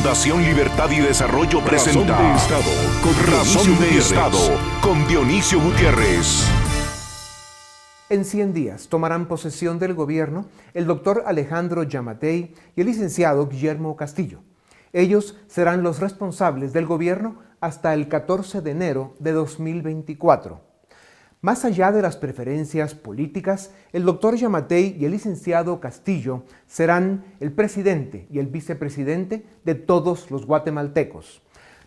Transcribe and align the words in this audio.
Fundación 0.00 0.42
Libertad 0.42 0.90
y 0.92 1.00
Desarrollo 1.00 1.62
presenta 1.62 2.16
Razón 2.16 2.32
de 2.32 2.34
Estado, 2.38 3.02
con 3.02 3.32
Razón 3.34 3.66
de 3.66 3.72
Gutiérrez. 3.72 4.06
Estado 4.06 4.38
con 4.80 5.06
Dionisio 5.06 5.60
Gutiérrez. 5.60 6.48
En 8.08 8.24
100 8.24 8.54
días 8.54 8.88
tomarán 8.88 9.28
posesión 9.28 9.78
del 9.78 9.92
gobierno 9.92 10.46
el 10.72 10.86
doctor 10.86 11.24
Alejandro 11.26 11.82
Yamatei 11.82 12.54
y 12.74 12.80
el 12.80 12.86
licenciado 12.86 13.46
Guillermo 13.46 13.94
Castillo. 13.94 14.38
Ellos 14.94 15.36
serán 15.48 15.82
los 15.82 16.00
responsables 16.00 16.72
del 16.72 16.86
gobierno 16.86 17.36
hasta 17.60 17.92
el 17.92 18.08
14 18.08 18.62
de 18.62 18.70
enero 18.70 19.14
de 19.18 19.32
2024. 19.32 20.69
Más 21.42 21.64
allá 21.64 21.90
de 21.90 22.02
las 22.02 22.18
preferencias 22.18 22.94
políticas, 22.94 23.70
el 23.94 24.04
doctor 24.04 24.36
Yamatei 24.36 24.94
y 25.00 25.06
el 25.06 25.12
licenciado 25.12 25.80
Castillo 25.80 26.42
serán 26.66 27.24
el 27.40 27.50
presidente 27.50 28.26
y 28.30 28.40
el 28.40 28.48
vicepresidente 28.48 29.46
de 29.64 29.74
todos 29.74 30.30
los 30.30 30.44
guatemaltecos. 30.44 31.40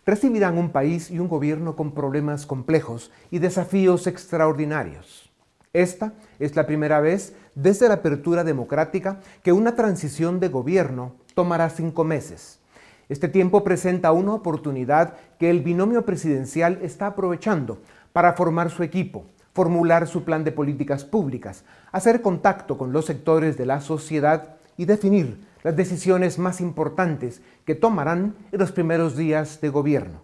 Recibirán 0.07 0.57
un 0.57 0.71
país 0.71 1.11
y 1.11 1.19
un 1.19 1.27
gobierno 1.27 1.75
con 1.75 1.91
problemas 1.91 2.47
complejos 2.47 3.11
y 3.29 3.37
desafíos 3.37 4.07
extraordinarios. 4.07 5.31
Esta 5.71 6.13
es 6.39 6.55
la 6.55 6.65
primera 6.65 6.99
vez 6.99 7.35
desde 7.53 7.87
la 7.87 7.95
apertura 7.95 8.43
democrática 8.43 9.19
que 9.43 9.53
una 9.53 9.75
transición 9.75 10.39
de 10.39 10.49
gobierno 10.49 11.13
tomará 11.35 11.69
cinco 11.69 12.03
meses. 12.03 12.59
Este 13.07 13.27
tiempo 13.27 13.63
presenta 13.63 14.13
una 14.13 14.33
oportunidad 14.33 15.13
que 15.37 15.51
el 15.51 15.61
binomio 15.61 16.07
presidencial 16.07 16.79
está 16.81 17.05
aprovechando 17.05 17.83
para 18.13 18.33
formar 18.33 18.71
su 18.71 18.81
equipo, 18.81 19.25
formular 19.53 20.07
su 20.07 20.23
plan 20.23 20.43
de 20.43 20.51
políticas 20.51 21.05
públicas, 21.05 21.63
hacer 21.91 22.21
contacto 22.21 22.77
con 22.77 22.91
los 22.91 23.05
sectores 23.05 23.57
de 23.57 23.65
la 23.65 23.81
sociedad 23.81 24.55
y 24.77 24.85
definir 24.85 25.45
las 25.63 25.75
decisiones 25.75 26.39
más 26.39 26.59
importantes 26.59 27.41
que 27.65 27.75
tomarán 27.75 28.35
en 28.51 28.59
los 28.59 28.71
primeros 28.71 29.15
días 29.15 29.61
de 29.61 29.69
gobierno. 29.69 30.23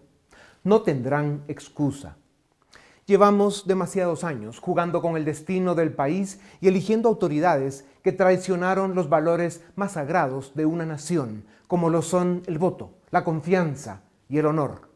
No 0.63 0.81
tendrán 0.81 1.43
excusa. 1.47 2.17
Llevamos 3.05 3.65
demasiados 3.65 4.23
años 4.23 4.59
jugando 4.59 5.01
con 5.01 5.17
el 5.17 5.25
destino 5.25 5.73
del 5.73 5.93
país 5.93 6.39
y 6.61 6.67
eligiendo 6.67 7.09
autoridades 7.09 7.85
que 8.03 8.11
traicionaron 8.11 8.93
los 8.93 9.09
valores 9.09 9.63
más 9.75 9.93
sagrados 9.93 10.53
de 10.53 10.65
una 10.65 10.85
nación, 10.85 11.45
como 11.67 11.89
lo 11.89 12.01
son 12.01 12.43
el 12.45 12.59
voto, 12.59 12.93
la 13.09 13.23
confianza 13.23 14.01
y 14.27 14.37
el 14.37 14.45
honor. 14.45 14.89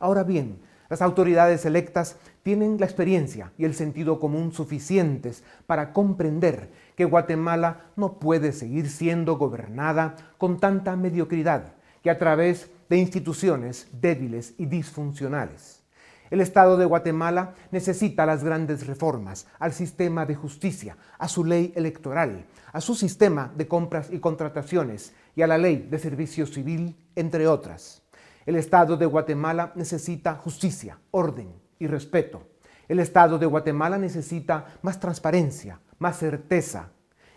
Ahora 0.00 0.24
bien, 0.24 0.60
las 0.88 1.02
autoridades 1.02 1.64
electas 1.64 2.16
tienen 2.42 2.78
la 2.80 2.86
experiencia 2.86 3.52
y 3.58 3.64
el 3.64 3.74
sentido 3.74 4.18
común 4.18 4.52
suficientes 4.52 5.44
para 5.66 5.92
comprender 5.92 6.70
que 6.96 7.04
Guatemala 7.04 7.90
no 7.96 8.18
puede 8.18 8.52
seguir 8.52 8.88
siendo 8.88 9.36
gobernada 9.36 10.16
con 10.38 10.58
tanta 10.58 10.96
mediocridad 10.96 11.74
que 12.02 12.10
a 12.10 12.18
través 12.18 12.70
de 12.88 12.96
instituciones 12.96 13.88
débiles 13.92 14.54
y 14.58 14.66
disfuncionales. 14.66 15.82
El 16.30 16.40
Estado 16.40 16.76
de 16.76 16.84
Guatemala 16.84 17.54
necesita 17.72 18.24
las 18.24 18.44
grandes 18.44 18.86
reformas 18.86 19.46
al 19.58 19.72
sistema 19.72 20.24
de 20.24 20.36
justicia, 20.36 20.96
a 21.18 21.26
su 21.26 21.44
ley 21.44 21.72
electoral, 21.74 22.46
a 22.72 22.80
su 22.80 22.94
sistema 22.94 23.52
de 23.56 23.66
compras 23.66 24.08
y 24.12 24.20
contrataciones 24.20 25.12
y 25.34 25.42
a 25.42 25.48
la 25.48 25.58
ley 25.58 25.88
de 25.90 25.98
servicio 25.98 26.46
civil, 26.46 26.96
entre 27.16 27.48
otras. 27.48 28.02
El 28.46 28.54
Estado 28.56 28.96
de 28.96 29.06
Guatemala 29.06 29.72
necesita 29.74 30.36
justicia, 30.36 30.98
orden 31.10 31.59
y 31.80 31.88
respeto. 31.88 32.42
El 32.88 33.00
Estado 33.00 33.38
de 33.38 33.46
Guatemala 33.46 33.98
necesita 33.98 34.66
más 34.82 35.00
transparencia, 35.00 35.80
más 35.98 36.18
certeza 36.18 36.90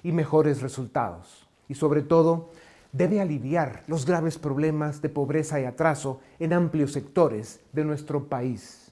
y 0.04 0.12
mejores 0.12 0.62
resultados. 0.62 1.48
Y 1.68 1.74
sobre 1.74 2.04
todo, 2.04 2.52
debe 2.92 3.22
aliviar 3.22 3.84
los 3.88 4.06
graves 4.06 4.38
problemas 4.38 5.02
de 5.02 5.10
pobreza 5.10 5.60
y 5.60 5.66
atraso 5.66 6.20
en 6.40 6.54
amplios 6.54 6.92
sectores 6.92 7.62
de 7.72 7.86
nuestro 7.86 8.28
país. 8.30 8.92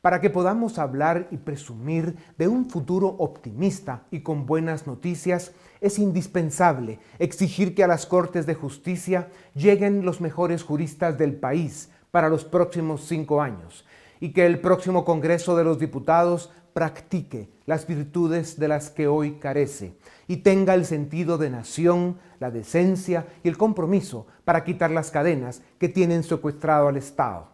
Para 0.00 0.20
que 0.20 0.30
podamos 0.30 0.78
hablar 0.78 1.26
y 1.32 1.36
presumir 1.36 2.14
de 2.38 2.46
un 2.46 2.70
futuro 2.70 3.08
optimista 3.18 4.04
y 4.10 4.20
con 4.20 4.46
buenas 4.46 4.86
noticias, 4.86 5.52
es 5.80 5.98
indispensable 5.98 7.00
exigir 7.18 7.74
que 7.74 7.82
a 7.82 7.88
las 7.88 8.06
Cortes 8.06 8.46
de 8.46 8.54
Justicia 8.54 9.28
lleguen 9.54 10.04
los 10.04 10.20
mejores 10.20 10.62
juristas 10.62 11.18
del 11.18 11.34
país 11.34 11.90
para 12.12 12.28
los 12.28 12.44
próximos 12.44 13.04
cinco 13.06 13.42
años 13.42 13.84
y 14.20 14.32
que 14.32 14.46
el 14.46 14.60
próximo 14.60 15.04
Congreso 15.04 15.56
de 15.56 15.64
los 15.64 15.78
Diputados 15.78 16.50
practique 16.72 17.48
las 17.64 17.86
virtudes 17.86 18.58
de 18.58 18.68
las 18.68 18.90
que 18.90 19.08
hoy 19.08 19.38
carece 19.40 19.94
y 20.28 20.38
tenga 20.38 20.74
el 20.74 20.84
sentido 20.84 21.38
de 21.38 21.48
nación, 21.48 22.18
la 22.38 22.50
decencia 22.50 23.26
y 23.42 23.48
el 23.48 23.56
compromiso 23.56 24.26
para 24.44 24.62
quitar 24.62 24.90
las 24.90 25.10
cadenas 25.10 25.62
que 25.78 25.88
tienen 25.88 26.22
secuestrado 26.22 26.88
al 26.88 26.98
Estado. 26.98 27.48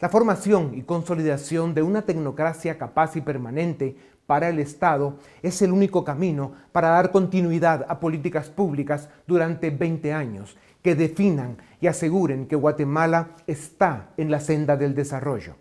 La 0.00 0.08
formación 0.08 0.72
y 0.74 0.82
consolidación 0.82 1.74
de 1.74 1.82
una 1.82 2.02
tecnocracia 2.02 2.76
capaz 2.76 3.16
y 3.16 3.20
permanente 3.20 3.96
para 4.26 4.48
el 4.48 4.58
Estado 4.58 5.16
es 5.42 5.60
el 5.62 5.72
único 5.72 6.04
camino 6.04 6.52
para 6.72 6.88
dar 6.88 7.12
continuidad 7.12 7.86
a 7.88 8.00
políticas 8.00 8.48
públicas 8.48 9.08
durante 9.26 9.70
20 9.70 10.12
años 10.12 10.56
que 10.82 10.94
definan 10.94 11.58
y 11.80 11.86
aseguren 11.86 12.46
que 12.46 12.56
Guatemala 12.56 13.36
está 13.46 14.10
en 14.16 14.30
la 14.30 14.40
senda 14.40 14.76
del 14.76 14.94
desarrollo. 14.94 15.54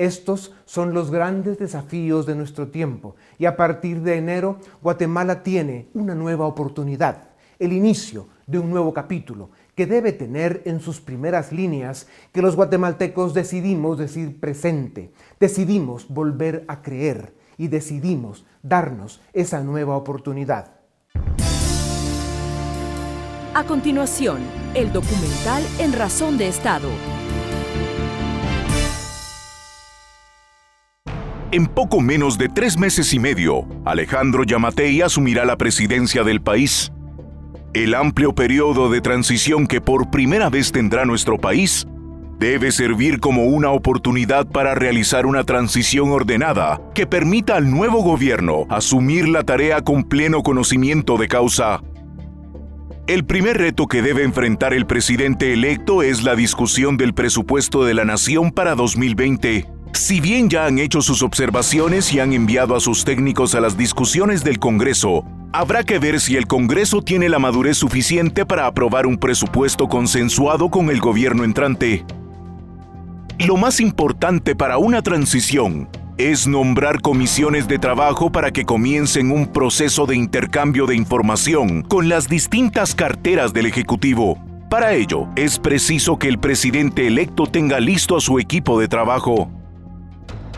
Estos 0.00 0.54
son 0.64 0.94
los 0.94 1.10
grandes 1.10 1.58
desafíos 1.58 2.24
de 2.24 2.34
nuestro 2.34 2.68
tiempo 2.68 3.16
y 3.38 3.44
a 3.44 3.54
partir 3.54 4.00
de 4.00 4.16
enero 4.16 4.56
Guatemala 4.80 5.42
tiene 5.42 5.88
una 5.92 6.14
nueva 6.14 6.46
oportunidad, 6.46 7.28
el 7.58 7.74
inicio 7.74 8.28
de 8.46 8.58
un 8.58 8.70
nuevo 8.70 8.94
capítulo 8.94 9.50
que 9.74 9.84
debe 9.84 10.12
tener 10.12 10.62
en 10.64 10.80
sus 10.80 11.02
primeras 11.02 11.52
líneas 11.52 12.06
que 12.32 12.40
los 12.40 12.56
guatemaltecos 12.56 13.34
decidimos 13.34 13.98
decir 13.98 14.40
presente, 14.40 15.12
decidimos 15.38 16.08
volver 16.08 16.64
a 16.66 16.80
creer 16.80 17.34
y 17.58 17.68
decidimos 17.68 18.46
darnos 18.62 19.20
esa 19.34 19.62
nueva 19.62 19.98
oportunidad. 19.98 20.80
A 23.52 23.64
continuación, 23.66 24.38
el 24.72 24.94
documental 24.94 25.62
En 25.78 25.92
Razón 25.92 26.38
de 26.38 26.48
Estado. 26.48 26.88
En 31.52 31.66
poco 31.66 32.00
menos 32.00 32.38
de 32.38 32.48
tres 32.48 32.78
meses 32.78 33.12
y 33.12 33.18
medio, 33.18 33.66
Alejandro 33.84 34.44
Yamatei 34.44 35.02
asumirá 35.02 35.44
la 35.44 35.56
presidencia 35.56 36.22
del 36.22 36.40
país. 36.40 36.92
El 37.74 37.96
amplio 37.96 38.32
periodo 38.36 38.88
de 38.88 39.00
transición 39.00 39.66
que 39.66 39.80
por 39.80 40.12
primera 40.12 40.48
vez 40.48 40.70
tendrá 40.70 41.04
nuestro 41.04 41.38
país 41.38 41.88
debe 42.38 42.70
servir 42.70 43.18
como 43.18 43.46
una 43.46 43.70
oportunidad 43.70 44.46
para 44.46 44.76
realizar 44.76 45.26
una 45.26 45.42
transición 45.42 46.12
ordenada 46.12 46.80
que 46.94 47.08
permita 47.08 47.56
al 47.56 47.68
nuevo 47.68 48.02
gobierno 48.02 48.66
asumir 48.68 49.28
la 49.28 49.42
tarea 49.42 49.82
con 49.82 50.04
pleno 50.04 50.44
conocimiento 50.44 51.18
de 51.18 51.26
causa. 51.26 51.82
El 53.08 53.24
primer 53.24 53.58
reto 53.58 53.88
que 53.88 54.02
debe 54.02 54.22
enfrentar 54.22 54.72
el 54.72 54.86
presidente 54.86 55.52
electo 55.52 56.02
es 56.04 56.22
la 56.22 56.36
discusión 56.36 56.96
del 56.96 57.12
presupuesto 57.12 57.84
de 57.84 57.94
la 57.94 58.04
nación 58.04 58.52
para 58.52 58.76
2020. 58.76 59.79
Si 59.92 60.20
bien 60.20 60.48
ya 60.48 60.66
han 60.66 60.78
hecho 60.78 61.02
sus 61.02 61.22
observaciones 61.22 62.12
y 62.12 62.20
han 62.20 62.32
enviado 62.32 62.76
a 62.76 62.80
sus 62.80 63.04
técnicos 63.04 63.54
a 63.54 63.60
las 63.60 63.76
discusiones 63.76 64.44
del 64.44 64.58
Congreso, 64.58 65.24
habrá 65.52 65.82
que 65.82 65.98
ver 65.98 66.20
si 66.20 66.36
el 66.36 66.46
Congreso 66.46 67.02
tiene 67.02 67.28
la 67.28 67.38
madurez 67.38 67.76
suficiente 67.76 68.46
para 68.46 68.66
aprobar 68.66 69.06
un 69.06 69.18
presupuesto 69.18 69.88
consensuado 69.88 70.70
con 70.70 70.90
el 70.90 71.00
gobierno 71.00 71.44
entrante. 71.44 72.04
Lo 73.38 73.56
más 73.56 73.80
importante 73.80 74.54
para 74.54 74.78
una 74.78 75.02
transición 75.02 75.88
es 76.18 76.46
nombrar 76.46 77.00
comisiones 77.00 77.66
de 77.66 77.78
trabajo 77.78 78.30
para 78.30 78.52
que 78.52 78.66
comiencen 78.66 79.30
un 79.30 79.46
proceso 79.46 80.06
de 80.06 80.16
intercambio 80.16 80.86
de 80.86 80.94
información 80.94 81.82
con 81.82 82.08
las 82.08 82.28
distintas 82.28 82.94
carteras 82.94 83.52
del 83.52 83.66
Ejecutivo. 83.66 84.38
Para 84.68 84.92
ello, 84.92 85.26
es 85.34 85.58
preciso 85.58 86.18
que 86.18 86.28
el 86.28 86.38
presidente 86.38 87.06
electo 87.06 87.46
tenga 87.46 87.80
listo 87.80 88.16
a 88.16 88.20
su 88.20 88.38
equipo 88.38 88.78
de 88.78 88.86
trabajo. 88.86 89.50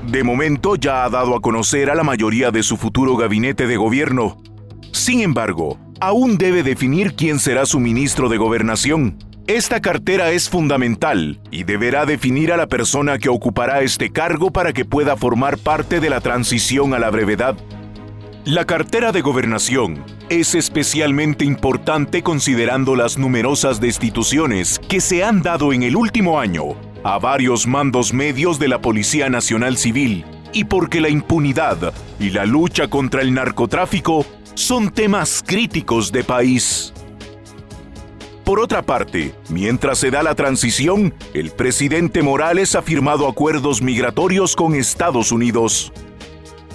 De 0.06 0.24
momento 0.24 0.74
ya 0.74 1.04
ha 1.04 1.10
dado 1.10 1.36
a 1.36 1.40
conocer 1.40 1.88
a 1.88 1.94
la 1.94 2.02
mayoría 2.02 2.50
de 2.50 2.64
su 2.64 2.76
futuro 2.76 3.16
gabinete 3.16 3.68
de 3.68 3.76
gobierno. 3.76 4.42
Sin 4.90 5.20
embargo, 5.20 5.78
aún 6.00 6.38
debe 6.38 6.64
definir 6.64 7.14
quién 7.14 7.38
será 7.38 7.66
su 7.66 7.78
ministro 7.78 8.28
de 8.28 8.36
gobernación. 8.36 9.16
Esta 9.46 9.80
cartera 9.80 10.32
es 10.32 10.50
fundamental 10.50 11.40
y 11.50 11.64
deberá 11.64 12.04
definir 12.04 12.52
a 12.52 12.56
la 12.56 12.66
persona 12.66 13.18
que 13.18 13.28
ocupará 13.28 13.82
este 13.82 14.10
cargo 14.10 14.50
para 14.50 14.72
que 14.72 14.84
pueda 14.84 15.16
formar 15.16 15.56
parte 15.56 16.00
de 16.00 16.10
la 16.10 16.20
transición 16.20 16.94
a 16.94 16.98
la 16.98 17.10
brevedad. 17.10 17.56
La 18.44 18.64
cartera 18.64 19.12
de 19.12 19.20
gobernación 19.20 20.04
es 20.28 20.56
especialmente 20.56 21.44
importante 21.44 22.24
considerando 22.24 22.96
las 22.96 23.18
numerosas 23.18 23.80
destituciones 23.80 24.80
que 24.88 25.00
se 25.00 25.22
han 25.22 25.42
dado 25.42 25.72
en 25.72 25.84
el 25.84 25.94
último 25.94 26.40
año 26.40 26.91
a 27.04 27.18
varios 27.18 27.66
mandos 27.66 28.12
medios 28.12 28.58
de 28.58 28.68
la 28.68 28.80
Policía 28.80 29.28
Nacional 29.28 29.76
Civil 29.76 30.24
y 30.52 30.64
porque 30.64 31.00
la 31.00 31.08
impunidad 31.08 31.92
y 32.20 32.30
la 32.30 32.44
lucha 32.44 32.88
contra 32.88 33.22
el 33.22 33.34
narcotráfico 33.34 34.26
son 34.54 34.90
temas 34.90 35.42
críticos 35.46 36.12
de 36.12 36.24
país. 36.24 36.92
por 38.44 38.60
otra 38.60 38.82
parte, 38.82 39.32
mientras 39.48 39.98
se 39.98 40.10
da 40.10 40.22
la 40.22 40.34
transición, 40.34 41.14
el 41.32 41.52
presidente 41.52 42.22
Morales 42.22 42.74
ha 42.74 42.82
firmado 42.82 43.26
acuerdos 43.26 43.80
migratorios 43.80 44.56
con 44.56 44.74
Estados 44.74 45.32
Unidos. 45.32 45.92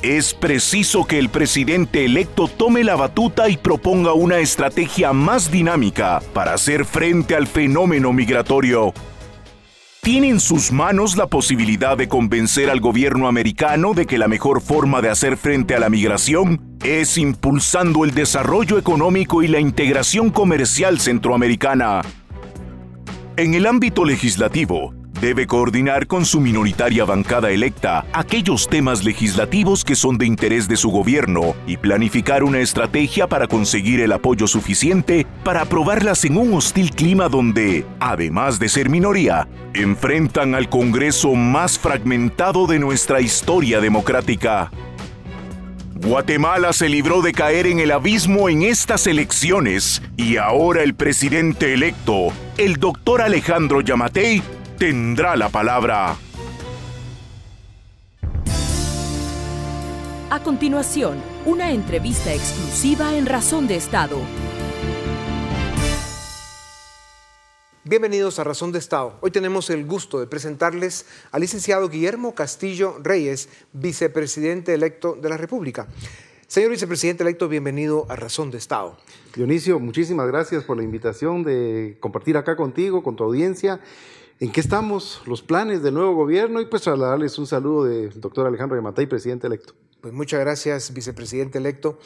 Es 0.02 0.34
preciso 0.34 1.06
que 1.06 1.20
el 1.20 1.30
presidente 1.30 2.06
electo 2.06 2.48
tome 2.48 2.84
la 2.84 2.96
batuta 2.96 3.50
y 3.50 3.58
proponga 3.58 4.14
una 4.14 4.40
estrategia 4.40 5.12
más 5.12 5.52
dinámica 5.52 6.22
para 6.34 6.54
hacer 6.54 6.86
frente 6.86 7.36
al 7.36 7.48
fenómeno 7.48 8.14
migratorio. 8.14 8.94
Tiene 10.02 10.30
en 10.30 10.40
sus 10.40 10.72
manos 10.72 11.18
la 11.18 11.28
posibilidad 11.28 11.98
de 11.98 12.08
convencer 12.08 12.70
al 12.70 12.80
gobierno 12.80 13.28
americano 13.28 13.94
de 13.94 14.06
que 14.06 14.18
la 14.18 14.28
mejor 14.28 14.62
forma 14.62 15.02
de 15.02 15.10
hacer 15.10 15.36
frente 15.36 15.76
a 15.76 15.80
la 15.80 15.90
migración 15.90 16.78
es 16.84 17.18
impulsando 17.18 18.06
el 18.06 18.12
desarrollo 18.12 18.78
económico 18.78 19.44
y 19.44 19.48
la 19.48 19.60
integración 19.60 20.30
comercial 20.30 21.00
centroamericana. 21.00 22.02
En 23.36 23.54
el 23.54 23.66
ámbito 23.66 24.06
legislativo, 24.06 24.94
Debe 25.22 25.48
coordinar 25.48 26.06
con 26.06 26.26
su 26.26 26.40
minoritaria 26.40 27.04
bancada 27.04 27.50
electa 27.50 28.06
aquellos 28.14 28.68
temas 28.68 29.04
legislativos 29.04 29.84
que 29.84 29.96
son 29.96 30.20
de 30.20 30.28
interés 30.28 30.68
de 30.68 30.78
su 30.78 30.92
gobierno 30.92 31.56
y 31.66 31.78
planificar 31.78 32.44
una 32.44 32.60
estrategia 32.60 33.26
para 33.26 33.48
conseguir 33.48 34.00
el 34.00 34.12
apoyo 34.12 34.46
suficiente 34.46 35.26
para 35.44 35.62
aprobarlas 35.62 36.24
en 36.24 36.38
un 36.38 36.54
hostil 36.54 36.92
clima 36.92 37.30
donde, 37.30 37.84
además 38.00 38.60
de 38.60 38.70
ser 38.70 38.90
minoría, 38.90 39.48
enfrentan 39.74 40.54
al 40.54 40.70
Congreso 40.70 41.34
más 41.34 41.80
fragmentado 41.80 42.68
de 42.68 42.78
nuestra 42.78 43.20
historia 43.20 43.82
democrática. 43.82 44.70
Guatemala 45.96 46.74
se 46.74 46.90
libró 46.90 47.24
de 47.24 47.34
caer 47.34 47.66
en 47.66 47.80
el 47.80 47.90
abismo 47.90 48.50
en 48.50 48.62
estas 48.62 49.08
elecciones 49.08 50.04
y 50.16 50.38
ahora 50.38 50.84
el 50.84 50.94
presidente 50.94 51.74
electo, 51.74 52.28
el 52.58 52.76
doctor 52.76 53.24
Alejandro 53.24 53.82
Yamatei, 53.82 54.44
tendrá 54.78 55.36
la 55.36 55.50
palabra. 55.50 56.18
A 60.30 60.44
continuación, 60.44 61.18
una 61.46 61.72
entrevista 61.72 62.32
exclusiva 62.32 63.16
en 63.16 63.26
Razón 63.26 63.68
de 63.68 63.76
Estado. 63.76 64.18
Bienvenidos 67.86 68.38
a 68.38 68.44
Razón 68.44 68.72
de 68.72 68.80
Estado. 68.80 69.18
Hoy 69.22 69.32
tenemos 69.32 69.70
el 69.72 69.86
gusto 69.86 70.20
de 70.20 70.28
presentarles 70.28 71.08
al 71.32 71.42
licenciado 71.42 71.90
Guillermo 71.90 72.36
Castillo 72.36 72.98
Reyes, 73.02 73.50
vicepresidente 73.74 74.74
electo 74.74 75.16
de 75.16 75.30
la 75.30 75.38
República. 75.38 75.88
Señor 76.46 76.70
vicepresidente 76.72 77.24
electo, 77.24 77.50
bienvenido 77.50 78.06
a 78.10 78.16
Razón 78.16 78.52
de 78.52 78.58
Estado. 78.58 78.98
Dionisio, 79.36 79.80
muchísimas 79.80 80.28
gracias 80.28 80.64
por 80.66 80.78
la 80.78 80.84
invitación 80.84 81.44
de 81.44 81.98
compartir 82.00 82.38
acá 82.38 82.56
contigo, 82.56 83.02
con 83.02 83.16
tu 83.16 83.24
audiencia 83.24 83.80
en 84.40 84.52
qué 84.52 84.60
estamos, 84.60 85.22
los 85.26 85.42
planes 85.42 85.82
del 85.82 85.96
nuevo 85.96 86.14
gobierno 86.14 86.62
y 86.62 86.66
pues 86.66 86.84
trasladarles 86.84 87.38
un 87.40 87.48
saludo 87.48 87.86
del 87.86 88.20
doctor 88.22 88.46
Alejandro 88.46 88.78
Yamatay, 88.78 89.08
presidente 89.08 89.48
electo. 89.48 89.74
Pues 90.02 90.14
muchas 90.14 90.40
gracias, 90.40 90.94
vicepresidente 90.94 91.58
electo. 91.58 91.98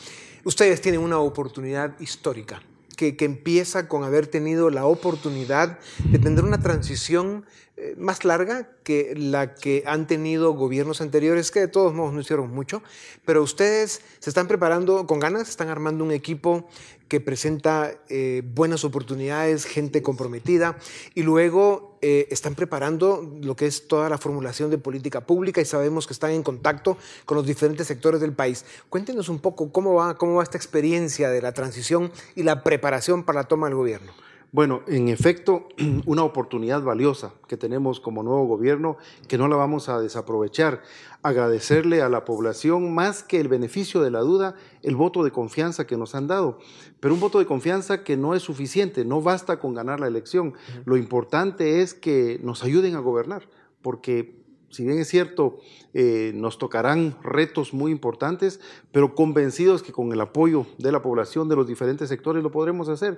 Ustedes 0.45 0.81
tienen 0.81 1.01
una 1.01 1.19
oportunidad 1.19 1.99
histórica 1.99 2.61
que, 2.95 3.17
que 3.17 3.25
empieza 3.25 3.87
con 3.87 4.03
haber 4.03 4.27
tenido 4.27 4.69
la 4.69 4.85
oportunidad 4.85 5.79
de 6.05 6.19
tener 6.19 6.43
una 6.43 6.61
transición 6.61 7.45
eh, 7.81 7.95
más 7.97 8.25
larga 8.25 8.69
que 8.83 9.13
la 9.15 9.55
que 9.55 9.83
han 9.87 10.05
tenido 10.05 10.53
gobiernos 10.53 11.01
anteriores, 11.01 11.49
que 11.49 11.61
de 11.61 11.67
todos 11.67 11.93
modos 11.93 12.13
no 12.13 12.21
hicieron 12.21 12.51
mucho, 12.53 12.83
pero 13.25 13.41
ustedes 13.41 14.01
se 14.19 14.29
están 14.29 14.47
preparando 14.47 15.07
con 15.07 15.19
ganas, 15.19 15.49
están 15.49 15.69
armando 15.69 16.03
un 16.03 16.11
equipo 16.11 16.69
que 17.07 17.19
presenta 17.19 17.91
eh, 18.07 18.43
buenas 18.45 18.83
oportunidades, 18.83 19.65
gente 19.65 20.03
comprometida, 20.03 20.77
y 21.15 21.23
luego 21.23 21.90
eh, 22.01 22.27
están 22.31 22.55
preparando 22.55 23.31
lo 23.41 23.55
que 23.55 23.67
es 23.67 23.87
toda 23.87 24.09
la 24.09 24.17
formulación 24.17 24.71
de 24.71 24.77
política 24.77 25.21
pública 25.21 25.61
y 25.61 25.65
sabemos 25.65 26.07
que 26.07 26.13
están 26.13 26.31
en 26.31 26.43
contacto 26.43 26.97
con 27.25 27.37
los 27.37 27.45
diferentes 27.45 27.87
sectores 27.87 28.19
del 28.21 28.33
país. 28.33 28.65
Cuéntenos 28.89 29.29
un 29.29 29.39
poco 29.39 29.71
cómo 29.71 29.93
va, 29.93 30.17
cómo 30.17 30.35
va 30.35 30.43
esta 30.43 30.57
experiencia 30.57 31.29
de 31.29 31.41
la 31.41 31.53
transición 31.53 32.11
y 32.35 32.43
la 32.43 32.63
preparación 32.63 33.23
para 33.23 33.41
la 33.41 33.47
toma 33.47 33.67
del 33.67 33.75
gobierno. 33.75 34.13
Bueno, 34.53 34.81
en 34.87 35.07
efecto, 35.07 35.69
una 36.05 36.23
oportunidad 36.23 36.81
valiosa 36.81 37.33
que 37.47 37.55
tenemos 37.55 38.01
como 38.01 38.21
nuevo 38.21 38.45
gobierno 38.45 38.97
que 39.29 39.37
no 39.37 39.47
la 39.47 39.55
vamos 39.55 39.87
a 39.87 40.01
desaprovechar. 40.01 40.81
Agradecerle 41.23 42.01
a 42.01 42.09
la 42.09 42.25
población 42.25 42.93
más 42.93 43.23
que 43.23 43.39
el 43.39 43.47
beneficio 43.47 44.01
de 44.01 44.11
la 44.11 44.19
duda, 44.19 44.55
el 44.81 44.97
voto 44.97 45.23
de 45.23 45.31
confianza 45.31 45.87
que 45.87 45.95
nos 45.95 46.15
han 46.15 46.27
dado. 46.27 46.59
Pero 46.99 47.13
un 47.13 47.21
voto 47.21 47.39
de 47.39 47.45
confianza 47.45 48.03
que 48.03 48.17
no 48.17 48.35
es 48.35 48.43
suficiente, 48.43 49.05
no 49.05 49.21
basta 49.21 49.57
con 49.57 49.73
ganar 49.73 50.01
la 50.01 50.07
elección. 50.07 50.53
Lo 50.83 50.97
importante 50.97 51.81
es 51.81 51.93
que 51.93 52.37
nos 52.43 52.63
ayuden 52.65 52.95
a 52.95 52.99
gobernar, 52.99 53.47
porque 53.81 54.40
si 54.71 54.85
bien 54.85 54.99
es 54.99 55.09
cierto, 55.09 55.59
eh, 55.93 56.31
nos 56.33 56.57
tocarán 56.57 57.17
retos 57.21 57.73
muy 57.73 57.91
importantes, 57.91 58.59
pero 58.91 59.13
convencidos 59.15 59.83
que 59.83 59.91
con 59.91 60.11
el 60.11 60.21
apoyo 60.21 60.65
de 60.77 60.91
la 60.91 61.01
población, 61.01 61.49
de 61.49 61.57
los 61.57 61.67
diferentes 61.67 62.09
sectores, 62.09 62.41
lo 62.41 62.51
podremos 62.51 62.89
hacer. 62.89 63.17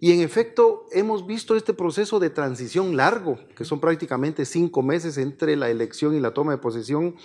Y 0.00 0.12
en 0.12 0.20
efecto, 0.20 0.86
hemos 0.92 1.26
visto 1.26 1.56
este 1.56 1.74
proceso 1.74 2.20
de 2.20 2.28
transición 2.28 2.96
largo, 2.96 3.38
que 3.56 3.64
son 3.64 3.80
prácticamente 3.80 4.44
cinco 4.44 4.82
meses 4.82 5.16
entre 5.16 5.56
la 5.56 5.70
elección 5.70 6.14
y 6.14 6.20
la 6.20 6.34
toma 6.34 6.52
de 6.52 6.58
posesión, 6.58 7.16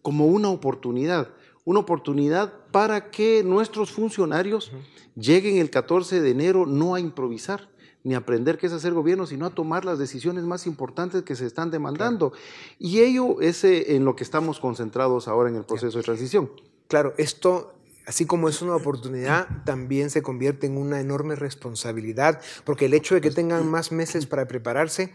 como 0.00 0.26
una 0.26 0.48
oportunidad. 0.48 1.28
Una 1.64 1.80
oportunidad 1.80 2.52
para 2.72 3.10
que 3.10 3.42
nuestros 3.44 3.90
funcionarios 3.90 4.72
lleguen 5.14 5.58
el 5.58 5.70
14 5.70 6.20
de 6.20 6.30
enero 6.30 6.66
no 6.66 6.94
a 6.94 7.00
improvisar, 7.00 7.68
ni 8.04 8.14
aprender 8.14 8.58
qué 8.58 8.66
es 8.66 8.72
hacer 8.72 8.92
gobierno, 8.92 9.26
sino 9.26 9.46
a 9.46 9.50
tomar 9.50 9.84
las 9.84 9.98
decisiones 9.98 10.44
más 10.44 10.66
importantes 10.66 11.22
que 11.22 11.36
se 11.36 11.46
están 11.46 11.70
demandando. 11.70 12.32
Y 12.78 13.00
ello 13.00 13.40
es 13.40 13.64
eh, 13.64 13.96
en 13.96 14.04
lo 14.04 14.16
que 14.16 14.24
estamos 14.24 14.60
concentrados 14.60 15.28
ahora 15.28 15.50
en 15.50 15.56
el 15.56 15.64
proceso 15.64 15.98
de 15.98 16.04
transición. 16.04 16.50
Claro, 16.88 17.14
esto 17.18 17.74
así 18.06 18.26
como 18.26 18.48
es 18.48 18.60
una 18.60 18.74
oportunidad, 18.74 19.46
también 19.64 20.10
se 20.10 20.20
convierte 20.20 20.66
en 20.66 20.76
una 20.78 21.00
enorme 21.00 21.36
responsabilidad, 21.36 22.40
porque 22.64 22.86
el 22.86 22.94
hecho 22.94 23.14
de 23.14 23.20
que 23.20 23.30
tengan 23.30 23.68
más 23.70 23.92
meses 23.92 24.26
para 24.26 24.48
prepararse, 24.48 25.12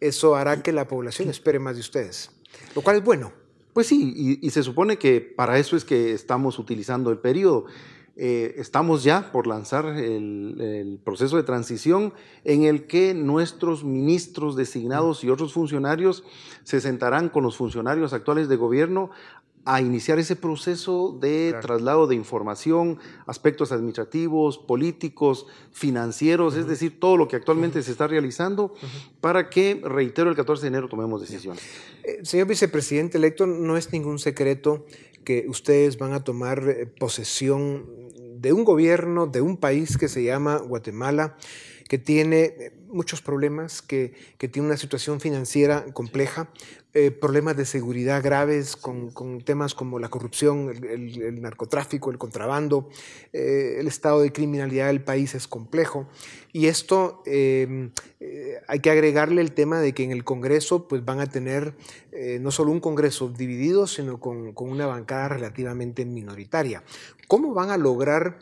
eso 0.00 0.34
hará 0.34 0.62
que 0.62 0.72
la 0.72 0.88
población 0.88 1.28
espere 1.28 1.58
más 1.58 1.74
de 1.74 1.80
ustedes, 1.80 2.30
lo 2.74 2.80
cual 2.80 2.96
es 2.96 3.04
bueno. 3.04 3.32
Pues 3.74 3.86
sí, 3.86 4.38
y, 4.40 4.50
se 4.50 4.62
supone 4.62 4.96
que 4.96 5.20
para 5.20 5.58
eso 5.58 5.76
es 5.76 5.84
que 5.84 6.12
estamos 6.12 6.58
utilizando 6.58 7.10
el 7.10 7.18
periodo. 7.18 7.66
Eh, 8.20 8.56
estamos 8.58 9.04
ya 9.04 9.30
por 9.30 9.46
lanzar 9.46 9.86
el, 9.86 10.60
el, 10.60 10.98
proceso 10.98 11.36
de 11.36 11.44
transición 11.44 12.12
en 12.42 12.64
el 12.64 12.88
que 12.88 13.14
nuestros 13.14 13.84
ministros 13.84 14.56
designados 14.56 15.22
y 15.22 15.30
otros 15.30 15.52
funcionarios 15.52 16.24
se 16.64 16.80
sentarán 16.80 17.28
con 17.28 17.44
los 17.44 17.56
funcionarios 17.56 18.12
actuales 18.12 18.48
de 18.48 18.56
gobierno 18.56 19.10
a 19.68 19.82
iniciar 19.82 20.18
ese 20.18 20.34
proceso 20.34 21.16
de 21.20 21.54
traslado 21.60 22.06
de 22.06 22.14
información, 22.14 22.98
aspectos 23.26 23.70
administrativos, 23.70 24.56
políticos, 24.56 25.46
financieros, 25.72 26.56
es 26.56 26.66
decir, 26.66 26.98
todo 26.98 27.18
lo 27.18 27.28
que 27.28 27.36
actualmente 27.36 27.82
se 27.82 27.90
está 27.90 28.06
realizando 28.06 28.74
para 29.20 29.50
que, 29.50 29.80
reitero, 29.84 30.30
el 30.30 30.36
14 30.36 30.62
de 30.62 30.68
enero 30.68 30.88
tomemos 30.88 31.20
decisiones. 31.20 31.62
Eh, 32.02 32.20
señor 32.22 32.48
vicepresidente 32.48 33.18
electo, 33.18 33.46
no 33.46 33.76
es 33.76 33.92
ningún 33.92 34.18
secreto 34.18 34.86
que 35.22 35.44
ustedes 35.48 35.98
van 35.98 36.14
a 36.14 36.24
tomar 36.24 36.66
eh, 36.66 36.86
posesión 36.86 38.07
de 38.40 38.52
un 38.52 38.64
gobierno, 38.64 39.26
de 39.26 39.40
un 39.40 39.56
país 39.56 39.98
que 39.98 40.08
se 40.08 40.22
llama 40.22 40.58
Guatemala, 40.58 41.36
que 41.88 41.98
tiene 41.98 42.40
eh, 42.44 42.72
muchos 42.88 43.22
problemas, 43.22 43.82
que, 43.82 44.14
que 44.38 44.48
tiene 44.48 44.68
una 44.68 44.76
situación 44.76 45.20
financiera 45.20 45.84
compleja, 45.92 46.48
eh, 46.94 47.10
problemas 47.10 47.54
de 47.56 47.66
seguridad 47.66 48.22
graves 48.24 48.74
con, 48.74 49.12
temas 49.42 49.74
como 49.74 49.98
la 49.98 50.08
corrupción, 50.08 50.70
el, 50.70 51.40
narcotráfico, 51.40 52.10
el 52.10 52.16
contrabando, 52.16 52.88
eh, 53.32 53.76
el 53.78 53.86
estado 53.86 54.20
de 54.20 54.32
criminalidad 54.32 54.86
del 54.86 55.04
país 55.04 55.34
es 55.34 55.46
complejo. 55.46 56.08
Y 56.50 56.66
esto 56.66 57.22
em, 57.26 57.92
eh, 58.20 58.54
hay 58.66 58.80
que 58.80 58.90
agregarle 58.90 59.42
el 59.42 59.52
tema 59.52 59.80
de 59.80 59.92
que 59.92 60.02
en 60.02 60.12
el 60.12 60.24
Congreso 60.24 60.88
pues, 60.88 61.04
van 61.04 61.20
a 61.20 61.26
tener 61.26 61.74
no 62.40 62.50
solo 62.50 62.72
un 62.72 62.80
Congreso 62.80 63.28
dividido, 63.28 63.86
sino 63.86 64.18
con, 64.18 64.52
con 64.52 64.70
una 64.70 64.86
bancada 64.86 65.28
relativamente 65.28 66.04
minoritaria. 66.04 66.82
¿Cómo 67.28 67.54
van 67.54 67.70
a 67.70 67.76
lograr 67.76 68.38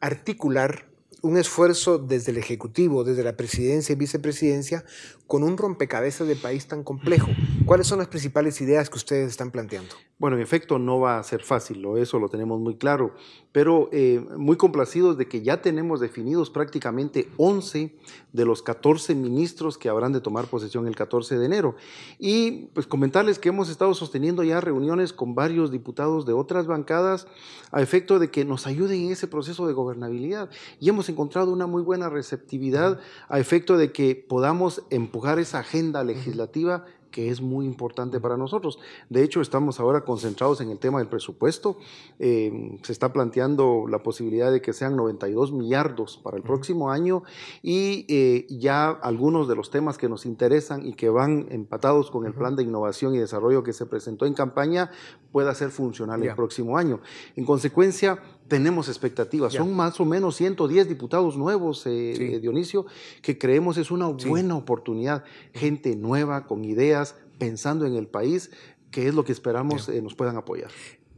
articular 0.00 0.87
un 1.22 1.36
esfuerzo 1.36 1.98
desde 1.98 2.32
el 2.32 2.38
Ejecutivo, 2.38 3.04
desde 3.04 3.24
la 3.24 3.36
presidencia 3.36 3.92
y 3.92 3.96
vicepresidencia, 3.96 4.84
con 5.26 5.42
un 5.42 5.56
rompecabezas 5.56 6.28
de 6.28 6.36
país 6.36 6.66
tan 6.66 6.84
complejo. 6.84 7.28
¿Cuáles 7.66 7.86
son 7.86 7.98
las 7.98 8.08
principales 8.08 8.60
ideas 8.60 8.88
que 8.88 8.96
ustedes 8.96 9.30
están 9.30 9.50
planteando? 9.50 9.94
Bueno, 10.18 10.36
en 10.36 10.42
efecto, 10.42 10.80
no 10.80 10.98
va 10.98 11.20
a 11.20 11.22
ser 11.22 11.44
fácil, 11.44 11.86
eso 11.96 12.18
lo 12.18 12.28
tenemos 12.28 12.58
muy 12.58 12.74
claro, 12.74 13.14
pero 13.52 13.88
eh, 13.92 14.26
muy 14.36 14.56
complacidos 14.56 15.16
de 15.16 15.28
que 15.28 15.42
ya 15.42 15.62
tenemos 15.62 16.00
definidos 16.00 16.50
prácticamente 16.50 17.28
11 17.36 17.94
de 18.32 18.44
los 18.44 18.62
14 18.62 19.14
ministros 19.14 19.78
que 19.78 19.88
habrán 19.88 20.12
de 20.12 20.20
tomar 20.20 20.46
posesión 20.46 20.88
el 20.88 20.96
14 20.96 21.38
de 21.38 21.46
enero. 21.46 21.76
Y 22.18 22.66
pues 22.74 22.88
comentarles 22.88 23.38
que 23.38 23.50
hemos 23.50 23.70
estado 23.70 23.94
sosteniendo 23.94 24.42
ya 24.42 24.60
reuniones 24.60 25.12
con 25.12 25.36
varios 25.36 25.70
diputados 25.70 26.26
de 26.26 26.32
otras 26.32 26.66
bancadas 26.66 27.28
a 27.70 27.80
efecto 27.80 28.18
de 28.18 28.28
que 28.28 28.44
nos 28.44 28.66
ayuden 28.66 29.02
en 29.02 29.12
ese 29.12 29.28
proceso 29.28 29.68
de 29.68 29.72
gobernabilidad. 29.72 30.50
Y 30.80 30.88
hemos 30.88 31.08
encontrado 31.08 31.52
una 31.52 31.68
muy 31.68 31.82
buena 31.82 32.08
receptividad 32.08 32.98
a 33.28 33.38
efecto 33.38 33.76
de 33.76 33.92
que 33.92 34.16
podamos 34.16 34.82
empujar 34.90 35.38
esa 35.38 35.60
agenda 35.60 36.02
legislativa 36.02 36.86
que 37.10 37.30
es 37.30 37.40
muy 37.40 37.66
importante 37.66 38.20
para 38.20 38.36
nosotros. 38.36 38.78
De 39.08 39.22
hecho, 39.22 39.40
estamos 39.40 39.80
ahora 39.80 40.04
concentrados 40.04 40.60
en 40.60 40.70
el 40.70 40.78
tema 40.78 40.98
del 40.98 41.08
presupuesto. 41.08 41.78
Eh, 42.18 42.78
se 42.82 42.92
está 42.92 43.12
planteando 43.12 43.86
la 43.88 44.02
posibilidad 44.02 44.52
de 44.52 44.60
que 44.60 44.72
sean 44.72 44.96
92 44.96 45.52
millardos 45.52 46.18
para 46.18 46.36
el 46.36 46.42
próximo 46.42 46.90
año 46.90 47.22
y 47.62 48.06
eh, 48.08 48.46
ya 48.50 48.90
algunos 48.90 49.48
de 49.48 49.56
los 49.56 49.70
temas 49.70 49.98
que 49.98 50.08
nos 50.08 50.26
interesan 50.26 50.86
y 50.86 50.94
que 50.94 51.08
van 51.08 51.46
empatados 51.50 52.10
con 52.10 52.26
el 52.26 52.34
plan 52.34 52.56
de 52.56 52.62
innovación 52.62 53.14
y 53.14 53.18
desarrollo 53.18 53.62
que 53.62 53.72
se 53.72 53.86
presentó 53.86 54.26
en 54.26 54.34
campaña 54.34 54.90
pueda 55.32 55.54
ser 55.54 55.70
funcional 55.70 56.22
el 56.22 56.34
próximo 56.34 56.78
año. 56.78 57.00
En 57.36 57.44
consecuencia, 57.44 58.22
tenemos 58.48 58.88
expectativas. 58.88 59.52
Son 59.52 59.74
más 59.74 60.00
o 60.00 60.04
menos 60.04 60.36
110 60.36 60.88
diputados 60.88 61.36
nuevos, 61.36 61.84
eh, 61.86 62.38
Dionisio, 62.40 62.86
que 63.22 63.38
creemos 63.38 63.76
es 63.76 63.90
una 63.90 64.06
buena 64.06 64.56
oportunidad. 64.56 65.24
Gente 65.52 65.94
nueva, 65.96 66.46
con 66.46 66.64
ideas, 66.64 67.14
pensando 67.38 67.86
en 67.86 67.94
el 67.94 68.08
país, 68.08 68.50
que 68.90 69.06
es 69.06 69.14
lo 69.14 69.24
que 69.24 69.32
esperamos 69.32 69.88
eh, 69.88 70.02
nos 70.02 70.14
puedan 70.14 70.36
apoyar. 70.36 70.70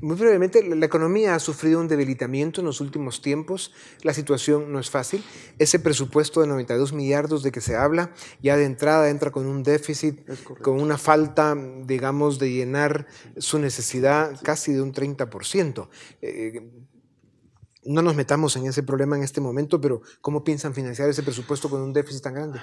Muy 0.03 0.17
brevemente, 0.17 0.63
la 0.63 0.87
economía 0.87 1.35
ha 1.35 1.39
sufrido 1.39 1.79
un 1.79 1.87
debilitamiento 1.87 2.63
en 2.63 2.67
los 2.67 2.81
últimos 2.81 3.21
tiempos. 3.21 3.71
La 4.03 4.15
situación 4.15 4.73
no 4.73 4.81
es 4.81 4.89
fácil. 4.89 5.23
Ese 5.59 5.79
presupuesto 5.79 6.41
de 6.41 6.47
92 6.47 6.95
millardos 6.95 7.43
de 7.43 7.53
que 7.53 7.61
se 7.61 7.77
habla, 7.77 8.11
ya 8.43 8.57
de 8.57 8.65
entrada 8.65 9.11
entra 9.11 9.31
con 9.31 9.47
un 9.47 9.63
déficit, 9.63 10.27
con 10.63 10.81
una 10.81 10.97
falta, 10.97 11.55
digamos, 11.85 12.39
de 12.39 12.51
llenar 12.51 13.07
su 13.37 13.59
necesidad 13.59 14.41
casi 14.43 14.73
de 14.73 14.81
un 14.81 14.95
30% 14.95 15.89
no 17.85 18.03
nos 18.03 18.15
metamos 18.15 18.57
en 18.57 18.67
ese 18.67 18.83
problema 18.83 19.17
en 19.17 19.23
este 19.23 19.41
momento, 19.41 19.81
pero 19.81 20.03
¿cómo 20.21 20.45
piensan 20.45 20.75
financiar 20.75 21.09
ese 21.09 21.23
presupuesto 21.23 21.71
con 21.71 21.81
un 21.81 21.93
déficit 21.93 22.23
tan 22.23 22.35
grande? 22.35 22.61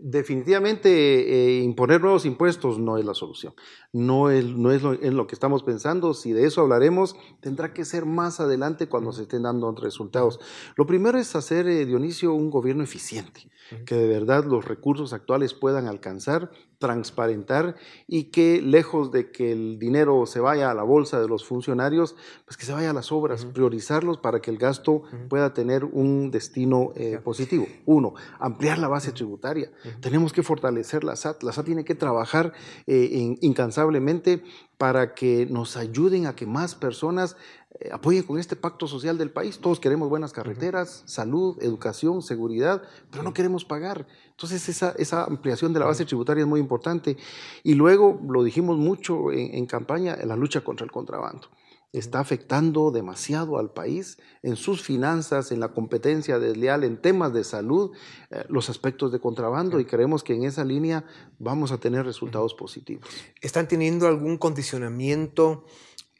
Definitivamente 0.00 0.88
eh, 0.88 1.62
imponer 1.62 2.00
nuevos 2.00 2.24
impuestos 2.24 2.78
no 2.78 2.96
es 2.96 3.04
la 3.04 3.14
solución. 3.14 3.54
No 3.92 4.30
es, 4.30 4.44
no 4.44 4.70
es 4.70 4.82
lo, 4.82 4.92
en 4.92 5.16
lo 5.16 5.26
que 5.26 5.34
estamos 5.34 5.62
pensando. 5.62 6.14
Si 6.14 6.32
de 6.32 6.46
eso 6.46 6.60
hablaremos, 6.60 7.16
tendrá 7.40 7.72
que 7.72 7.84
ser 7.84 8.06
más 8.06 8.40
adelante 8.40 8.88
cuando 8.88 9.12
se 9.12 9.22
estén 9.22 9.42
dando 9.42 9.72
resultados. 9.72 10.38
Lo 10.76 10.86
primero 10.86 11.18
es 11.18 11.34
hacer, 11.34 11.66
eh, 11.66 11.84
Dionisio, 11.84 12.32
un 12.32 12.50
gobierno 12.50 12.84
eficiente, 12.84 13.48
que 13.86 13.96
de 13.96 14.06
verdad 14.06 14.44
los 14.44 14.64
recursos 14.64 15.12
actuales 15.12 15.54
puedan 15.54 15.86
alcanzar 15.86 16.50
transparentar 16.82 17.76
y 18.08 18.24
que 18.24 18.60
lejos 18.60 19.12
de 19.12 19.30
que 19.30 19.52
el 19.52 19.78
dinero 19.78 20.26
se 20.26 20.40
vaya 20.40 20.68
a 20.68 20.74
la 20.74 20.82
bolsa 20.82 21.20
de 21.20 21.28
los 21.28 21.44
funcionarios, 21.44 22.16
pues 22.44 22.56
que 22.56 22.66
se 22.66 22.72
vaya 22.72 22.90
a 22.90 22.92
las 22.92 23.12
obras, 23.12 23.44
priorizarlos 23.44 24.18
para 24.18 24.40
que 24.40 24.50
el 24.50 24.58
gasto 24.58 25.04
pueda 25.28 25.54
tener 25.54 25.84
un 25.84 26.32
destino 26.32 26.90
eh, 26.96 27.20
positivo. 27.22 27.68
Uno, 27.86 28.14
ampliar 28.40 28.78
la 28.78 28.88
base 28.88 29.12
tributaria. 29.12 29.70
Tenemos 30.00 30.32
que 30.32 30.42
fortalecer 30.42 31.04
la 31.04 31.14
SAT. 31.14 31.44
La 31.44 31.52
SAT 31.52 31.66
tiene 31.66 31.84
que 31.84 31.94
trabajar 31.94 32.52
eh, 32.88 33.36
incansablemente 33.40 34.42
para 34.76 35.14
que 35.14 35.46
nos 35.46 35.76
ayuden 35.76 36.26
a 36.26 36.34
que 36.34 36.46
más 36.46 36.74
personas 36.74 37.36
eh, 37.80 37.90
apoyen 37.92 38.22
con 38.24 38.38
este 38.38 38.56
pacto 38.56 38.86
social 38.86 39.18
del 39.18 39.30
país. 39.30 39.58
Todos 39.58 39.80
queremos 39.80 40.08
buenas 40.08 40.32
carreteras, 40.32 41.02
salud, 41.06 41.56
educación, 41.62 42.22
seguridad, 42.22 42.82
pero 43.10 43.22
no 43.22 43.32
queremos 43.32 43.64
pagar. 43.64 44.06
Entonces 44.30 44.68
esa, 44.68 44.94
esa, 44.98 45.24
ampliación 45.24 45.72
de 45.72 45.80
la 45.80 45.86
base 45.86 46.04
tributaria 46.04 46.42
es 46.42 46.48
muy 46.48 46.60
importante. 46.60 47.16
Y 47.62 47.74
luego, 47.74 48.20
lo 48.28 48.42
dijimos 48.42 48.76
mucho 48.78 49.32
en, 49.32 49.54
en 49.54 49.66
campaña, 49.66 50.16
la 50.24 50.36
lucha 50.36 50.62
contra 50.62 50.84
el 50.84 50.90
contrabando 50.90 51.48
está 51.92 52.20
afectando 52.20 52.90
demasiado 52.90 53.58
al 53.58 53.70
país 53.70 54.18
en 54.42 54.56
sus 54.56 54.82
finanzas, 54.82 55.52
en 55.52 55.60
la 55.60 55.68
competencia 55.68 56.38
desleal, 56.38 56.84
en 56.84 57.00
temas 57.00 57.34
de 57.34 57.44
salud, 57.44 57.92
eh, 58.30 58.44
los 58.48 58.70
aspectos 58.70 59.12
de 59.12 59.20
contrabando 59.20 59.78
y 59.78 59.84
creemos 59.84 60.24
que 60.24 60.34
en 60.34 60.44
esa 60.44 60.64
línea 60.64 61.04
vamos 61.38 61.70
a 61.70 61.78
tener 61.78 62.06
resultados 62.06 62.54
positivos. 62.54 63.06
¿Están 63.42 63.68
teniendo 63.68 64.06
algún 64.08 64.38
condicionamiento 64.38 65.66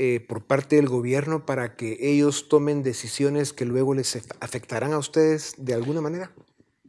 eh, 0.04 0.18
por 0.18 0.42
parte 0.42 0.74
del 0.74 0.88
gobierno 0.88 1.46
para 1.46 1.76
que 1.76 1.96
ellos 2.00 2.48
tomen 2.48 2.82
decisiones 2.82 3.52
que 3.52 3.64
luego 3.64 3.94
les 3.94 4.18
afectarán 4.40 4.92
a 4.92 4.98
ustedes 4.98 5.54
de 5.58 5.74
alguna 5.74 6.00
manera? 6.00 6.32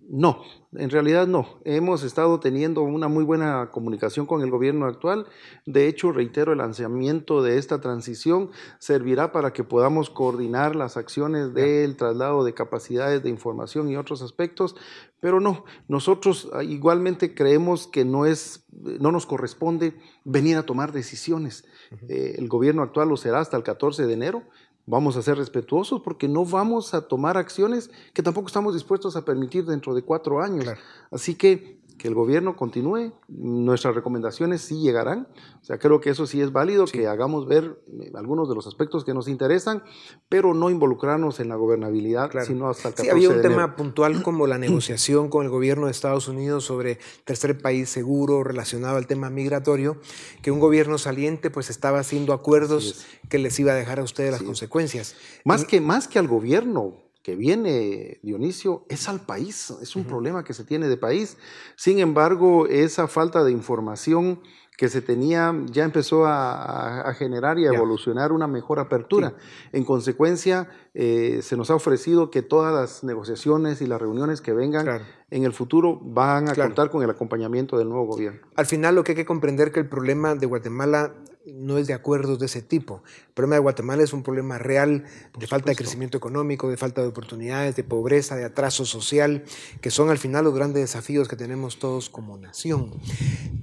No, 0.09 0.41
en 0.73 0.89
realidad 0.89 1.27
no. 1.27 1.59
Hemos 1.63 2.03
estado 2.03 2.39
teniendo 2.39 2.81
una 2.81 3.07
muy 3.07 3.23
buena 3.23 3.69
comunicación 3.71 4.25
con 4.25 4.41
el 4.41 4.51
gobierno 4.51 4.85
actual. 4.85 5.27
De 5.65 5.87
hecho, 5.87 6.11
reitero, 6.11 6.51
el 6.51 6.57
lanzamiento 6.57 7.41
de 7.41 7.57
esta 7.57 7.79
transición 7.79 8.51
servirá 8.79 9.31
para 9.31 9.53
que 9.53 9.63
podamos 9.63 10.09
coordinar 10.09 10.75
las 10.75 10.97
acciones 10.97 11.53
del 11.53 11.95
traslado 11.95 12.43
de 12.43 12.53
capacidades 12.53 13.23
de 13.23 13.29
información 13.29 13.89
y 13.89 13.95
otros 13.95 14.21
aspectos, 14.21 14.75
pero 15.19 15.39
no, 15.39 15.63
nosotros 15.87 16.49
ah, 16.53 16.63
igualmente 16.63 17.33
creemos 17.33 17.87
que 17.87 18.03
no, 18.03 18.25
es, 18.25 18.65
no 18.71 19.11
nos 19.11 19.25
corresponde 19.25 19.95
venir 20.25 20.57
a 20.57 20.63
tomar 20.63 20.91
decisiones. 20.91 21.65
Eh, 22.09 22.35
el 22.37 22.49
gobierno 22.49 22.81
actual 22.81 23.07
lo 23.07 23.17
será 23.17 23.39
hasta 23.39 23.55
el 23.55 23.63
14 23.63 24.05
de 24.05 24.13
enero 24.13 24.43
Vamos 24.85 25.15
a 25.15 25.21
ser 25.21 25.37
respetuosos 25.37 26.01
porque 26.01 26.27
no 26.27 26.43
vamos 26.43 26.93
a 26.93 27.07
tomar 27.07 27.37
acciones 27.37 27.89
que 28.13 28.21
tampoco 28.21 28.47
estamos 28.47 28.73
dispuestos 28.73 29.15
a 29.15 29.23
permitir 29.23 29.65
dentro 29.65 29.95
de 29.95 30.01
cuatro 30.01 30.41
años. 30.41 30.65
Así 31.09 31.35
que 31.35 31.79
que 31.97 32.07
el 32.07 32.15
gobierno 32.15 32.55
continúe, 32.55 33.13
nuestras 33.27 33.95
recomendaciones 33.95 34.61
sí 34.61 34.81
llegarán, 34.81 35.27
o 35.61 35.63
sea, 35.63 35.77
creo 35.77 36.01
que 36.01 36.09
eso 36.09 36.25
sí 36.25 36.41
es 36.41 36.51
válido, 36.51 36.85
que 36.85 37.07
hagamos 37.07 37.47
ver 37.47 37.81
eh, 37.99 38.11
algunos 38.15 38.49
de 38.49 38.55
los 38.55 38.67
aspectos 38.67 39.05
que 39.05 39.13
nos 39.13 39.27
interesan, 39.27 39.83
pero 40.29 40.53
no 40.53 40.69
involucrarnos 40.69 41.39
en 41.39 41.49
la 41.49 41.55
gobernabilidad, 41.55 42.31
sino 42.45 42.69
hasta 42.69 42.89
el 42.89 42.95
14 42.95 43.03
Sí, 43.03 43.09
había 43.09 43.29
un 43.29 43.41
tema 43.41 43.75
puntual 43.75 44.21
como 44.23 44.47
la 44.47 44.57
negociación 44.57 45.29
con 45.29 45.45
el 45.45 45.49
gobierno 45.49 45.85
de 45.85 45.91
Estados 45.91 46.27
Unidos 46.27 46.65
sobre 46.65 46.99
tercer 47.25 47.57
país 47.57 47.89
seguro 47.89 48.43
relacionado 48.43 48.97
al 48.97 49.07
tema 49.07 49.29
migratorio, 49.29 49.97
que 50.41 50.51
un 50.51 50.59
gobierno 50.59 50.97
saliente 50.97 51.49
pues 51.49 51.69
estaba 51.69 51.99
haciendo 51.99 52.33
acuerdos 52.33 53.05
que 53.29 53.39
les 53.39 53.59
iba 53.59 53.71
a 53.71 53.75
dejar 53.75 53.99
a 53.99 54.03
ustedes 54.03 54.31
las 54.31 54.43
consecuencias. 54.43 55.15
Más, 55.45 55.65
que, 55.65 55.81
más 55.81 56.07
que 56.07 56.19
al 56.19 56.27
gobierno, 56.27 57.02
que 57.23 57.37
viene, 57.37 58.19
Dionisio, 58.21 58.85
es 58.89 59.07
al 59.07 59.21
país, 59.21 59.73
es 59.81 59.95
un 59.95 60.03
problema 60.03 60.43
que 60.43 60.53
se 60.53 60.65
tiene 60.65 60.89
de 60.89 60.97
país. 60.97 61.37
Sin 61.77 61.99
embargo, 61.99 62.67
esa 62.67 63.07
falta 63.07 63.45
de 63.45 63.51
información 63.51 64.41
que 64.77 64.89
se 64.89 65.01
tenía 65.01 65.55
ya 65.67 65.85
empezó 65.85 66.25
a, 66.25 67.13
generar 67.17 67.59
y 67.59 67.65
a 67.65 67.69
evolucionar 67.69 68.31
una 68.31 68.47
mejor 68.47 68.79
apertura. 68.79 69.35
En 69.71 69.85
consecuencia, 69.85 70.67
eh, 70.93 71.39
se 71.43 71.55
nos 71.55 71.69
ha 71.69 71.75
ofrecido 71.75 72.29
que 72.29 72.41
todas 72.41 72.73
las 72.73 73.03
negociaciones 73.03 73.81
y 73.81 73.87
las 73.87 74.01
reuniones 74.01 74.41
que 74.41 74.51
vengan 74.51 75.03
en 75.29 75.43
el 75.45 75.53
futuro 75.53 75.99
van 76.01 76.49
a 76.49 76.55
contar 76.55 76.89
con 76.89 77.03
el 77.03 77.09
acompañamiento 77.09 77.77
del 77.77 77.87
nuevo 77.87 78.05
gobierno. 78.05 78.41
Al 78.55 78.65
final, 78.65 78.95
lo 78.95 79.03
que 79.03 79.13
hay 79.13 79.15
que 79.15 79.25
comprender 79.25 79.71
que 79.71 79.79
el 79.79 79.87
problema 79.87 80.35
de 80.35 80.45
Guatemala 80.45 81.13
no 81.45 81.77
es 81.77 81.87
de 81.87 81.93
acuerdos 81.93 82.39
de 82.39 82.45
ese 82.45 82.61
tipo. 82.61 83.03
El 83.33 83.35
problema 83.35 83.55
de 83.55 83.61
Guatemala 83.61 84.03
es 84.03 84.13
un 84.13 84.21
problema 84.21 84.59
real 84.59 85.05
de 85.39 85.47
falta 85.47 85.71
de 85.71 85.75
crecimiento 85.75 86.15
económico, 86.15 86.69
de 86.69 86.77
falta 86.77 87.01
de 87.01 87.07
oportunidades, 87.07 87.75
de 87.75 87.83
pobreza, 87.83 88.35
de 88.35 88.45
atraso 88.45 88.85
social, 88.85 89.43
que 89.81 89.89
son 89.89 90.11
al 90.11 90.19
final 90.19 90.43
los 90.43 90.53
grandes 90.53 90.83
desafíos 90.83 91.27
que 91.27 91.35
tenemos 91.35 91.79
todos 91.79 92.11
como 92.11 92.37
nación. 92.37 92.91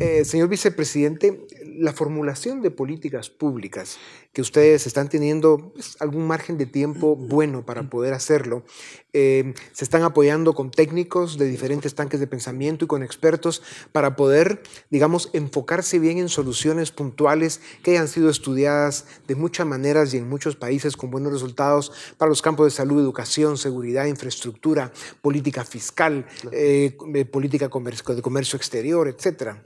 Eh, 0.01 0.25
señor 0.25 0.49
vicepresidente, 0.49 1.47
la 1.77 1.93
formulación 1.93 2.63
de 2.63 2.73
políticas 2.73 3.31
públicas 3.31 3.99
que 4.33 4.43
ustedes 4.43 4.89
están 4.89 5.09
teniendo 5.09 5.73
pues, 5.73 5.97
algún 6.01 6.27
margen 6.27 6.59
de 6.59 6.67
tiempo 6.67 7.15
bueno 7.15 7.65
para 7.65 7.89
poder 7.89 8.13
hacerlo, 8.13 8.65
eh, 9.13 9.55
se 9.73 9.85
están 9.85 10.03
apoyando 10.03 10.55
con 10.55 10.71
técnicos 10.71 11.37
de 11.37 11.47
diferentes 11.47 11.95
tanques 11.95 12.21
de 12.21 12.27
pensamiento 12.27 12.85
y 12.85 12.89
con 12.89 13.03
expertos 13.03 13.63
para 13.93 14.15
poder, 14.15 14.63
digamos, 14.91 15.31
enfocarse 15.33 15.99
bien 15.99 16.19
en 16.19 16.29
soluciones 16.29 16.93
puntuales 16.93 17.61
que 17.83 17.93
hayan 17.93 18.09
sido 18.09 18.31
estudiadas 18.31 19.07
de 19.27 19.35
muchas 19.35 19.60
maneras 19.65 20.13
y 20.15 20.19
en 20.19 20.29
muchos 20.29 20.57
países 20.57 20.97
con 20.97 21.11
buenos 21.11 21.33
resultados 21.33 21.93
para 22.17 22.29
los 22.29 22.43
campos 22.43 22.67
de 22.67 22.71
salud, 22.71 23.01
educación, 23.01 23.57
seguridad, 23.57 24.07
infraestructura, 24.07 24.93
política 25.23 25.65
fiscal, 25.65 26.27
eh, 26.53 26.97
eh, 27.15 27.25
política 27.25 27.69
de 27.69 28.23
comercio 28.23 28.57
exterior, 28.57 29.09
etcétera. 29.09 29.63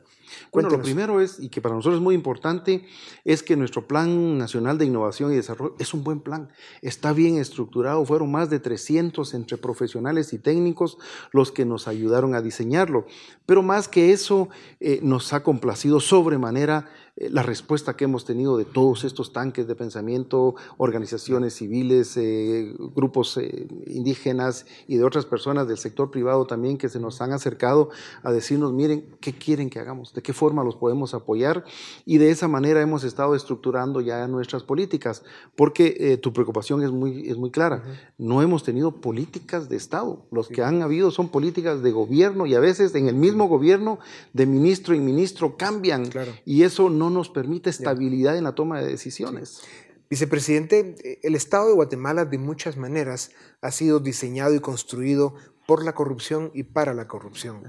Bueno, 0.53 0.71
lo 0.71 0.81
primero 0.83 1.21
es, 1.21 1.41
y 1.41 1.49
que 1.49 1.61
para 1.61 1.75
nosotros 1.75 1.97
es 1.97 2.03
muy 2.03 2.15
importante, 2.15 2.85
es 3.25 3.43
que 3.43 3.57
nuestro 3.57 3.87
Plan 3.87 4.39
Nacional 4.39 4.79
de 4.79 4.87
Innovación 4.87 5.33
y 5.33 5.37
Desarrollo 5.37 5.75
es 5.79 5.95
un 5.95 6.05
buen 6.05 6.21
plan. 6.21 6.49
Está 6.83 7.13
bien 7.13 7.39
estructurado, 7.39 8.05
fueron 8.05 8.31
más 8.31 8.51
de 8.51 8.61
300 8.61 9.35
entre 9.35 9.57
profesionales 9.59 10.33
y 10.33 10.39
técnicos 10.39 10.99
los 11.33 11.53
que 11.53 11.65
nos 11.65 11.89
ayudaron 11.89 12.35
a 12.35 12.43
diseñarlo. 12.43 13.07
Pero 13.47 13.63
más 13.63 13.89
que 13.89 14.13
eso, 14.13 14.49
eh, 14.81 15.01
nos 15.03 15.33
ha 15.33 15.43
complacido 15.43 16.01
sobremanera 16.01 16.89
la 17.17 17.43
respuesta 17.43 17.97
que 17.97 18.05
hemos 18.05 18.25
tenido 18.25 18.57
de 18.57 18.65
todos 18.65 19.05
estos 19.05 19.33
tanques 19.33 19.69
de 19.69 19.77
pensamiento, 19.77 20.57
organizaciones 20.79 21.55
civiles, 21.55 22.17
eh, 22.17 22.75
grupos 22.95 23.37
eh, 23.37 23.69
indígenas 23.87 24.67
y 24.89 24.97
de 24.97 25.05
otras 25.05 25.25
personas 25.25 25.69
del 25.69 25.79
sector 25.79 26.11
privado 26.11 26.45
también 26.47 26.77
que 26.77 26.89
se 26.89 26.99
nos 26.99 27.21
han 27.21 27.33
acercado 27.33 27.91
a 28.25 28.33
decirnos, 28.33 28.73
miren, 28.73 29.17
¿qué 29.21 29.33
quieren 29.33 29.71
que 29.71 29.79
hagamos? 29.79 30.13
¿De 30.13 30.23
qué 30.23 30.33
forma 30.33 30.65
los 30.65 30.75
podemos 30.75 31.15
apoyar? 31.15 31.65
Y 32.05 32.19
de 32.19 32.31
esa 32.31 32.49
manera 32.49 32.81
hemos 32.81 33.05
estado 33.05 33.37
estructurando 33.37 34.01
ya 34.01 34.27
nuestras 34.27 34.65
políticas, 34.65 35.23
porque 35.55 36.19
tu 36.21 36.33
preocupación 36.33 36.83
es 36.83 36.91
muy, 36.91 37.29
es 37.29 37.37
muy 37.37 37.51
clara. 37.51 37.85
No 38.19 38.43
hemos 38.43 38.65
tenido 38.65 39.01
políticas 39.01 39.69
de 39.69 39.77
Estado. 39.77 40.27
Los 40.31 40.49
que 40.49 40.63
han 40.63 40.83
habido 40.83 41.11
son 41.11 41.29
políticas 41.29 41.83
de 41.83 41.93
gobierno 41.93 42.47
y 42.47 42.55
a 42.55 42.61
veces 42.61 42.95
en 42.95 43.09
el 43.09 43.15
mismo 43.15 43.47
gobierno 43.47 43.99
de 44.33 44.47
ministro 44.47 44.95
y 44.95 45.01
ministro 45.01 45.57
cambian. 45.57 46.11
Y 46.45 46.63
eso 46.63 46.91
no 46.91 47.04
nos 47.11 47.31
permite 47.31 47.71
estabilidad 47.71 48.37
en 48.37 48.45
la 48.45 48.55
toma 48.55 48.81
de 48.81 48.89
decisiones. 48.89 49.63
Vicepresidente, 50.11 50.95
eh, 51.03 51.19
el 51.23 51.35
Estado 51.35 51.69
de 51.69 51.75
Guatemala 51.75 52.25
de 52.25 52.39
muchas 52.39 52.77
maneras 52.77 53.31
ha 53.61 53.71
sido 53.71 54.01
diseñado 54.01 54.55
y 54.55 54.61
construido 54.61 55.35
por 55.67 55.83
la 55.83 55.95
corrupción 55.95 56.51
y 56.53 56.65
para 56.65 56.93
la 56.93 57.09
corrupción. 57.09 57.63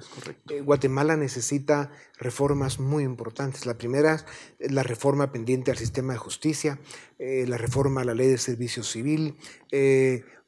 Eh, 0.50 0.62
Guatemala 0.62 1.16
necesita 1.16 1.92
reformas 2.18 2.80
muy 2.80 3.04
importantes. 3.04 3.66
La 3.66 3.78
primera 3.78 4.26
es 4.60 4.72
la 4.72 4.84
reforma 4.84 5.32
pendiente 5.32 5.72
al 5.72 5.78
sistema 5.78 6.14
de 6.14 6.20
justicia, 6.20 6.78
eh, 7.20 7.46
la 7.48 7.58
reforma 7.58 8.02
a 8.02 8.06
la 8.06 8.14
ley 8.14 8.28
de 8.28 8.38
servicio 8.38 8.84
civil, 8.84 9.38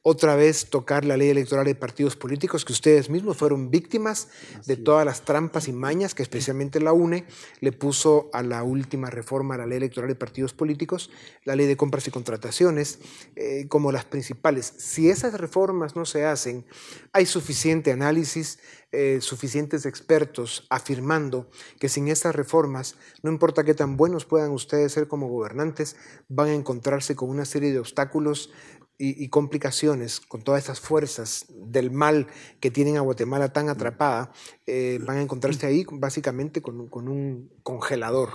otra 0.10 0.38
vez 0.38 0.70
tocar 0.70 1.04
la 1.04 1.18
ley 1.18 1.28
electoral 1.28 1.66
de 1.66 1.76
partidos 1.76 2.16
políticos, 2.16 2.64
que 2.64 2.72
ustedes 2.72 3.10
mismos 3.10 3.36
fueron 3.36 3.70
víctimas 3.70 4.30
de 4.66 4.78
todas 4.78 5.06
las 5.06 5.26
trampas 5.26 5.68
y 5.68 5.74
mañas 5.74 6.16
que 6.16 6.24
especialmente 6.24 6.80
la 6.80 6.94
UNE 6.94 7.26
le 7.60 7.74
puso 7.74 8.30
a 8.32 8.42
la 8.42 8.64
última 8.64 9.10
reforma 9.10 9.56
a 9.56 9.58
la 9.58 9.66
ley 9.66 9.80
electoral 9.80 10.08
de 10.08 10.16
partidos 10.16 10.54
políticos, 10.54 11.12
la 11.44 11.58
ley 11.58 11.68
de 11.68 11.76
compras 11.76 12.08
y 12.08 12.12
contrataciones, 12.12 13.00
eh, 13.36 13.66
como 13.68 13.92
las 13.92 14.06
principales. 14.06 14.74
Si 14.78 15.10
esas 15.10 15.34
reformas 15.34 15.98
no 15.98 16.06
se 16.06 16.24
hacen, 16.24 16.66
hay 17.12 17.26
suficiente 17.26 17.92
análisis, 17.92 18.60
eh, 18.94 19.20
suficientes 19.20 19.86
expertos 19.86 20.66
afirmando 20.70 21.50
que 21.78 21.90
sin 21.90 22.08
estas 22.08 22.34
reformas, 22.34 22.96
no 23.24 23.30
importa 23.30 23.66
qué 23.66 23.74
tan 23.74 23.98
buenos 23.98 24.24
puedan 24.24 24.52
ustedes 24.52 24.94
ser 24.94 25.10
como 25.10 25.28
gobernantes, 25.28 25.98
van 26.30 26.48
a 26.48 26.54
encontrarse 26.54 27.14
con 27.14 27.30
una 27.30 27.44
serie 27.44 27.74
de 27.74 27.80
obstáculos 27.80 28.50
y, 29.00 29.30
complicaciones 29.30 30.20
con 30.20 30.42
todas 30.42 30.60
estas 30.60 30.80
fuerzas 30.80 31.46
del 31.50 31.92
mal 31.92 32.28
que 32.60 32.72
tienen 32.72 32.98
a 32.98 33.02
Guatemala 33.02 33.54
tan 33.54 33.70
atrapada, 33.70 34.32
eh, 34.66 35.00
van 35.06 35.18
a 35.18 35.22
encontrarse 35.22 35.68
ahí 35.68 35.86
básicamente 35.92 36.62
con, 36.62 36.80
un 36.80 37.52
congelador. 37.62 38.30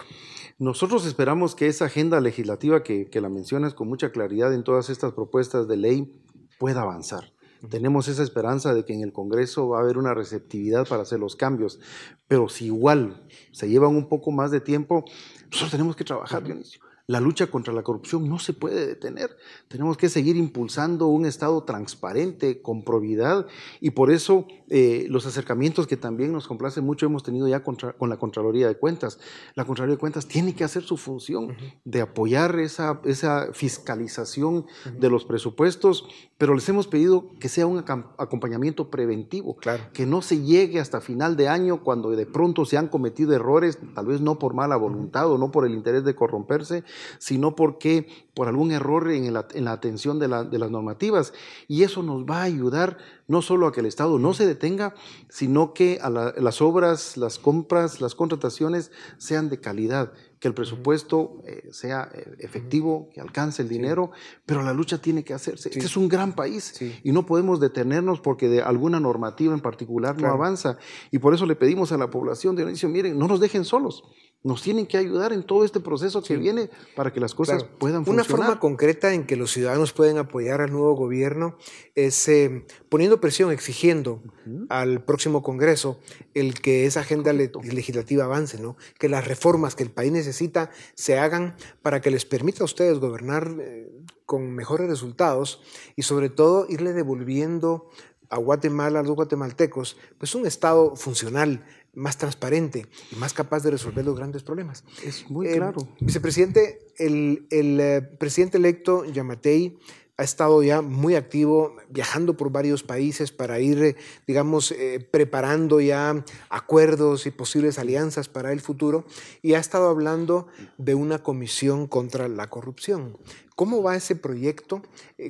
Nosotros 0.58 1.04
esperamos 1.06 1.56
que 1.56 1.66
esa 1.66 1.86
agenda 1.86 2.20
legislativa 2.20 2.84
que, 2.84 3.10
que, 3.10 3.20
la 3.20 3.28
mencionas 3.28 3.74
con 3.74 3.88
mucha 3.88 4.12
claridad 4.12 4.54
en 4.54 4.62
todas 4.62 4.88
estas 4.88 5.12
propuestas 5.12 5.66
de 5.66 5.76
ley 5.76 6.22
pueda 6.58 6.82
avanzar. 6.82 7.32
Tenemos 7.68 8.08
esa 8.08 8.22
esperanza 8.22 8.74
de 8.74 8.84
que 8.84 8.92
en 8.92 9.02
el 9.02 9.12
Congreso 9.12 9.68
va 9.68 9.78
a 9.78 9.82
haber 9.82 9.98
una 9.98 10.14
receptividad 10.14 10.86
para 10.86 11.02
hacer 11.02 11.20
los 11.20 11.36
cambios, 11.36 11.80
pero 12.28 12.48
si 12.48 12.66
igual 12.66 13.24
se 13.52 13.68
llevan 13.68 13.96
un 13.96 14.08
poco 14.08 14.30
más 14.32 14.50
de 14.50 14.60
tiempo, 14.60 15.04
nosotros 15.44 15.70
tenemos 15.70 15.96
que 15.96 16.04
trabajar, 16.04 16.42
Dionisio. 16.42 16.80
La 17.06 17.20
lucha 17.20 17.48
contra 17.48 17.72
la 17.74 17.82
corrupción 17.82 18.28
no 18.28 18.38
se 18.38 18.52
puede 18.52 18.86
detener. 18.86 19.36
Tenemos 19.68 19.96
que 19.96 20.08
seguir 20.08 20.36
impulsando 20.36 21.08
un 21.08 21.26
Estado 21.26 21.64
transparente, 21.64 22.62
con 22.62 22.84
probidad, 22.84 23.46
y 23.80 23.90
por 23.90 24.10
eso 24.10 24.46
eh, 24.68 25.06
los 25.10 25.26
acercamientos 25.26 25.86
que 25.86 25.96
también 25.96 26.32
nos 26.32 26.46
complace 26.46 26.80
mucho 26.80 27.06
hemos 27.06 27.22
tenido 27.22 27.48
ya 27.48 27.62
con 27.62 28.08
la 28.08 28.16
Contraloría 28.16 28.68
de 28.68 28.76
Cuentas. 28.76 29.18
La 29.54 29.64
Contraloría 29.64 29.96
de 29.96 30.00
Cuentas 30.00 30.26
tiene 30.26 30.54
que 30.54 30.64
hacer 30.64 30.82
su 30.84 30.96
función 30.96 31.56
de 31.84 32.00
apoyar 32.00 32.58
esa, 32.58 33.00
esa 33.04 33.52
fiscalización 33.52 34.66
de 34.98 35.10
los 35.10 35.24
presupuestos, 35.24 36.06
pero 36.38 36.54
les 36.54 36.68
hemos 36.68 36.86
pedido 36.86 37.30
que 37.38 37.48
sea 37.48 37.66
un 37.66 37.78
acompañamiento 37.78 38.90
preventivo, 38.90 39.56
que 39.92 40.06
no 40.06 40.22
se 40.22 40.42
llegue 40.42 40.80
hasta 40.80 41.00
final 41.00 41.36
de 41.36 41.48
año 41.48 41.82
cuando 41.82 42.10
de 42.10 42.26
pronto 42.26 42.64
se 42.64 42.76
han 42.78 42.88
cometido 42.88 43.34
errores, 43.34 43.78
tal 43.94 44.06
vez 44.06 44.20
no 44.20 44.38
por 44.38 44.54
mala 44.54 44.76
voluntad 44.76 45.30
o 45.30 45.38
no 45.38 45.50
por 45.50 45.66
el 45.66 45.74
interés 45.74 46.04
de 46.04 46.14
corromperse, 46.14 46.84
sino 47.18 47.54
porque 47.54 48.06
por 48.34 48.48
algún 48.48 48.72
error 48.72 49.10
en 49.10 49.32
la, 49.32 49.72
atención 49.72 50.18
de, 50.18 50.28
las 50.28 50.70
normativas. 50.70 51.34
Y 51.68 51.82
eso 51.82 52.02
nos 52.02 52.24
va 52.24 52.38
a 52.38 52.44
ayudar 52.44 52.96
no 53.28 53.42
solo 53.42 53.66
a 53.66 53.72
que 53.72 53.80
el 53.80 53.86
Estado 53.86 54.18
no 54.18 54.32
se 54.32 54.46
detenga, 54.46 54.94
sino 55.28 55.74
que 55.74 55.98
a 56.00 56.08
las 56.08 56.62
obras, 56.62 57.16
las 57.16 57.38
compras, 57.38 58.00
las 58.00 58.14
contrataciones 58.14 58.90
sean 59.18 59.48
de 59.50 59.60
calidad, 59.60 60.12
que 60.38 60.48
el 60.48 60.54
presupuesto 60.54 61.42
eh, 61.46 61.68
sea 61.72 62.10
eh, 62.12 62.36
efectivo, 62.38 63.10
que 63.12 63.20
alcance 63.20 63.62
el 63.62 63.68
dinero, 63.68 64.10
pero 64.44 64.62
la 64.62 64.72
lucha 64.72 64.98
tiene 64.98 65.24
que 65.24 65.34
hacerse. 65.34 65.68
Este 65.68 65.84
es 65.84 65.96
un 65.96 66.08
gran 66.08 66.34
país 66.34 66.80
y 67.04 67.12
no 67.12 67.26
podemos 67.26 67.60
detenernos 67.60 68.20
porque 68.20 68.48
de 68.48 68.62
alguna 68.62 68.98
normativa 68.98 69.54
en 69.54 69.60
particular 69.60 70.20
no 70.20 70.28
avanza. 70.28 70.78
Y 71.10 71.18
por 71.18 71.34
eso 71.34 71.46
le 71.46 71.54
pedimos 71.54 71.92
a 71.92 71.98
la 71.98 72.10
población 72.10 72.56
de 72.56 72.62
Dionisio, 72.62 72.88
miren, 72.88 73.18
no 73.18 73.28
nos 73.28 73.40
dejen 73.40 73.64
solos 73.64 74.02
nos 74.44 74.62
tienen 74.62 74.86
que 74.86 74.96
ayudar 74.96 75.32
en 75.32 75.44
todo 75.44 75.64
este 75.64 75.80
proceso 75.80 76.22
que 76.22 76.36
viene 76.36 76.68
para 76.96 77.12
que 77.12 77.20
las 77.20 77.34
cosas 77.34 77.64
puedan 77.64 78.04
funcionar. 78.04 78.26
Una 78.26 78.46
forma 78.46 78.60
concreta 78.60 79.14
en 79.14 79.24
que 79.24 79.36
los 79.36 79.52
ciudadanos 79.52 79.92
pueden 79.92 80.18
apoyar 80.18 80.60
al 80.60 80.72
nuevo 80.72 80.94
gobierno 80.94 81.56
es 81.94 82.28
eh, 82.28 82.66
poniendo 82.88 83.20
presión, 83.20 83.52
exigiendo 83.52 84.22
al 84.68 85.04
próximo 85.04 85.42
Congreso 85.42 86.00
el 86.34 86.54
que 86.60 86.86
esa 86.86 87.00
agenda 87.00 87.32
legislativa 87.32 88.24
avance, 88.24 88.58
¿no? 88.58 88.76
que 88.98 89.08
las 89.08 89.26
reformas 89.26 89.76
que 89.76 89.84
el 89.84 89.90
país 89.90 90.10
necesita 90.10 90.70
se 90.94 91.18
hagan 91.18 91.54
para 91.82 92.00
que 92.00 92.10
les 92.10 92.24
permita 92.24 92.62
a 92.62 92.64
ustedes 92.64 92.98
gobernar 92.98 93.54
eh, 93.60 93.90
con 94.26 94.50
mejores 94.52 94.88
resultados 94.88 95.62
y 95.94 96.02
sobre 96.02 96.30
todo 96.30 96.66
irle 96.68 96.92
devolviendo 96.92 97.90
a 98.32 98.38
Guatemala, 98.38 99.00
a 99.00 99.02
los 99.02 99.14
guatemaltecos, 99.14 99.98
pues 100.16 100.34
un 100.34 100.46
Estado 100.46 100.96
funcional, 100.96 101.66
más 101.94 102.16
transparente 102.16 102.86
y 103.10 103.16
más 103.16 103.34
capaz 103.34 103.62
de 103.62 103.70
resolver 103.70 104.04
los 104.04 104.16
grandes 104.16 104.42
problemas. 104.42 104.84
Es 105.04 105.28
muy 105.30 105.48
eh, 105.48 105.56
claro. 105.56 105.88
Vicepresidente, 106.00 106.78
el, 106.96 107.46
el 107.50 107.80
eh, 107.80 108.02
presidente 108.18 108.58
electo 108.58 109.04
Yamatei 109.04 109.78
ha 110.16 110.24
estado 110.24 110.62
ya 110.62 110.82
muy 110.82 111.16
activo 111.16 111.76
viajando 111.88 112.36
por 112.36 112.50
varios 112.52 112.82
países 112.82 113.32
para 113.32 113.60
ir, 113.60 113.82
eh, 113.82 113.96
digamos, 114.26 114.74
preparando 115.10 115.80
ya 115.80 116.24
acuerdos 116.48 117.26
y 117.26 117.30
posibles 117.30 117.78
alianzas 117.78 118.28
para 118.28 118.52
el 118.52 118.60
futuro 118.60 119.04
y 119.40 119.54
ha 119.54 119.58
estado 119.58 119.88
hablando 119.88 120.46
de 120.78 120.94
una 120.94 121.22
comisión 121.22 121.86
contra 121.86 122.28
la 122.28 122.48
corrupción. 122.48 123.18
¿Cómo 123.56 123.82
va 123.82 123.96
ese 123.96 124.16
proyecto? 124.16 124.82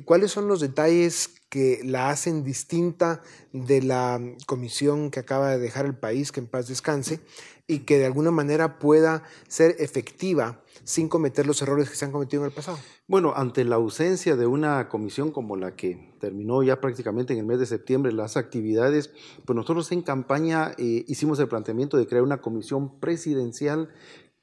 ¿Cuáles 0.05 0.31
son 0.31 0.47
los 0.47 0.59
detalles 0.59 1.42
que 1.53 1.81
la 1.83 2.09
hacen 2.09 2.43
distinta 2.43 3.21
de 3.51 3.83
la 3.83 4.19
comisión 4.47 5.11
que 5.11 5.19
acaba 5.19 5.51
de 5.51 5.59
dejar 5.59 5.85
el 5.85 5.93
país, 5.93 6.31
que 6.31 6.39
en 6.39 6.47
paz 6.47 6.67
descanse, 6.67 7.19
y 7.67 7.81
que 7.81 7.99
de 7.99 8.07
alguna 8.07 8.31
manera 8.31 8.79
pueda 8.79 9.21
ser 9.47 9.75
efectiva 9.77 10.63
sin 10.83 11.09
cometer 11.09 11.45
los 11.45 11.61
errores 11.61 11.91
que 11.91 11.95
se 11.95 12.05
han 12.05 12.11
cometido 12.11 12.41
en 12.41 12.49
el 12.49 12.55
pasado. 12.55 12.79
Bueno, 13.07 13.33
ante 13.35 13.65
la 13.65 13.75
ausencia 13.75 14.35
de 14.35 14.47
una 14.47 14.89
comisión 14.89 15.29
como 15.29 15.55
la 15.55 15.75
que 15.75 16.15
terminó 16.19 16.63
ya 16.63 16.81
prácticamente 16.81 17.33
en 17.33 17.39
el 17.41 17.45
mes 17.45 17.59
de 17.59 17.67
septiembre 17.67 18.11
las 18.13 18.35
actividades, 18.35 19.11
pues 19.45 19.55
nosotros 19.55 19.91
en 19.91 20.01
campaña 20.01 20.71
eh, 20.79 21.05
hicimos 21.07 21.37
el 21.37 21.49
planteamiento 21.49 21.97
de 21.97 22.07
crear 22.07 22.23
una 22.23 22.41
comisión 22.41 22.99
presidencial 22.99 23.89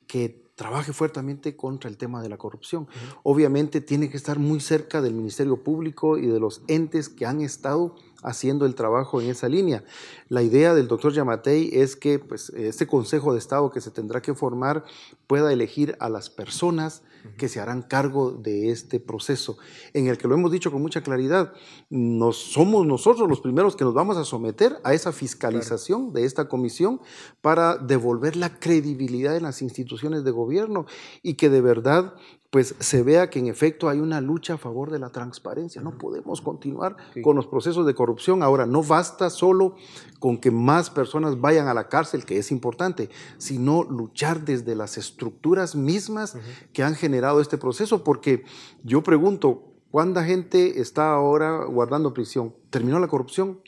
que 0.07 0.49
trabaje 0.61 0.93
fuertemente 0.93 1.57
contra 1.57 1.89
el 1.89 1.97
tema 1.97 2.21
de 2.21 2.29
la 2.29 2.37
corrupción. 2.37 2.87
Obviamente 3.23 3.81
tiene 3.81 4.11
que 4.11 4.19
estar 4.19 4.39
muy 4.39 4.61
cerca 4.61 5.01
del 5.01 5.15
Ministerio 5.15 5.65
Público 5.65 6.19
y 6.19 6.27
de 6.27 6.39
los 6.39 6.61
entes 6.69 7.09
que 7.09 7.25
han 7.25 7.41
estado 7.41 7.95
haciendo 8.23 8.67
el 8.67 8.75
trabajo 8.75 9.21
en 9.21 9.31
esa 9.31 9.49
línea. 9.49 9.85
La 10.29 10.43
idea 10.43 10.75
del 10.75 10.89
doctor 10.89 11.13
Yamatei 11.13 11.71
es 11.73 11.97
que 11.97 12.19
pues, 12.19 12.51
este 12.51 12.87
Consejo 12.87 13.33
de 13.33 13.39
Estado 13.39 13.71
que 13.71 13.81
se 13.81 13.91
tendrá 13.91 14.23
que 14.23 14.35
formar 14.35 14.85
pueda 15.27 15.53
elegir 15.53 15.97
a 16.01 16.09
las 16.09 16.31
personas 16.31 17.03
que 17.37 17.49
se 17.49 17.61
harán 17.61 17.83
cargo 17.83 18.33
de 18.33 18.71
este 18.71 19.01
proceso, 19.01 19.59
en 19.93 20.07
el 20.07 20.19
que 20.19 20.29
lo 20.29 20.35
hemos 20.35 20.51
dicho 20.51 20.71
con 20.73 20.83
mucha 20.83 21.03
claridad, 21.03 21.53
nos, 21.89 22.37
somos 22.37 22.87
nosotros 22.87 23.29
los 23.29 23.41
primeros 23.41 23.77
que 23.77 23.85
nos 23.85 23.95
vamos 23.95 24.17
a 24.17 24.25
someter 24.25 24.79
a 24.85 24.95
esa 24.95 25.13
fiscalización 25.13 26.13
de 26.13 26.25
esta 26.25 26.49
comisión 26.49 27.01
para 27.41 27.77
devolver 27.77 28.37
la 28.37 28.59
credibilidad 28.59 29.37
en 29.37 29.43
las 29.43 29.63
instituciones 29.63 30.25
de 30.25 30.31
gobierno 30.31 30.87
y 31.23 31.35
que 31.35 31.51
de 31.51 31.61
verdad 31.61 32.15
pues 32.51 32.75
se 32.81 33.05
vea 33.05 33.31
que 33.31 33.39
en 33.39 33.47
efecto 33.47 33.89
hay 33.89 34.01
una 34.01 34.21
lucha 34.21 34.55
a 34.55 34.59
favor 34.59 34.91
de 34.91 34.99
la 34.99 35.11
transparencia. 35.11 35.81
No 35.83 35.97
podemos 35.97 36.41
continuar 36.41 36.97
con 37.23 37.37
los 37.37 37.47
procesos 37.47 37.87
de 37.87 37.95
corrupción. 37.95 38.43
Ahora, 38.43 38.67
no 38.67 38.83
basta 38.83 39.31
solo 39.31 39.77
con 40.19 40.37
que 40.37 40.51
más 40.51 40.91
personas 40.91 41.41
vayan 41.41 41.69
a 41.69 41.75
la 41.75 41.89
cárcel, 41.89 42.25
que 42.25 42.39
es 42.39 42.51
importante, 42.51 43.09
sino 43.39 43.85
luchar 43.85 44.45
desde 44.45 44.75
las 44.75 44.99
estructuras 44.99 45.77
mismas 45.77 46.37
que 46.73 46.83
han 46.83 46.97
generado 46.97 47.41
este 47.41 47.57
proceso, 47.57 48.03
porque 48.03 48.43
yo 48.83 49.05
pregunto, 49.05 49.73
¿cuánta 49.93 50.25
gente 50.25 50.81
está 50.81 51.13
ahora 51.13 51.65
guardando 51.67 52.13
prisión? 52.13 52.57
¿Terminó 52.71 52.99
la 52.99 53.09
corrupción? 53.09 53.61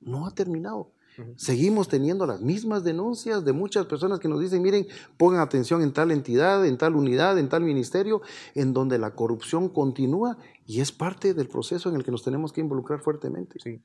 No 0.00 0.26
ha 0.26 0.34
terminado. 0.34 0.92
Seguimos 1.36 1.88
teniendo 1.88 2.26
las 2.26 2.40
mismas 2.40 2.84
denuncias 2.84 3.44
de 3.44 3.52
muchas 3.52 3.86
personas 3.86 4.20
que 4.20 4.28
nos 4.28 4.40
dicen, 4.40 4.62
miren, 4.62 4.86
pongan 5.16 5.40
atención 5.40 5.82
en 5.82 5.92
tal 5.92 6.10
entidad, 6.10 6.64
en 6.66 6.78
tal 6.78 6.96
unidad, 6.96 7.38
en 7.38 7.48
tal 7.48 7.62
ministerio, 7.62 8.22
en 8.54 8.72
donde 8.72 8.98
la 8.98 9.14
corrupción 9.14 9.68
continúa 9.68 10.38
y 10.66 10.80
es 10.80 10.92
parte 10.92 11.34
del 11.34 11.48
proceso 11.48 11.88
en 11.88 11.96
el 11.96 12.04
que 12.04 12.10
nos 12.10 12.22
tenemos 12.22 12.52
que 12.52 12.60
involucrar 12.60 13.00
fuertemente. 13.00 13.58
Sí. 13.62 13.80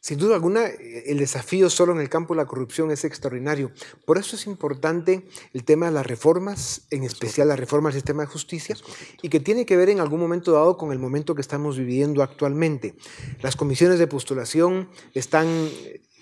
Sin 0.00 0.18
duda 0.18 0.36
alguna, 0.36 0.66
el 0.66 1.18
desafío 1.18 1.68
solo 1.70 1.92
en 1.92 2.00
el 2.00 2.08
campo 2.08 2.34
de 2.34 2.38
la 2.38 2.46
corrupción 2.46 2.90
es 2.90 3.04
extraordinario. 3.04 3.72
Por 4.04 4.16
eso 4.18 4.36
es 4.36 4.46
importante 4.46 5.26
el 5.52 5.64
tema 5.64 5.86
de 5.86 5.92
las 5.92 6.06
reformas, 6.06 6.86
en 6.90 7.02
especial 7.02 7.48
la 7.48 7.56
reforma 7.56 7.88
al 7.88 7.94
sistema 7.94 8.22
de 8.22 8.28
justicia, 8.28 8.76
y 9.22 9.28
que 9.28 9.40
tiene 9.40 9.66
que 9.66 9.76
ver 9.76 9.88
en 9.88 10.00
algún 10.00 10.20
momento 10.20 10.52
dado 10.52 10.76
con 10.76 10.92
el 10.92 10.98
momento 10.98 11.34
que 11.34 11.40
estamos 11.40 11.78
viviendo 11.78 12.22
actualmente. 12.22 12.94
Las 13.42 13.56
comisiones 13.56 13.98
de 13.98 14.06
postulación 14.06 14.88
están 15.14 15.48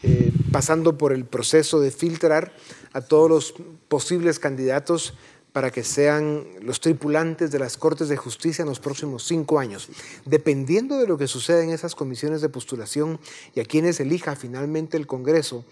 eh, 0.06 0.32
pasando 0.52 0.96
por 0.96 1.12
el 1.12 1.24
proceso 1.24 1.80
de 1.80 1.90
filtrar 1.90 2.54
a 2.92 3.00
todos 3.00 3.28
los 3.28 3.54
posibles 3.88 4.38
candidatos 4.38 5.14
para 5.52 5.70
que 5.70 5.82
sean 5.82 6.44
los 6.60 6.80
tripulantes 6.80 7.50
de 7.50 7.58
las 7.58 7.76
Cortes 7.76 8.08
de 8.08 8.16
Justicia 8.16 8.62
en 8.62 8.68
los 8.68 8.78
próximos 8.78 9.24
cinco 9.24 9.58
años. 9.58 9.88
Dependiendo 10.24 10.98
de 10.98 11.08
lo 11.08 11.18
que 11.18 11.26
suceda 11.26 11.64
en 11.64 11.70
esas 11.70 11.94
comisiones 11.94 12.40
de 12.40 12.48
postulación 12.48 13.18
y 13.54 13.60
a 13.60 13.64
quienes 13.64 13.98
elija 13.98 14.36
finalmente 14.36 14.96
el 14.96 15.06
Congreso 15.06 15.64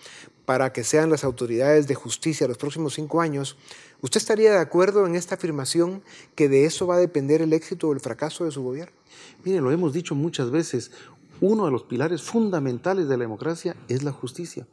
para 0.47 0.73
que 0.73 0.85
sean 0.85 1.11
las 1.11 1.23
autoridades 1.23 1.87
de 1.87 1.95
justicia 1.95 2.49
los 2.49 2.59
próximos 2.59 2.95
cinco 2.95 3.21
años, 3.21 3.57
¿usted 4.01 4.19
estaría 4.19 4.53
de 4.53 4.59
acuerdo 4.59 5.07
en 5.07 5.15
esta 5.15 5.37
afirmación 5.37 6.03
que 6.35 6.49
de 6.49 6.65
eso 6.65 6.87
va 6.87 6.97
a 6.97 6.99
depender 6.99 7.41
el 7.43 7.53
éxito 7.53 7.89
o 7.89 7.93
el 7.93 8.01
fracaso 8.01 8.47
de 8.47 8.51
su 8.51 8.63
gobierno? 8.63 8.97
Mire, 9.45 9.61
lo 9.61 9.71
hemos 9.71 9.93
dicho 9.93 10.15
muchas 10.15 10.51
veces, 10.51 10.91
uno 11.47 11.67
de 11.67 11.71
los 11.71 11.85
pilares 11.85 12.23
fundamentales 12.23 13.07
de 13.07 13.19
la 13.19 13.25
democracia 13.25 13.77
es 13.89 14.03
la 14.03 14.13
justicia. 14.13 14.67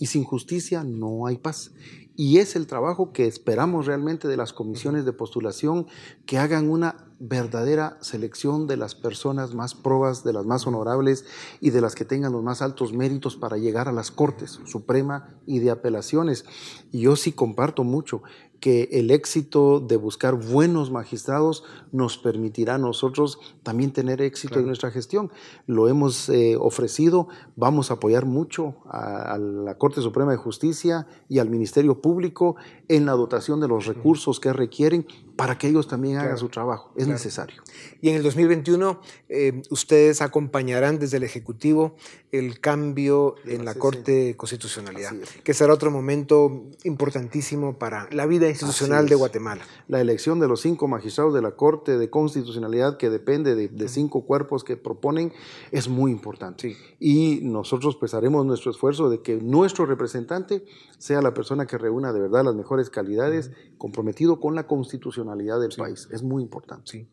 Y 0.00 0.06
sin 0.06 0.24
justicia 0.24 0.82
no 0.82 1.26
hay 1.26 1.38
paz. 1.38 1.70
Y 2.16 2.38
es 2.38 2.56
el 2.56 2.66
trabajo 2.66 3.12
que 3.12 3.26
esperamos 3.26 3.86
realmente 3.86 4.26
de 4.26 4.36
las 4.36 4.52
comisiones 4.52 5.04
de 5.04 5.12
postulación, 5.12 5.86
que 6.26 6.38
hagan 6.38 6.68
una 6.68 7.06
verdadera 7.20 7.96
selección 8.00 8.66
de 8.66 8.76
las 8.76 8.96
personas 8.96 9.54
más 9.54 9.74
probas, 9.74 10.24
de 10.24 10.32
las 10.32 10.44
más 10.44 10.66
honorables 10.66 11.24
y 11.60 11.70
de 11.70 11.80
las 11.80 11.94
que 11.94 12.04
tengan 12.04 12.32
los 12.32 12.42
más 12.42 12.60
altos 12.60 12.92
méritos 12.92 13.36
para 13.36 13.56
llegar 13.56 13.86
a 13.86 13.92
las 13.92 14.10
Cortes 14.10 14.58
Suprema 14.64 15.38
y 15.46 15.60
de 15.60 15.70
apelaciones. 15.70 16.44
Y 16.90 17.02
yo 17.02 17.14
sí 17.14 17.30
comparto 17.30 17.84
mucho 17.84 18.22
que 18.60 18.88
el 18.92 19.10
éxito 19.10 19.80
de 19.80 19.96
buscar 19.96 20.34
buenos 20.34 20.90
magistrados 20.90 21.64
nos 21.92 22.18
permitirá 22.18 22.76
a 22.76 22.78
nosotros 22.78 23.38
también 23.62 23.92
tener 23.92 24.20
éxito 24.22 24.58
en 24.58 24.66
nuestra 24.66 24.90
gestión. 24.90 25.30
Lo 25.66 25.88
hemos 25.88 26.28
eh, 26.28 26.56
ofrecido, 26.58 27.28
vamos 27.54 27.90
a 27.90 27.94
apoyar 27.94 28.24
mucho 28.24 28.76
a, 28.86 29.34
a, 29.34 29.38
la 29.38 29.76
Corte 29.78 30.00
Suprema 30.00 30.32
de 30.32 30.38
Justicia 30.38 31.06
y 31.28 31.38
al 31.38 31.50
Ministerio 31.50 32.00
Público 32.00 32.56
en 32.88 33.06
la 33.06 33.12
dotación 33.12 33.60
de 33.60 33.68
los 33.68 33.86
recursos 33.86 34.40
que 34.40 34.52
requieren 34.52 35.06
para 35.36 35.58
que 35.58 35.68
ellos 35.68 35.86
también 35.86 36.16
hagan 36.16 36.38
su 36.38 36.48
trabajo. 36.48 36.92
Es 36.96 37.06
necesario. 37.06 37.62
Y 38.00 38.08
en 38.08 38.16
el 38.16 38.22
2021 38.22 39.00
eh, 39.28 39.62
ustedes 39.70 40.22
acompañarán 40.22 40.98
desde 40.98 41.18
el 41.18 41.24
Ejecutivo 41.24 41.94
el 42.32 42.58
cambio 42.60 43.36
en 43.44 43.64
la 43.64 43.74
Corte 43.74 44.12
de 44.12 44.36
Constitucionalidad, 44.36 45.12
que 45.44 45.54
será 45.54 45.74
otro 45.74 45.90
momento 45.90 46.64
importantísimo 46.84 47.78
para 47.78 48.08
la 48.10 48.26
vida 48.26 48.45
institucional 48.50 49.08
de 49.08 49.14
Guatemala. 49.14 49.62
La 49.88 50.00
elección 50.00 50.40
de 50.40 50.48
los 50.48 50.60
cinco 50.60 50.88
magistrados 50.88 51.34
de 51.34 51.42
la 51.42 51.52
Corte 51.52 51.98
de 51.98 52.10
Constitucionalidad, 52.10 52.96
que 52.96 53.10
depende 53.10 53.54
de, 53.54 53.68
de 53.68 53.88
cinco 53.88 54.24
cuerpos 54.24 54.64
que 54.64 54.76
proponen, 54.76 55.32
es 55.70 55.88
muy 55.88 56.10
importante. 56.10 56.76
Y 56.98 57.40
nosotros 57.42 57.96
pues 57.96 58.14
haremos 58.14 58.44
nuestro 58.46 58.70
esfuerzo 58.70 59.10
de 59.10 59.22
que 59.22 59.36
nuestro 59.36 59.86
representante 59.86 60.64
sea 60.98 61.22
la 61.22 61.34
persona 61.34 61.66
que 61.66 61.78
reúna 61.78 62.12
de 62.12 62.20
verdad 62.20 62.44
las 62.44 62.54
mejores 62.54 62.90
calidades, 62.90 63.50
comprometido 63.78 64.40
con 64.40 64.54
la 64.54 64.66
Constitución 64.66 65.28
del 65.60 65.72
sí. 65.72 65.80
país. 65.80 66.08
Es 66.10 66.22
muy 66.22 66.42
importante. 66.42 66.90
Sí. 66.90 67.08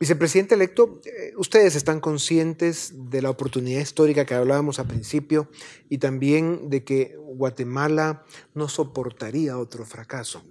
Vicepresidente 0.00 0.54
electo, 0.54 0.98
eh, 1.04 1.34
ustedes 1.36 1.76
están 1.76 2.00
conscientes 2.00 3.10
de 3.10 3.20
la 3.20 3.28
oportunidad 3.28 3.82
histórica 3.82 4.24
que 4.24 4.32
hablábamos 4.32 4.78
al 4.78 4.86
principio 4.86 5.50
y 5.90 5.98
también 5.98 6.70
de 6.70 6.84
que 6.84 7.18
Guatemala 7.18 8.24
no 8.54 8.70
soportaría 8.70 9.58
otro 9.58 9.84
fracaso. 9.84 10.42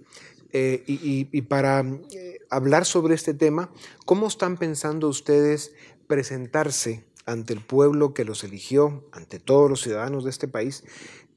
Eh, 0.51 0.83
y, 0.85 1.41
para 1.41 1.79
eh, 2.12 2.39
hablar 2.51 2.85
sobre 2.85 3.15
este 3.15 3.33
tema, 3.33 3.71
¿cómo 4.05 4.27
están 4.27 4.55
pensando 4.55 5.07
ustedes 5.07 5.73
presentarse 6.05 7.03
ante 7.25 7.53
el 7.53 7.62
pueblo 7.62 8.13
que 8.13 8.25
los 8.25 8.43
eligió, 8.43 9.09
ante 9.12 9.39
todos 9.39 9.67
los 9.67 9.81
ciudadanos 9.81 10.25
de 10.25 10.29
este 10.29 10.47
país, 10.47 10.83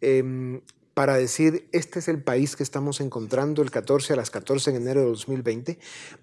eh, 0.03 0.61
para 0.95 1.17
decir, 1.17 1.67
este 1.73 1.99
es 2.01 2.09
el 2.09 2.23
país 2.23 2.57
que 2.57 2.63
estamos 2.63 3.01
encontrando 3.01 3.63
el 3.63 3.71
14 3.71 4.13
a 4.13 4.17
las 4.17 4.31
14 4.31 4.73
de 4.73 4.77
enero 4.77 5.01
de 5.01 5.07
2020. 5.07 5.79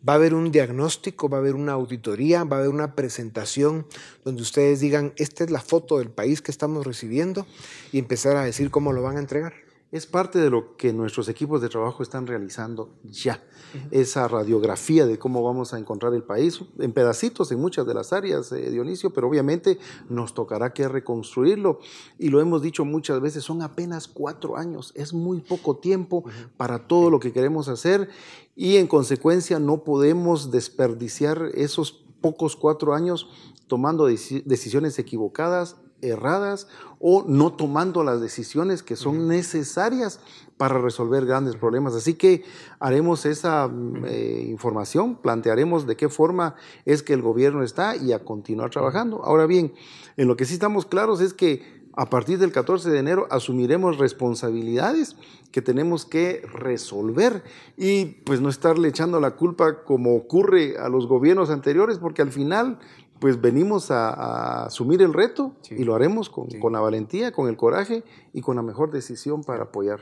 Va 0.08 0.14
a 0.14 0.16
haber 0.18 0.34
un 0.34 0.52
diagnóstico, 0.52 1.30
va 1.30 1.38
a 1.38 1.40
haber 1.42 1.56
una 1.56 1.74
auditoría, 1.74 2.44
va 2.44 2.58
a 2.58 2.60
haber 2.60 2.72
una 2.72 2.96
presentación 2.96 3.88
donde 4.24 4.42
ustedes 4.42 4.80
digan, 4.80 5.14
esta 5.16 5.44
es 5.44 5.50
la 5.50 5.62
foto 5.62 5.98
del 5.98 6.10
país 6.10 6.42
que 6.42 6.52
estamos 6.52 6.86
recibiendo 6.86 7.48
y 7.92 8.00
empezar 8.00 8.38
a 8.38 8.44
decir 8.44 8.70
cómo 8.70 8.94
lo 8.94 9.02
van 9.02 9.18
a 9.18 9.20
entregar 9.20 9.69
es 9.92 10.06
parte 10.06 10.38
de 10.38 10.52
lo 10.52 10.78
que 10.78 10.94
nuestros 10.94 11.30
equipos 11.30 11.62
de 11.62 11.70
trabajo 11.70 12.04
están 12.04 12.28
realizando 12.28 12.94
ya. 13.04 13.44
Uh 13.74 13.78
-huh. 13.78 13.88
Esa 13.92 14.28
radiografía 14.28 15.08
de 15.08 15.18
cómo 15.18 15.42
vamos 15.42 15.74
a 15.74 15.80
encontrar 15.80 16.14
el 16.14 16.22
país, 16.22 16.62
en 16.78 16.94
pedacitos 16.94 17.52
en 17.52 17.60
muchas 17.60 17.88
de 17.88 17.96
las 17.96 18.14
áreas, 18.14 18.52
eh, 18.52 18.70
Dionisio, 18.70 19.12
pero 19.12 19.28
obviamente 19.28 19.80
nos 20.08 20.36
tocará 20.36 20.74
que 20.74 20.88
reconstruirlo. 20.88 21.80
Y 22.20 22.30
lo 22.30 22.40
hemos 22.40 22.62
dicho 22.62 22.86
muchas 22.86 23.20
veces, 23.20 23.44
son 23.44 23.64
apenas 23.64 24.08
cuatro 24.08 24.58
años, 24.58 24.92
es 24.96 25.12
muy 25.14 25.42
poco 25.42 25.78
tiempo 25.78 26.18
uh 26.18 26.24
-huh. 26.26 26.50
para 26.56 26.88
todo 26.88 27.10
lo 27.10 27.20
que 27.20 27.34
queremos 27.34 27.68
hacer 27.68 28.10
y 28.56 28.78
en 28.78 28.88
consecuencia 28.88 29.60
no 29.60 29.84
podemos 29.84 30.52
desperdiciar 30.52 31.50
esos 31.56 31.94
pocos 32.22 32.56
cuatro 32.56 32.94
años 32.94 33.28
tomando 33.68 34.06
decisiones 34.06 35.00
equivocadas 35.00 35.78
erradas 36.02 36.68
o 37.00 37.24
no 37.28 37.54
tomando 37.54 38.04
las 38.04 38.22
decisiones 38.22 38.84
que 38.84 38.96
son 38.96 39.28
necesarias 39.28 40.20
para 40.58 40.78
resolver 40.80 41.26
grandes 41.26 41.56
problemas. 41.56 41.96
Así 41.96 42.16
que 42.16 42.44
haremos 42.80 43.26
esa 43.26 43.72
eh, 44.06 44.46
información, 44.50 45.16
plantearemos 45.16 45.88
de 45.88 45.96
qué 45.96 46.10
forma 46.10 46.56
es 46.86 47.02
que 47.02 47.14
el 47.14 47.22
gobierno 47.22 47.64
está 47.64 47.96
y 47.96 48.12
a 48.12 48.20
continuar 48.20 48.70
trabajando. 48.70 49.24
Ahora 49.24 49.46
bien, 49.46 49.74
en 50.18 50.28
lo 50.28 50.36
que 50.36 50.46
sí 50.46 50.54
estamos 50.54 50.86
claros 50.86 51.22
es 51.22 51.34
que 51.34 51.80
a 51.94 52.10
partir 52.10 52.40
del 52.40 52.52
14 52.52 52.90
de 52.90 53.00
enero 53.00 53.28
asumiremos 53.30 53.98
responsabilidades 53.98 55.16
que 55.52 55.62
tenemos 55.62 56.06
que 56.06 56.42
resolver 56.54 57.44
y 57.76 58.06
pues 58.06 58.42
no 58.42 58.50
estarle 58.50 58.88
echando 58.88 59.20
la 59.20 59.32
culpa 59.32 59.84
como 59.84 60.16
ocurre 60.16 60.78
a 60.78 60.88
los 60.88 61.08
gobiernos 61.08 61.50
anteriores, 61.50 61.98
porque 61.98 62.22
al 62.22 62.32
final 62.32 62.80
pues 63.20 63.42
venimos 63.42 63.92
a, 63.92 64.10
a 64.10 64.66
asumir 64.66 65.02
el 65.02 65.14
reto 65.14 65.56
sí. 65.62 65.76
y 65.78 65.84
lo 65.84 65.96
haremos 65.96 66.30
con, 66.30 66.50
sí. 66.50 66.60
con, 66.60 66.74
la 66.74 66.80
valentía, 66.80 67.32
con 67.32 67.50
el 67.50 67.58
coraje 67.58 68.04
y 68.34 68.42
con 68.42 68.56
la 68.56 68.62
mejor 68.62 68.92
decisión 68.92 69.44
para 69.44 69.64
apoyar. 69.64 70.00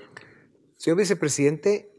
Señor 0.78 0.98
vicepresidente, 0.98 1.92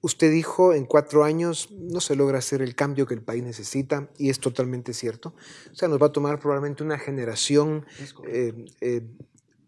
usted 0.00 0.30
dijo 0.30 0.72
en 0.72 0.86
cuatro 0.86 1.24
años 1.24 1.70
no 1.72 2.00
se 2.00 2.16
logra 2.16 2.38
hacer 2.38 2.62
el 2.62 2.74
cambio 2.74 3.06
que 3.06 3.14
el 3.14 3.22
país 3.22 3.42
necesita 3.42 4.08
y 4.16 4.30
es 4.30 4.38
totalmente 4.38 4.94
cierto. 4.94 5.34
O 5.72 5.74
sea, 5.74 5.88
nos 5.88 6.00
va 6.00 6.06
a 6.06 6.12
tomar 6.12 6.38
probablemente 6.38 6.82
una 6.82 6.98
generación 6.98 7.84
eh, 8.26 8.66
eh, 8.80 9.02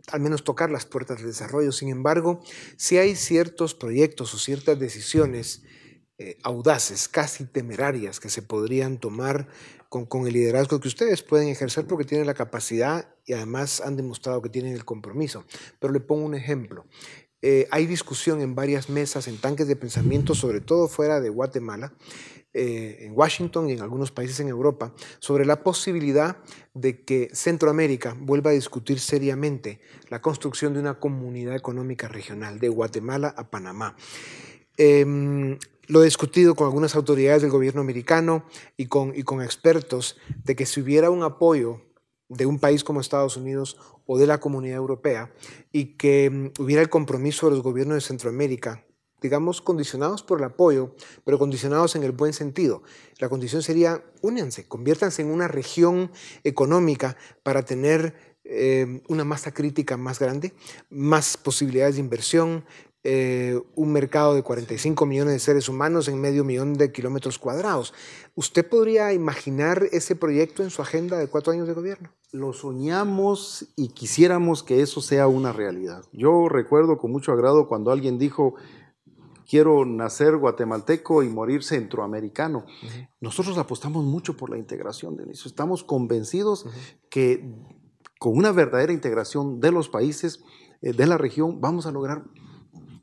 al 0.09 0.21
menos 0.21 0.45
tocar 0.45 0.71
las 0.71 0.87
puertas 0.87 1.19
del 1.19 1.29
desarrollo. 1.29 1.73
Sin 1.73 1.89
embargo, 1.89 2.41
si 2.77 2.99
hay 2.99 3.17
ciertos 3.17 3.75
proyectos 3.75 4.35
o 4.35 4.39
ciertas 4.39 4.79
decisiones 4.79 5.63
eh, 6.19 6.37
audaces, 6.43 7.09
casi 7.09 7.47
temerarias, 7.47 8.21
que 8.21 8.29
se 8.29 8.43
podrían 8.43 8.99
tomar 8.99 9.49
con, 9.91 10.27
el 10.27 10.33
liderazgo 10.33 10.79
que 10.79 10.89
ustedes 10.89 11.23
pueden 11.23 11.49
ejercer 11.49 11.85
porque 11.87 12.05
tienen 12.05 12.27
la 12.27 12.35
capacidad 12.35 13.13
y 13.27 13.33
además 13.33 13.81
han 13.81 13.97
demostrado 13.97 14.41
que 14.41 14.49
tienen 14.49 14.73
el 14.73 14.85
compromiso. 14.85 15.45
Pero 15.81 15.93
le 15.93 16.01
pongo 16.01 16.25
un 16.25 16.35
ejemplo. 16.35 16.87
Eh, 17.43 17.67
hay 17.71 17.87
discusión 17.87 18.41
en 18.41 18.55
varias 18.55 18.89
mesas, 18.89 19.27
en 19.27 19.39
tanques 19.39 19.67
de 19.67 19.75
pensamiento, 19.75 20.35
sobre 20.35 20.61
todo 20.61 20.87
fuera 20.87 21.21
de 21.21 21.29
Guatemala, 21.29 21.93
eh, 22.53 22.99
en 23.01 23.17
Washington 23.17 23.69
y 23.69 23.73
en 23.73 23.81
algunos 23.81 24.13
países 24.13 24.39
en 24.41 24.49
Europa, 24.49 24.95
sobre 25.19 25.45
la 25.45 25.65
posibilidad 25.65 26.37
de 26.73 27.05
que 27.05 27.29
Centroamérica 27.33 28.17
vuelva 28.19 28.51
a 28.51 28.55
discutir 28.55 29.01
seriamente 29.01 29.81
la 30.09 30.21
construcción 30.21 30.73
de 30.73 30.81
una 30.81 31.01
comunidad 31.01 31.57
económica 31.57 32.07
regional, 32.07 32.61
de 32.61 32.69
Guatemala 32.69 33.35
a 33.37 33.51
Panamá. 33.51 33.97
Eh, 34.77 35.59
lo 35.91 36.03
he 36.03 36.05
discutido 36.05 36.55
con 36.55 36.67
algunas 36.67 36.95
autoridades 36.95 37.43
del 37.43 37.51
gobierno 37.51 37.81
americano 37.81 38.45
y 38.77 38.87
con, 38.87 39.13
y 39.15 39.25
con 39.25 39.43
expertos 39.43 40.17
de 40.45 40.55
que 40.55 40.65
si 40.65 40.81
hubiera 40.81 41.11
un 41.11 41.25
apoyo 41.25 41.83
de 42.29 42.47
un 42.47 42.61
país 42.61 42.85
como 42.85 43.01
Estados 43.01 43.37
Unidos 43.37 43.77
o 44.07 44.17
de 44.17 44.29
la 44.29 44.39
comunidad 44.39 44.77
europea 44.77 45.35
y 45.73 45.97
que 45.97 46.31
mm, 46.31 46.63
hubiera 46.63 46.81
el 46.81 46.89
compromiso 46.89 47.47
de 47.47 47.57
los 47.57 47.65
gobiernos 47.65 47.97
de 47.97 48.03
Centroamérica, 48.03 48.87
digamos, 49.21 49.61
condicionados 49.61 50.23
por 50.23 50.39
el 50.39 50.45
apoyo, 50.45 50.95
pero 51.25 51.41
condicionados 51.41 51.97
en 51.97 52.05
el 52.05 52.13
buen 52.13 52.33
sentido. 52.35 52.85
La 53.19 53.29
condición 53.29 53.63
sería, 53.63 54.05
únanse, 54.23 54.69
conviértanse 54.69 55.23
en 55.23 55.29
una 55.29 55.49
región 55.49 56.13
económica 56.45 57.17
para 57.43 57.65
tener 57.65 58.15
eh, 58.45 59.03
una 59.09 59.25
masa 59.25 59.53
crítica 59.53 59.97
más 59.97 60.21
grande, 60.21 60.55
más 60.89 61.37
posibilidades 61.37 61.97
de 61.97 62.01
inversión, 62.01 62.65
eh, 63.03 63.59
un 63.77 63.93
mercado 63.93 64.35
de 64.35 64.43
45 64.43 65.07
millones 65.07 65.33
de 65.33 65.39
seres 65.39 65.69
humanos 65.71 66.07
en 66.09 66.21
medio 66.21 66.45
millón 66.45 66.75
de 66.75 66.93
kilómetros 66.93 67.39
cuadrados. 67.39 67.95
¿Usted 68.35 68.69
podría 68.69 69.13
imaginar 69.15 69.85
ese 69.93 70.17
proyecto 70.17 70.63
en 70.63 70.71
su 70.71 70.83
agenda 70.83 71.19
de 71.19 71.27
cuatro 71.27 71.53
años 71.53 71.67
de 71.67 71.73
gobierno? 71.73 72.11
Lo 72.33 72.53
soñamos 72.53 73.73
y 73.75 73.89
quisiéramos 73.89 74.63
que 74.63 74.83
eso 74.83 75.01
sea 75.01 75.29
una 75.29 75.53
realidad. 75.53 76.05
Yo 76.13 76.49
recuerdo 76.49 76.99
con 76.99 77.11
mucho 77.11 77.33
agrado 77.33 77.69
cuando 77.69 77.91
alguien 77.91 78.19
dijo, 78.19 78.55
quiero 79.49 79.85
nacer 79.87 80.37
guatemalteco 80.37 81.23
y 81.23 81.29
morir 81.29 81.65
centroamericano. 81.65 82.67
Nosotros 83.21 83.59
apostamos 83.59 84.05
mucho 84.05 84.37
por 84.37 84.51
la 84.51 84.59
integración, 84.59 85.17
de 85.17 85.25
eso. 85.33 85.49
Estamos 85.49 85.83
convencidos 85.83 86.67
que 87.09 87.53
con 88.19 88.37
una 88.37 88.53
verdadera 88.53 88.93
integración 88.93 89.59
de 89.59 89.73
los 89.73 89.89
países, 89.89 90.45
eh, 90.83 90.93
de 90.93 91.07
la 91.07 91.17
región, 91.17 91.63
vamos 91.63 91.87
a 91.87 91.91
lograr 91.91 92.25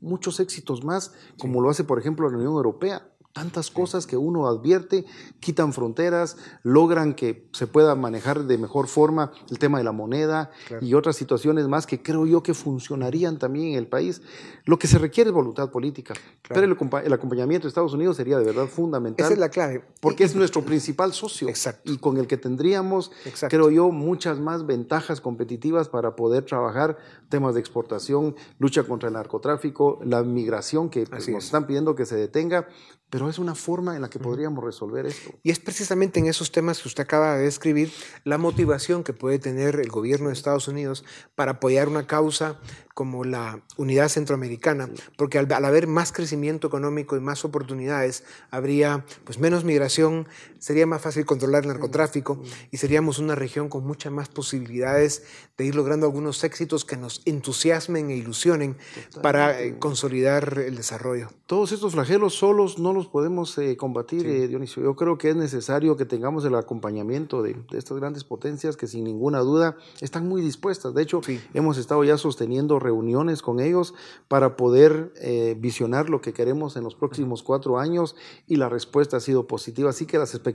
muchos 0.00 0.40
éxitos 0.40 0.84
más, 0.84 1.14
como 1.38 1.60
lo 1.60 1.70
hace, 1.70 1.84
por 1.84 1.98
ejemplo, 1.98 2.28
la 2.28 2.36
Unión 2.36 2.52
Europea 2.52 3.08
tantas 3.32 3.70
cosas 3.70 4.06
que 4.06 4.16
uno 4.16 4.48
advierte, 4.48 5.04
quitan 5.40 5.72
fronteras, 5.72 6.36
logran 6.62 7.14
que 7.14 7.46
se 7.52 7.66
pueda 7.66 7.94
manejar 7.94 8.44
de 8.44 8.58
mejor 8.58 8.88
forma 8.88 9.32
el 9.50 9.58
tema 9.58 9.78
de 9.78 9.84
la 9.84 9.92
moneda 9.92 10.50
y 10.80 10.94
otras 10.94 11.16
situaciones 11.16 11.68
más 11.68 11.86
que 11.86 12.02
creo 12.02 12.26
yo 12.26 12.42
que 12.42 12.54
funcionarían 12.54 13.38
también 13.38 13.72
en 13.72 13.74
el 13.78 13.86
país. 13.86 14.22
Lo 14.64 14.78
que 14.78 14.86
se 14.86 14.98
requiere 14.98 15.30
es 15.30 15.34
voluntad 15.34 15.70
política, 15.70 16.14
pero 16.48 16.64
el, 16.64 17.12
acompañamiento 17.12 17.66
de 17.66 17.68
Estados 17.68 17.94
Unidos 17.94 18.16
sería 18.16 18.38
de 18.38 18.44
verdad 18.44 18.66
fundamental. 18.66 19.24
Esa 19.24 19.34
es 19.34 19.40
la 19.40 19.50
clave. 19.50 19.84
Porque 20.00 20.24
es 20.24 20.34
nuestro 20.34 20.62
principal 20.62 21.12
socio 21.12 21.48
Exacto. 21.48 21.92
y 21.92 21.98
con 21.98 22.16
el 22.16 22.26
que 22.26 22.36
tendríamos, 22.36 23.12
creo 23.48 23.70
yo, 23.70 23.90
muchas 23.90 24.40
más 24.40 24.66
ventajas 24.66 25.20
competitivas 25.20 25.88
para 25.88 26.16
poder 26.16 26.44
trabajar 26.44 26.98
temas 27.28 27.54
de 27.54 27.60
exportación, 27.60 28.34
lucha 28.58 28.82
contra 28.82 29.08
el 29.08 29.14
narcotráfico, 29.14 30.00
la 30.02 30.22
migración 30.22 30.90
que 30.90 31.06
pues, 31.06 31.28
nos 31.28 31.44
están 31.44 31.66
pidiendo 31.66 31.94
que 31.94 32.06
se 32.06 32.16
detenga, 32.16 32.68
pero 33.10 33.17
es 33.26 33.38
una 33.38 33.54
forma 33.54 33.96
en 33.96 34.02
la 34.02 34.10
que 34.10 34.18
podríamos 34.18 34.62
resolver 34.62 35.06
esto. 35.06 35.30
Y 35.42 35.50
es 35.50 35.58
precisamente 35.58 36.20
en 36.20 36.26
esos 36.26 36.52
temas 36.52 36.82
que 36.82 36.88
usted 36.88 37.04
acaba 37.04 37.36
de 37.36 37.44
describir 37.44 37.90
la 38.24 38.36
motivación 38.38 39.02
que 39.02 39.14
puede 39.14 39.38
tener 39.38 39.80
el 39.80 39.88
gobierno 39.88 40.28
de 40.28 40.34
Estados 40.34 40.68
Unidos 40.68 41.04
para 41.34 41.52
apoyar 41.52 41.88
una 41.88 42.06
causa 42.06 42.58
como 42.98 43.22
la 43.22 43.62
unidad 43.76 44.08
centroamericana, 44.08 44.90
porque 45.16 45.38
al, 45.38 45.52
haber 45.52 45.86
más 45.86 46.10
crecimiento 46.10 46.66
económico 46.66 47.16
y 47.16 47.20
más 47.20 47.44
oportunidades, 47.44 48.24
habría 48.50 49.04
pues, 49.22 49.38
menos 49.38 49.62
migración, 49.62 50.26
sería 50.58 50.86
más 50.86 51.02
fácil 51.02 51.24
controlar 51.24 51.64
el 51.64 51.68
narcotráfico 51.68 52.40
y 52.70 52.76
seríamos 52.76 53.18
una 53.18 53.34
región 53.34 53.68
con 53.68 53.86
muchas 53.86 54.12
más 54.12 54.28
posibilidades 54.28 55.24
de 55.56 55.64
ir 55.64 55.74
logrando 55.74 56.06
algunos 56.06 56.42
éxitos 56.44 56.84
que 56.84 56.96
nos 56.96 57.22
entusiasmen 57.24 58.10
e 58.10 58.16
ilusionen 58.16 58.76
para 59.22 59.60
eh, 59.60 59.78
consolidar 59.78 60.58
el 60.58 60.76
desarrollo. 60.76 61.28
Todos 61.48 61.72
estos 61.72 61.92
flagelos 61.92 62.34
solos 62.34 62.78
no 62.78 62.92
los 62.92 63.06
podemos 63.06 63.56
eh, 63.56 63.76
combatir, 63.78 64.26
eh, 64.26 64.48
Dionisio. 64.48 64.82
Yo 64.82 64.94
creo 64.96 65.16
que 65.16 65.30
es 65.30 65.36
necesario 65.36 65.96
que 65.96 66.04
tengamos 66.04 66.44
el 66.44 66.54
acompañamiento 66.54 67.42
de, 67.42 67.56
estas 67.72 67.96
grandes 67.96 68.22
potencias 68.22 68.76
que 68.76 68.86
sin 68.86 69.04
ninguna 69.04 69.38
duda 69.40 69.76
están 70.02 70.28
muy 70.28 70.42
dispuestas. 70.42 70.92
De 70.92 71.02
hecho, 71.02 71.22
hemos 71.54 71.78
estado 71.78 72.04
ya 72.04 72.18
sosteniendo 72.18 72.78
reuniones 72.78 73.40
con 73.40 73.60
ellos 73.60 73.94
para 74.28 74.56
poder 74.56 75.12
eh, 75.22 75.56
visionar 75.58 76.10
lo 76.10 76.20
que 76.20 76.34
queremos 76.34 76.76
en 76.76 76.84
los 76.84 76.94
próximos 76.94 77.42
cuatro 77.42 77.78
años 77.78 78.14
y 78.46 78.56
la 78.56 78.68
respuesta 78.68 79.16
ha 79.16 79.20
sido 79.20 79.46
positiva. 79.46 79.88
Así 79.90 80.04
que 80.04 80.18
las 80.18 80.34
expectativas 80.34 80.47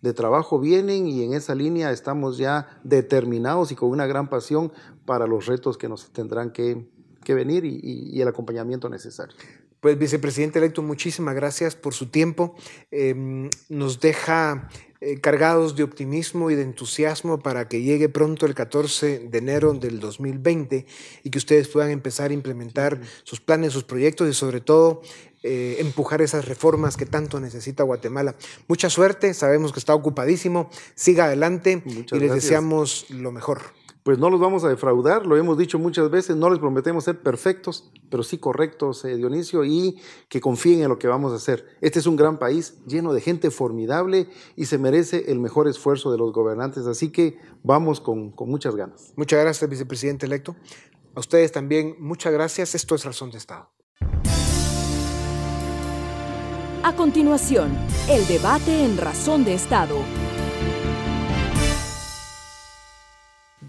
de 0.00 0.12
trabajo 0.12 0.58
vienen 0.58 1.06
y 1.06 1.24
en 1.24 1.34
esa 1.34 1.54
línea 1.54 1.90
estamos 1.90 2.38
ya 2.38 2.80
determinados 2.84 3.72
y 3.72 3.74
con 3.74 3.90
una 3.90 4.06
gran 4.06 4.28
pasión 4.28 4.72
para 5.04 5.26
los 5.26 5.46
retos 5.46 5.76
que 5.76 5.88
nos 5.88 6.12
tendrán 6.12 6.52
que, 6.52 6.86
venir 7.28 7.64
y, 7.64 8.20
el 8.20 8.28
acompañamiento 8.28 8.88
necesario. 8.88 9.34
Pues 9.80 9.98
vicepresidente 9.98 10.58
electo, 10.58 10.82
muchísimas 10.82 11.34
gracias 11.34 11.74
por 11.74 11.94
su 11.94 12.06
tiempo. 12.06 12.54
Em, 12.90 13.50
nos 13.68 13.98
deja 13.98 14.68
eh, 15.04 15.18
cargados 15.20 15.74
de 15.74 15.82
optimismo 15.82 16.52
y 16.52 16.54
de 16.54 16.62
entusiasmo 16.62 17.40
para 17.40 17.66
que 17.66 17.82
llegue 17.82 18.08
pronto 18.08 18.46
el 18.46 18.54
14 18.54 19.18
de 19.18 19.38
enero 19.38 19.72
del 19.74 19.98
2020 19.98 20.86
y 21.24 21.30
que 21.30 21.38
ustedes 21.38 21.66
puedan 21.66 21.90
empezar 21.90 22.30
a 22.30 22.34
implementar 22.34 23.00
sus 23.24 23.40
planes, 23.40 23.72
sus 23.72 23.82
proyectos 23.82 24.30
y 24.30 24.32
sobre 24.32 24.60
todo 24.60 25.02
eh, 25.42 25.78
empujar 25.80 26.22
esas 26.22 26.44
reformas 26.44 26.96
que 26.96 27.04
tanto 27.04 27.40
necesita 27.40 27.82
Guatemala. 27.82 28.36
Mucha 28.68 28.88
suerte, 28.90 29.34
sabemos 29.34 29.72
que 29.72 29.80
está 29.80 29.92
ocupadísimo, 29.92 30.70
siga 30.94 31.24
adelante 31.24 31.82
y 31.84 32.18
les 32.20 32.32
deseamos 32.32 33.06
lo 33.10 33.32
mejor 33.32 33.60
pues 34.02 34.18
no 34.18 34.30
los 34.30 34.40
vamos 34.40 34.64
a 34.64 34.68
defraudar, 34.68 35.26
lo 35.26 35.36
hemos 35.36 35.56
dicho 35.56 35.78
muchas 35.78 36.10
veces, 36.10 36.36
no 36.36 36.50
les 36.50 36.58
prometemos 36.58 37.04
ser 37.04 37.20
perfectos, 37.20 37.92
pero 38.10 38.22
sí 38.22 38.38
correctos, 38.38 39.04
eh, 39.04 39.16
Dionisio, 39.16 39.64
y 39.64 39.98
que 40.28 40.40
confíen 40.40 40.82
en 40.82 40.88
lo 40.88 40.98
que 40.98 41.08
vamos 41.08 41.32
a 41.32 41.36
hacer. 41.36 41.64
Este 41.80 41.98
es 41.98 42.06
un 42.06 42.16
gran 42.16 42.38
país 42.38 42.78
lleno 42.86 43.12
de 43.12 43.20
gente 43.20 43.50
formidable 43.50 44.28
y 44.56 44.66
se 44.66 44.78
merece 44.78 45.30
el 45.30 45.38
mejor 45.38 45.68
esfuerzo 45.68 46.10
de 46.10 46.18
los 46.18 46.32
gobernantes, 46.32 46.86
así 46.86 47.10
que 47.10 47.38
vamos 47.62 48.00
con, 48.00 48.32
con 48.32 48.48
muchas 48.48 48.74
ganas. 48.74 49.12
Muchas 49.16 49.40
gracias, 49.40 49.70
vicepresidente 49.70 50.26
electo. 50.26 50.56
A 51.14 51.20
ustedes 51.20 51.52
también, 51.52 51.96
muchas 51.98 52.32
gracias. 52.32 52.74
Esto 52.74 52.94
es 52.94 53.04
Razón 53.04 53.30
de 53.30 53.38
Estado. 53.38 53.70
A 56.84 56.96
continuación, 56.96 57.70
el 58.10 58.26
debate 58.26 58.84
en 58.84 58.96
Razón 58.96 59.44
de 59.44 59.54
Estado. 59.54 59.96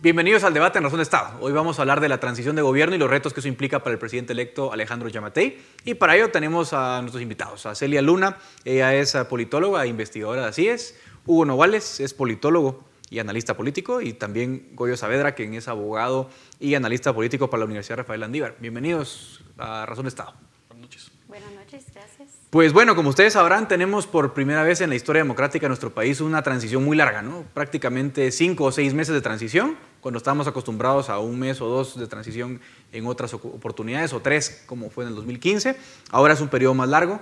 Bienvenidos 0.04 0.44
al 0.44 0.54
debate 0.54 0.80
en 0.80 0.84
Razón 0.84 0.98
de 0.98 1.04
Estado. 1.04 1.38
Hoy 1.40 1.54
vamos 1.54 1.80
a 1.80 1.84
hablar 1.84 2.02
de 2.02 2.10
la 2.10 2.20
transición 2.20 2.58
de 2.58 2.62
gobierno 2.62 2.94
y 2.94 2.98
los 2.98 3.10
retos 3.10 3.34
que 3.34 3.40
eso 3.40 3.48
implica 3.48 3.80
para 3.80 3.94
el 3.94 4.00
presidente 4.00 4.34
electo 4.34 4.74
Alejandro 4.74 5.08
Yamatei. 5.08 5.58
Y 5.86 5.94
para 5.94 6.18
ello 6.18 6.30
tenemos 6.30 6.74
a 6.74 7.00
nuestros 7.00 7.22
invitados, 7.22 7.66
a 7.66 7.74
Celia 7.74 8.02
Luna, 8.02 8.38
ella 8.66 8.94
es 8.96 9.16
politóloga 9.30 9.86
e 9.86 9.88
investigadora 9.88 10.48
de 10.48 10.52
CIES, 10.52 11.00
Hugo 11.26 11.46
Novales 11.46 12.02
es 12.02 12.14
politólogo 12.14 12.84
y 13.10 13.20
analista 13.20 13.56
político, 13.56 14.02
y 14.02 14.12
también 14.12 14.72
Goyo 14.74 14.98
Saavedra, 14.98 15.36
quien 15.36 15.54
es 15.54 15.70
abogado 15.70 16.30
y 16.60 16.76
analista 16.76 17.14
político 17.14 17.50
para 17.50 17.60
la 17.60 17.66
Universidad 17.68 18.00
Rafael 18.00 18.24
Andívar. 18.24 18.58
Bienvenidos 18.60 19.42
a 19.58 19.86
Razón 19.86 20.04
de 20.04 20.10
Estado. 20.10 20.34
Buenas 20.68 20.82
noches. 20.82 21.12
Buenas 21.30 21.52
noches, 21.54 21.86
gracias. 21.94 22.13
Pues 22.54 22.72
bueno, 22.72 22.96
como 22.96 23.10
ustedes 23.10 23.34
sabrán, 23.34 23.68
tenemos 23.68 24.06
por 24.06 24.36
primera 24.36 24.62
vez 24.62 24.80
en 24.80 24.92
la 24.92 24.96
historia 24.96 25.24
democrática 25.24 25.66
de 25.66 25.70
nuestro 25.70 25.92
país 25.92 26.22
una 26.22 26.44
transición 26.44 26.86
muy 26.86 26.96
larga, 26.96 27.24
¿no? 27.24 27.46
Prácticamente 27.52 28.30
cinco 28.30 28.66
o 28.66 28.72
seis 28.72 28.94
meses 28.94 29.16
de 29.16 29.22
transición 29.22 29.76
cuando 30.02 30.20
estábamos 30.20 30.46
acostumbrados 30.46 31.10
a 31.10 31.18
un 31.18 31.40
mes 31.40 31.62
o 31.62 31.68
dos 31.68 31.98
de 31.98 32.06
transición 32.06 32.62
en 32.92 33.08
otras 33.08 33.34
oportunidades, 33.34 34.14
o 34.14 34.20
tres, 34.20 34.66
como 34.68 34.92
fue 34.92 35.04
en 35.04 35.10
el 35.10 35.16
2015. 35.16 35.76
Ahora 36.12 36.36
es 36.36 36.42
un 36.42 36.48
periodo 36.48 36.76
más 36.76 36.88
largo. 36.90 37.20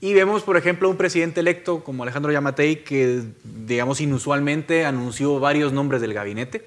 Y 0.00 0.14
vemos, 0.14 0.42
por 0.42 0.56
ejemplo, 0.56 0.88
un 0.88 0.96
presidente 0.96 1.40
electo 1.40 1.84
como 1.84 2.02
Alejandro 2.02 2.32
Yamatei 2.32 2.84
que, 2.84 3.22
digamos, 3.44 4.00
inusualmente 4.00 4.86
anunció 4.86 5.38
varios 5.40 5.74
nombres 5.74 6.00
del 6.00 6.14
gabinete. 6.14 6.66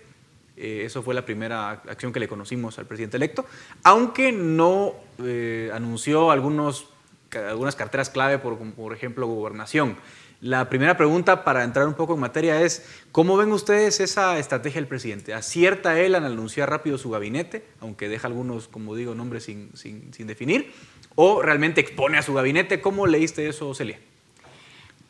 Eh, 0.56 0.84
eso 0.86 1.02
fue 1.02 1.16
la 1.16 1.26
primera 1.26 1.72
acción 1.72 2.14
que 2.14 2.20
le 2.20 2.28
conocimos 2.28 2.78
al 2.78 2.86
presidente 2.86 3.18
electo, 3.18 3.48
aunque 3.82 4.32
no 4.32 4.94
eh, 5.18 5.72
anunció 5.74 6.30
algunos, 6.30 6.90
algunas 7.36 7.76
carteras 7.76 8.10
clave, 8.10 8.40
por, 8.40 8.94
ejemplo, 8.94 9.28
gobernación. 9.28 9.98
La 10.40 10.70
primera 10.70 10.98
pregunta 10.98 11.44
para 11.44 11.64
entrar 11.64 11.88
un 11.88 11.96
poco 11.96 12.14
en 12.14 12.20
materia 12.20 12.62
es, 12.62 12.86
¿cómo 13.12 13.38
ven 13.38 13.52
ustedes 13.52 14.00
esa 14.00 14.38
estrategia 14.38 14.80
del 14.80 14.88
presidente? 14.88 15.34
¿Acierta 15.34 16.00
él 16.00 16.14
al 16.14 16.26
anunciar 16.26 16.70
rápido 16.70 16.98
su 16.98 17.10
gabinete, 17.10 17.66
aunque 17.80 18.08
deja 18.08 18.28
algunos, 18.28 18.68
como 18.68 18.96
digo, 18.96 19.16
nombres 19.16 19.44
sin, 19.44 19.72
sin 19.76 20.28
definir? 20.28 20.72
¿O 21.16 21.42
realmente 21.42 21.82
expone 21.82 22.20
a 22.20 22.22
su 22.22 22.34
gabinete? 22.34 22.82
¿Cómo 22.82 23.08
leíste 23.08 23.48
eso, 23.48 23.74
Celia? 23.74 24.00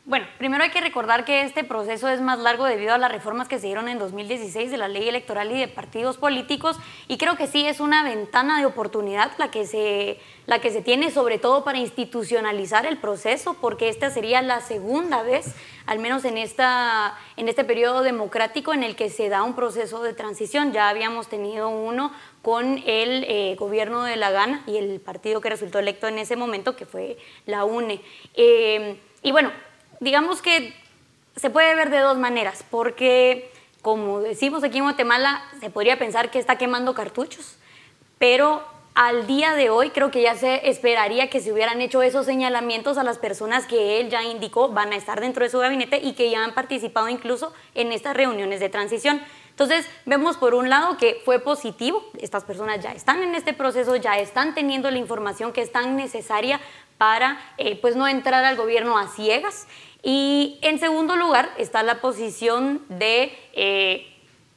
Bueno, 0.08 0.24
primero 0.38 0.64
hay 0.64 0.70
que 0.70 0.80
recordar 0.80 1.26
que 1.26 1.42
este 1.42 1.64
proceso 1.64 2.08
es 2.08 2.22
más 2.22 2.38
largo 2.38 2.64
debido 2.64 2.94
a 2.94 2.98
las 2.98 3.12
reformas 3.12 3.46
que 3.46 3.58
se 3.58 3.66
dieron 3.66 3.88
en 3.88 3.98
2016 3.98 4.70
de 4.70 4.78
la 4.78 4.88
ley 4.88 5.06
electoral 5.06 5.52
y 5.52 5.60
de 5.60 5.68
partidos 5.68 6.16
políticos 6.16 6.78
y 7.08 7.18
creo 7.18 7.36
que 7.36 7.46
sí 7.46 7.66
es 7.66 7.78
una 7.78 8.02
ventana 8.02 8.58
de 8.58 8.64
oportunidad 8.64 9.32
la 9.36 9.50
que 9.50 9.66
se, 9.66 10.18
la 10.46 10.62
que 10.62 10.70
se 10.70 10.80
tiene 10.80 11.10
sobre 11.10 11.36
todo 11.36 11.62
para 11.62 11.76
institucionalizar 11.76 12.86
el 12.86 12.96
proceso 12.96 13.58
porque 13.60 13.90
esta 13.90 14.08
sería 14.08 14.40
la 14.40 14.62
segunda 14.62 15.22
vez, 15.22 15.54
al 15.84 15.98
menos 15.98 16.24
en, 16.24 16.38
esta, 16.38 17.14
en 17.36 17.50
este 17.50 17.64
periodo 17.64 18.00
democrático 18.00 18.72
en 18.72 18.84
el 18.84 18.96
que 18.96 19.10
se 19.10 19.28
da 19.28 19.42
un 19.42 19.54
proceso 19.54 20.02
de 20.02 20.14
transición. 20.14 20.72
Ya 20.72 20.88
habíamos 20.88 21.28
tenido 21.28 21.68
uno 21.68 22.12
con 22.40 22.82
el 22.86 23.24
eh, 23.28 23.56
gobierno 23.58 24.04
de 24.04 24.16
la 24.16 24.30
Gana 24.30 24.62
y 24.66 24.78
el 24.78 25.02
partido 25.02 25.42
que 25.42 25.50
resultó 25.50 25.78
electo 25.78 26.08
en 26.08 26.16
ese 26.16 26.34
momento 26.34 26.76
que 26.76 26.86
fue 26.86 27.18
la 27.44 27.66
UNE. 27.66 28.00
Eh, 28.32 29.02
y 29.20 29.32
bueno, 29.32 29.50
digamos 30.00 30.42
que 30.42 30.74
se 31.36 31.50
puede 31.50 31.74
ver 31.74 31.90
de 31.90 31.98
dos 31.98 32.18
maneras, 32.18 32.64
porque 32.70 33.50
como 33.82 34.20
decimos 34.20 34.64
aquí 34.64 34.78
en 34.78 34.84
Guatemala, 34.84 35.42
se 35.60 35.70
podría 35.70 35.98
pensar 35.98 36.30
que 36.30 36.38
está 36.38 36.58
quemando 36.58 36.94
cartuchos, 36.94 37.56
pero 38.18 38.62
al 38.94 39.28
día 39.28 39.54
de 39.54 39.70
hoy 39.70 39.90
creo 39.90 40.10
que 40.10 40.22
ya 40.22 40.34
se 40.34 40.68
esperaría 40.68 41.30
que 41.30 41.40
se 41.40 41.52
hubieran 41.52 41.80
hecho 41.80 42.02
esos 42.02 42.26
señalamientos 42.26 42.98
a 42.98 43.04
las 43.04 43.18
personas 43.18 43.64
que 43.66 44.00
él 44.00 44.10
ya 44.10 44.24
indicó 44.24 44.70
van 44.70 44.92
a 44.92 44.96
estar 44.96 45.20
dentro 45.20 45.44
de 45.44 45.50
su 45.50 45.60
gabinete 45.60 46.00
y 46.02 46.14
que 46.14 46.30
ya 46.30 46.42
han 46.42 46.52
participado 46.52 47.08
incluso 47.08 47.52
en 47.76 47.92
estas 47.92 48.16
reuniones 48.16 48.58
de 48.58 48.68
transición. 48.68 49.22
Entonces, 49.50 49.88
vemos 50.04 50.36
por 50.36 50.54
un 50.54 50.68
lado 50.68 50.96
que 50.96 51.20
fue 51.24 51.38
positivo, 51.38 52.04
estas 52.20 52.44
personas 52.44 52.80
ya 52.80 52.92
están 52.92 53.22
en 53.22 53.36
este 53.36 53.52
proceso, 53.52 53.94
ya 53.94 54.18
están 54.18 54.54
teniendo 54.54 54.90
la 54.90 54.98
información 54.98 55.52
que 55.52 55.62
es 55.62 55.70
tan 55.70 55.96
necesaria 55.96 56.60
para 56.96 57.38
eh, 57.56 57.78
pues 57.80 57.94
no 57.94 58.08
entrar 58.08 58.44
al 58.44 58.56
gobierno 58.56 58.98
a 58.98 59.06
ciegas. 59.06 59.68
Y 60.02 60.58
en 60.62 60.78
segundo 60.78 61.16
lugar 61.16 61.50
está 61.58 61.82
la 61.82 62.00
posición 62.00 62.82
de, 62.88 63.36
eh, 63.52 64.06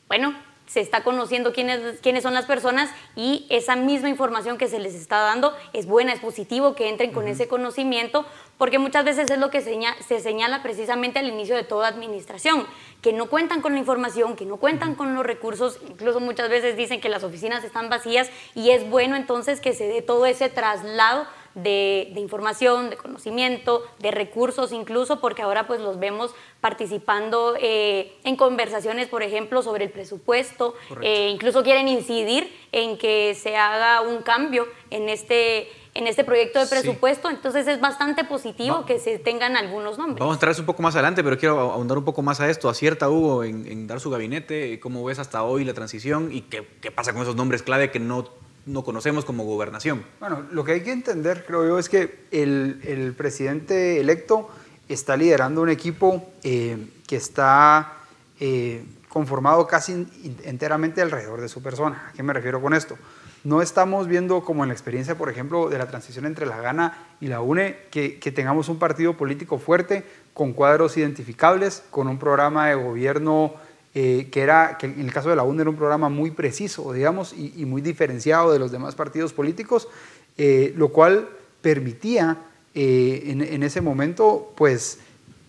bueno, 0.07 0.35
se 0.71 0.79
está 0.79 1.03
conociendo 1.03 1.51
quiénes, 1.51 1.99
quiénes 1.99 2.23
son 2.23 2.33
las 2.33 2.45
personas 2.45 2.89
y 3.17 3.45
esa 3.49 3.75
misma 3.75 4.07
información 4.07 4.57
que 4.57 4.69
se 4.69 4.79
les 4.79 4.95
está 4.95 5.19
dando 5.19 5.53
es 5.73 5.85
buena, 5.85 6.13
es 6.13 6.21
positivo 6.21 6.75
que 6.75 6.87
entren 6.87 7.11
con 7.11 7.27
ese 7.27 7.49
conocimiento, 7.49 8.25
porque 8.57 8.79
muchas 8.79 9.03
veces 9.03 9.29
es 9.29 9.37
lo 9.37 9.49
que 9.49 9.59
se 9.59 10.19
señala 10.21 10.63
precisamente 10.63 11.19
al 11.19 11.27
inicio 11.27 11.57
de 11.57 11.63
toda 11.63 11.89
administración, 11.89 12.65
que 13.01 13.11
no 13.11 13.25
cuentan 13.25 13.61
con 13.61 13.73
la 13.73 13.79
información, 13.79 14.37
que 14.37 14.45
no 14.45 14.55
cuentan 14.55 14.95
con 14.95 15.13
los 15.13 15.25
recursos, 15.25 15.77
incluso 15.89 16.21
muchas 16.21 16.49
veces 16.49 16.77
dicen 16.77 17.01
que 17.01 17.09
las 17.09 17.25
oficinas 17.25 17.65
están 17.65 17.89
vacías 17.89 18.29
y 18.55 18.69
es 18.69 18.89
bueno 18.89 19.17
entonces 19.17 19.59
que 19.59 19.73
se 19.73 19.89
dé 19.89 20.01
todo 20.01 20.25
ese 20.25 20.47
traslado 20.47 21.27
de, 21.55 22.13
información, 22.15 22.89
de 22.89 22.97
conocimiento, 22.97 23.83
de 23.99 24.11
recursos 24.11 24.71
incluso, 24.71 25.19
porque 25.19 25.41
ahora 25.41 25.67
pues 25.67 25.81
los 25.81 25.99
vemos 25.99 26.33
participando 26.59 27.55
eh, 27.59 28.13
en 28.23 28.35
conversaciones, 28.35 29.07
por 29.07 29.23
ejemplo, 29.23 29.61
sobre 29.61 29.85
el 29.85 29.91
presupuesto, 29.91 30.75
eh, 31.01 31.29
incluso 31.29 31.63
quieren 31.63 31.87
incidir 31.87 32.53
en 32.71 32.97
que 32.97 33.35
se 33.35 33.57
haga 33.57 34.01
un 34.01 34.21
cambio 34.21 34.67
en 34.89 35.09
este 35.09 35.69
en 35.93 36.07
este 36.07 36.23
proyecto 36.23 36.59
de 36.59 36.67
presupuesto, 36.67 37.29
entonces 37.29 37.67
es 37.67 37.81
bastante 37.81 38.23
positivo 38.23 38.85
que 38.85 38.97
se 38.97 39.19
tengan 39.19 39.57
algunos 39.57 39.97
nombres. 39.97 40.19
Vamos 40.19 40.33
a 40.33 40.37
entrar 40.37 40.55
un 40.57 40.65
poco 40.65 40.81
más 40.81 40.95
adelante, 40.95 41.21
pero 41.23 41.37
quiero 41.37 41.59
ahondar 41.59 41.97
un 41.97 42.05
poco 42.05 42.21
más 42.21 42.39
a 42.39 42.49
esto. 42.49 42.69
¿Acierta 42.69 43.09
Hugo 43.09 43.43
en, 43.43 43.87
dar 43.87 43.99
su 43.99 44.09
gabinete? 44.09 44.79
¿Cómo 44.79 45.03
ves 45.03 45.19
hasta 45.19 45.43
hoy 45.43 45.65
la 45.65 45.73
transición? 45.73 46.29
¿Y 46.31 46.41
qué, 46.43 46.65
qué 46.79 46.91
pasa 46.91 47.11
con 47.11 47.23
esos 47.23 47.35
nombres 47.35 47.61
clave 47.61 47.91
que 47.91 47.99
no 47.99 48.29
no 48.65 48.83
conocemos 48.83 49.25
como 49.25 49.43
gobernación. 49.43 50.03
Bueno, 50.19 50.45
lo 50.51 50.63
que 50.63 50.73
hay 50.73 50.81
que 50.81 50.91
entender, 50.91 51.45
creo 51.45 51.67
yo, 51.67 51.79
es 51.79 51.89
que 51.89 52.25
el, 52.31 53.13
presidente 53.17 53.99
electo 53.99 54.49
está 54.87 55.17
liderando 55.17 55.61
un 55.61 55.69
equipo 55.69 56.31
eh, 56.43 56.77
que 57.07 57.15
está 57.15 57.93
eh, 58.39 58.83
conformado 59.09 59.67
casi 59.67 60.07
enteramente 60.43 61.01
alrededor 61.01 61.41
de 61.41 61.49
su 61.49 61.61
persona. 61.61 62.09
¿A 62.09 62.13
qué 62.13 62.23
me 62.23 62.33
refiero 62.33 62.61
con 62.61 62.73
esto? 62.73 62.97
No 63.43 63.61
estamos 63.61 64.07
viendo 64.07 64.43
como 64.43 64.63
en 64.63 64.69
la 64.69 64.73
experiencia, 64.73 65.17
por 65.17 65.29
ejemplo, 65.29 65.67
de 65.69 65.79
la 65.79 65.87
transición 65.87 66.25
entre 66.25 66.45
la 66.45 66.57
Gana 66.57 67.07
y 67.19 67.27
la 67.27 67.41
UNE, 67.41 67.77
que, 67.89 68.19
que 68.19 68.31
tengamos 68.31 68.69
un 68.69 68.77
partido 68.77 69.17
político 69.17 69.57
fuerte, 69.57 70.05
con 70.33 70.53
cuadros 70.53 70.95
identificables, 70.95 71.83
con 71.89 72.07
un 72.07 72.19
programa 72.19 72.67
de 72.67 72.75
gobierno 72.75 73.55
eh, 73.93 74.29
que 74.31 74.41
era, 74.41 74.77
que 74.77 74.85
en 74.85 75.01
el 75.01 75.11
caso 75.11 75.29
de 75.29 75.35
la 75.35 75.43
UNE 75.43 75.61
era 75.61 75.69
un 75.69 75.75
programa 75.75 76.07
muy 76.07 76.31
preciso, 76.31 76.93
digamos, 76.93 77.33
y, 77.33 77.65
muy 77.65 77.81
diferenciado 77.81 78.53
de 78.53 78.59
los 78.59 78.71
demás 78.71 78.95
partidos 78.95 79.33
políticos, 79.33 79.89
eh, 80.37 80.73
lo 80.77 80.89
cual 80.89 81.27
permitía 81.61 82.37
eh, 82.73 83.23
en, 83.25 83.41
en, 83.41 83.63
ese 83.63 83.81
momento, 83.81 84.53
pues, 84.55 84.99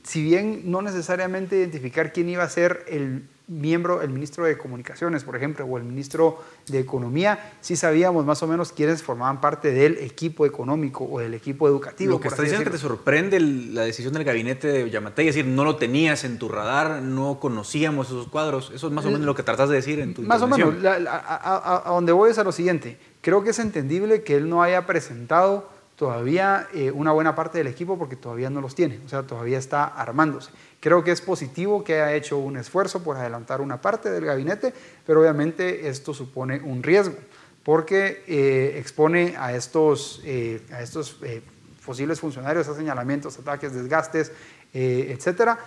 si 0.03 0.25
bien 0.25 0.63
no 0.65 0.83
necesariamente 0.83 1.57
identificar 1.57 2.13
quién 2.13 2.29
iba 2.29 2.43
a 2.43 2.49
ser 2.49 2.85
el 2.89 3.23
miembro, 3.61 4.03
el 4.03 4.11
ministro 4.11 4.45
de 4.45 4.57
Comunicaciones, 4.57 5.25
por 5.25 5.37
ejemplo, 5.37 5.65
o 5.65 5.77
el 5.79 5.85
ministro 5.85 6.43
de 6.67 6.79
Economía, 6.79 7.53
sí 7.61 7.77
sabíamos 7.77 8.25
más 8.25 8.43
o 8.43 8.47
menos 8.47 8.73
quiénes 8.73 9.03
formaban 9.03 9.41
parte 9.41 9.73
del 9.73 9.99
equipo 9.99 10.47
económico 10.47 11.05
o 11.05 11.21
del 11.21 11.35
equipo 11.35 11.69
educativo. 11.69 12.13
Lo 12.13 12.21
que 12.21 12.29
está 12.29 12.43
diciendo 12.43 12.65
que 12.65 12.71
te 12.71 12.79
sorprende 12.79 13.41
la 13.41 13.83
decisión 13.83 14.13
del 14.15 14.25
gabinete 14.25 14.69
de 14.69 14.91
Yamatei, 14.91 15.29
es 15.29 15.35
decir, 15.35 15.51
no 15.51 15.65
lo 15.65 15.77
tenías 15.77 16.25
en 16.25 16.39
tu 16.39 16.49
radar, 16.49 17.03
no 17.03 17.39
conocíamos 17.41 18.09
esos 18.09 18.29
cuadros. 18.29 18.73
Eso 18.75 18.89
es 18.89 18.93
más 18.93 19.05
o 19.05 19.11
menos 19.11 19.27
lo 19.27 19.35
que 19.35 19.43
tratas 19.43 19.69
de 19.69 19.77
decir 19.77 20.01
en 20.01 20.15
tu 20.15 20.23
Más 20.23 20.43
o 20.43 20.49
menos. 20.49 20.75
a, 20.85 21.83
a 21.87 21.91
donde 21.91 22.13
voy 22.13 22.31
es 22.31 22.39
a 22.39 22.45
lo 22.45 22.53
siguiente. 22.53 22.99
Creo 23.21 23.45
que 23.45 23.51
es 23.51 23.59
entendible 23.59 24.23
que 24.23 24.37
él 24.37 24.49
no 24.49 24.63
haya 24.63 24.87
presentado 24.87 25.72
todavía 26.03 26.67
eh, 26.75 26.91
una 26.91 27.13
buena 27.13 27.37
parte 27.37 27.59
del 27.59 27.69
equipo 27.69 27.97
porque 27.97 28.17
todavía 28.17 28.51
no 28.51 28.61
los 28.61 28.75
tiene, 28.75 28.99
o 29.07 29.09
sea, 29.09 29.23
todavía 29.23 29.57
está 29.57 29.85
armándose. 29.85 30.51
Creo 30.81 31.05
que 31.05 31.13
es 31.13 31.21
positivo 31.21 31.85
que 31.85 32.03
haya 32.03 32.17
hecho 32.17 32.39
un 32.39 32.57
esfuerzo 32.57 33.05
por 33.05 33.17
adelantar 33.17 33.61
una 33.61 33.81
parte 33.81 34.11
del 34.11 34.25
gabinete, 34.25 34.75
pero 35.07 35.21
obviamente 35.21 35.87
esto 35.87 36.13
supone 36.13 36.59
un 36.59 36.83
riesgo 36.83 37.15
porque 37.63 38.25
eh, 38.27 38.81
expone 38.81 39.37
a 39.39 39.55
estos, 39.55 40.21
eh, 40.25 40.61
a 40.73 40.83
estos 40.83 41.19
posibles 41.87 42.19
funcionarios 42.19 42.67
a 42.67 42.75
señalamientos, 42.75 43.39
ataques, 43.39 43.73
desgastes, 43.73 44.33
etcétera. 44.73 45.61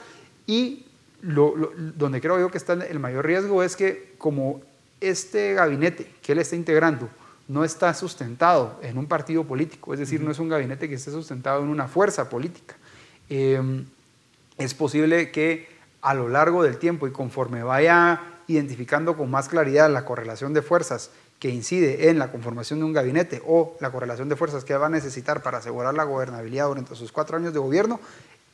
Y 0.46 0.86
donde 1.22 2.20
creo 2.20 2.42
yo 2.42 2.52
que 2.52 2.58
está 2.58 2.74
el 2.74 3.00
mayor 3.00 3.26
riesgo 3.26 3.64
es 3.64 3.78
que 3.78 4.16
como 4.18 4.60
este 5.00 5.54
gabinete 5.54 6.12
que 6.22 6.34
él 6.34 6.40
está 6.40 6.58
integrando 6.58 7.08
no 7.48 7.64
está 7.64 7.94
sustentado 7.94 8.80
en 8.82 8.98
un 8.98 9.06
partido 9.06 9.44
político, 9.44 9.94
es 9.94 10.00
decir, 10.00 10.22
no 10.22 10.32
es 10.32 10.40
un 10.40 10.50
gabinete 10.50 10.90
que 10.90 10.96
esté 10.96 11.12
sustentado 11.12 11.62
en 11.62 11.70
una 11.70 11.88
fuerza 11.88 12.30
política. 12.30 12.76
Em, 13.30 13.86
es 14.58 14.74
posible 14.74 15.32
que 15.32 15.68
a 16.02 16.14
lo 16.14 16.30
largo 16.30 16.64
del 16.64 16.78
tiempo 16.78 17.08
y 17.08 17.12
conforme 17.12 17.64
vaya 17.64 18.22
identificando 18.48 19.18
con 19.18 19.30
más 19.30 19.50
claridad 19.50 19.90
la 19.90 20.06
correlación 20.06 20.54
de 20.54 20.62
fuerzas 20.62 21.10
que 21.40 21.50
incide 21.50 22.10
en 22.10 22.18
la 22.20 22.32
conformación 22.32 22.80
de 22.80 22.86
un 22.86 22.94
gabinete 22.94 23.42
o 23.46 23.76
la 23.80 23.92
correlación 23.92 24.30
de 24.30 24.36
fuerzas 24.36 24.64
que 24.64 24.76
va 24.76 24.86
a 24.86 24.90
necesitar 24.90 25.44
para 25.44 25.58
asegurar 25.58 25.94
la 25.94 26.04
gobernabilidad 26.04 26.68
durante 26.68 26.96
sus 26.96 27.12
cuatro 27.12 27.38
años 27.38 27.54
de 27.54 27.60
gobierno, 27.60 28.00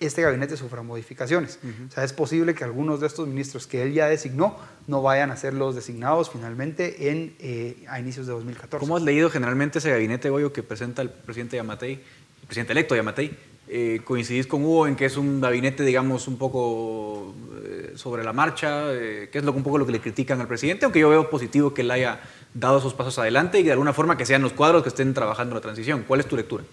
este 0.05 0.21
gabinete 0.21 0.57
sufra 0.57 0.81
modificaciones. 0.81 1.59
O 1.87 1.91
sea, 1.91 2.03
es 2.03 2.13
posible 2.13 2.55
que 2.55 2.63
algunos 2.63 2.99
de 2.99 3.07
estos 3.07 3.27
ministros 3.27 3.67
que 3.67 3.83
él 3.83 3.93
ya 3.93 4.07
designó 4.07 4.57
no 4.87 5.01
vayan 5.01 5.31
a 5.31 5.37
ser 5.37 5.53
los 5.53 5.75
designados 5.75 6.29
finalmente 6.29 7.11
en, 7.11 7.35
eh, 7.39 7.85
a 7.87 7.99
inicios 7.99 8.25
de 8.25 8.33
2014. 8.33 8.79
¿Cómo 8.79 8.97
has 8.97 9.03
leído 9.03 9.29
generalmente 9.29 9.79
ese 9.79 9.91
gabinete, 9.91 10.29
Goyo, 10.29 10.51
que 10.51 10.63
presenta 10.63 11.01
el 11.01 11.09
presidente 11.09 11.57
Yamatei, 11.57 11.93
el 11.93 12.47
presidente 12.47 12.73
electo 12.73 12.95
Yamatei? 12.95 13.37
Eh, 13.67 14.01
¿Coincidís 14.03 14.47
con 14.47 14.65
Hugo 14.65 14.87
en 14.87 14.95
que 14.95 15.05
es 15.05 15.15
un 15.15 15.39
gabinete, 15.39 15.83
digamos, 15.83 16.27
un 16.27 16.37
poco 16.37 17.33
eh, 17.63 17.93
sobre 17.95 18.23
la 18.23 18.33
marcha? 18.33 18.87
¿Qué 18.91 19.29
es 19.31 19.43
lo, 19.43 19.53
un 19.53 19.63
poco 19.63 19.77
lo 19.77 19.85
que 19.85 19.93
le 19.93 20.01
critican 20.01 20.41
al 20.41 20.47
presidente? 20.47 20.83
Aunque 20.85 20.99
yo 20.99 21.09
veo 21.09 21.29
positivo 21.29 21.73
que 21.73 21.81
él 21.81 21.91
haya 21.91 22.19
dado 22.53 22.79
esos 22.79 22.93
pasos 22.93 23.17
adelante 23.19 23.59
y 23.59 23.63
de 23.63 23.71
alguna 23.71 23.93
forma 23.93 24.17
que 24.17 24.25
sean 24.25 24.41
los 24.41 24.53
cuadros 24.53 24.83
que 24.83 24.89
estén 24.89 25.13
trabajando 25.13 25.55
la 25.55 25.61
transición. 25.61 26.03
¿Cuál 26.07 26.19
es 26.19 26.25
tu 26.25 26.35
lectura? 26.35 26.63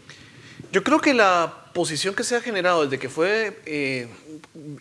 Yo 0.73 0.83
creo 0.83 1.01
que 1.01 1.14
la 1.14 1.68
posición 1.79 2.12
que 2.12 2.25
se 2.25 2.35
ha 2.35 2.41
generado 2.41 2.83
desde 2.83 2.99
que 2.99 3.09
fue 3.09 3.57
eh, 3.64 4.09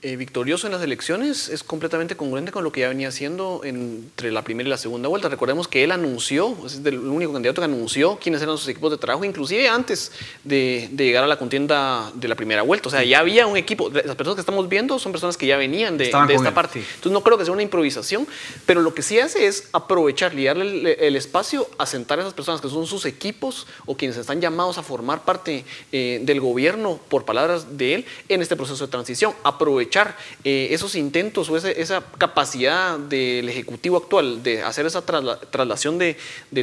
eh, 0.01 0.15
victorioso 0.15 0.65
en 0.65 0.73
las 0.73 0.81
elecciones 0.81 1.47
es 1.47 1.61
completamente 1.61 2.17
congruente 2.17 2.51
con 2.51 2.63
lo 2.63 2.71
que 2.71 2.79
ya 2.79 2.89
venía 2.89 3.09
haciendo 3.09 3.61
entre 3.63 4.31
la 4.31 4.41
primera 4.41 4.65
y 4.65 4.71
la 4.71 4.77
segunda 4.77 5.07
vuelta. 5.07 5.29
Recordemos 5.29 5.67
que 5.67 5.83
él 5.83 5.91
anunció, 5.91 6.57
es 6.65 6.81
el 6.83 6.97
único 6.97 7.33
candidato 7.33 7.61
que 7.61 7.65
anunció 7.65 8.17
quiénes 8.17 8.41
eran 8.41 8.57
sus 8.57 8.67
equipos 8.67 8.89
de 8.89 8.97
trabajo, 8.97 9.23
inclusive 9.23 9.69
antes 9.69 10.11
de, 10.43 10.89
llegar 10.97 11.23
a 11.23 11.27
la 11.27 11.37
contienda 11.37 12.11
de 12.15 12.27
la 12.27 12.33
primera 12.33 12.63
vuelta. 12.63 12.87
O 12.87 12.91
sea, 12.91 13.03
ya 13.03 13.19
había 13.19 13.45
un 13.45 13.57
equipo, 13.57 13.91
las 13.91 14.15
personas 14.15 14.33
que 14.33 14.41
estamos 14.41 14.67
viendo 14.67 14.97
son 14.97 15.11
personas 15.11 15.37
que 15.37 15.45
ya 15.45 15.57
venían 15.57 15.99
de, 15.99 16.05
esta 16.05 16.53
parte. 16.55 16.79
Entonces 16.79 17.11
no 17.11 17.21
creo 17.21 17.37
que 17.37 17.45
sea 17.45 17.53
una 17.53 17.61
improvisación, 17.61 18.25
pero 18.65 18.81
lo 18.81 18.95
que 18.95 19.03
sí 19.03 19.19
hace 19.19 19.45
es 19.45 19.69
aprovechar 19.71 20.33
y 20.33 20.45
darle 20.45 20.93
el, 20.93 21.15
espacio 21.15 21.69
a 21.77 21.85
sentar 21.85 22.17
a 22.17 22.23
esas 22.23 22.33
personas 22.33 22.59
que 22.59 22.69
son 22.69 22.87
sus 22.87 23.05
equipos 23.05 23.67
o 23.85 23.95
quienes 23.95 24.17
están 24.17 24.41
llamados 24.41 24.79
a 24.79 24.81
formar 24.81 25.25
parte 25.25 25.63
eh, 25.91 26.21
del 26.23 26.41
gobierno 26.41 26.86
por 26.95 27.25
palabras 27.25 27.77
de 27.77 27.95
él, 27.95 28.05
en 28.29 28.41
este 28.41 28.55
proceso 28.55 28.85
de 28.85 28.91
transición. 28.91 29.33
Aprovechar 29.43 30.15
eh, 30.43 30.69
esos 30.71 30.95
intentos 30.95 31.49
o 31.49 31.57
esa 31.57 32.03
capacidad 32.17 32.97
del 32.97 33.49
Ejecutivo 33.49 33.97
actual 33.97 34.41
de 34.43 34.63
hacer 34.63 34.85
esa 34.85 35.03
traslación 35.03 35.97
de, 35.97 36.15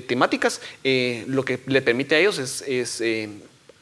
temáticas, 0.06 0.60
eh, 0.82 1.24
lo 1.26 1.44
que 1.44 1.60
le 1.66 1.82
permite 1.82 2.14
a 2.14 2.18
ellos 2.18 2.38
es, 2.38 3.00
eh, 3.00 3.28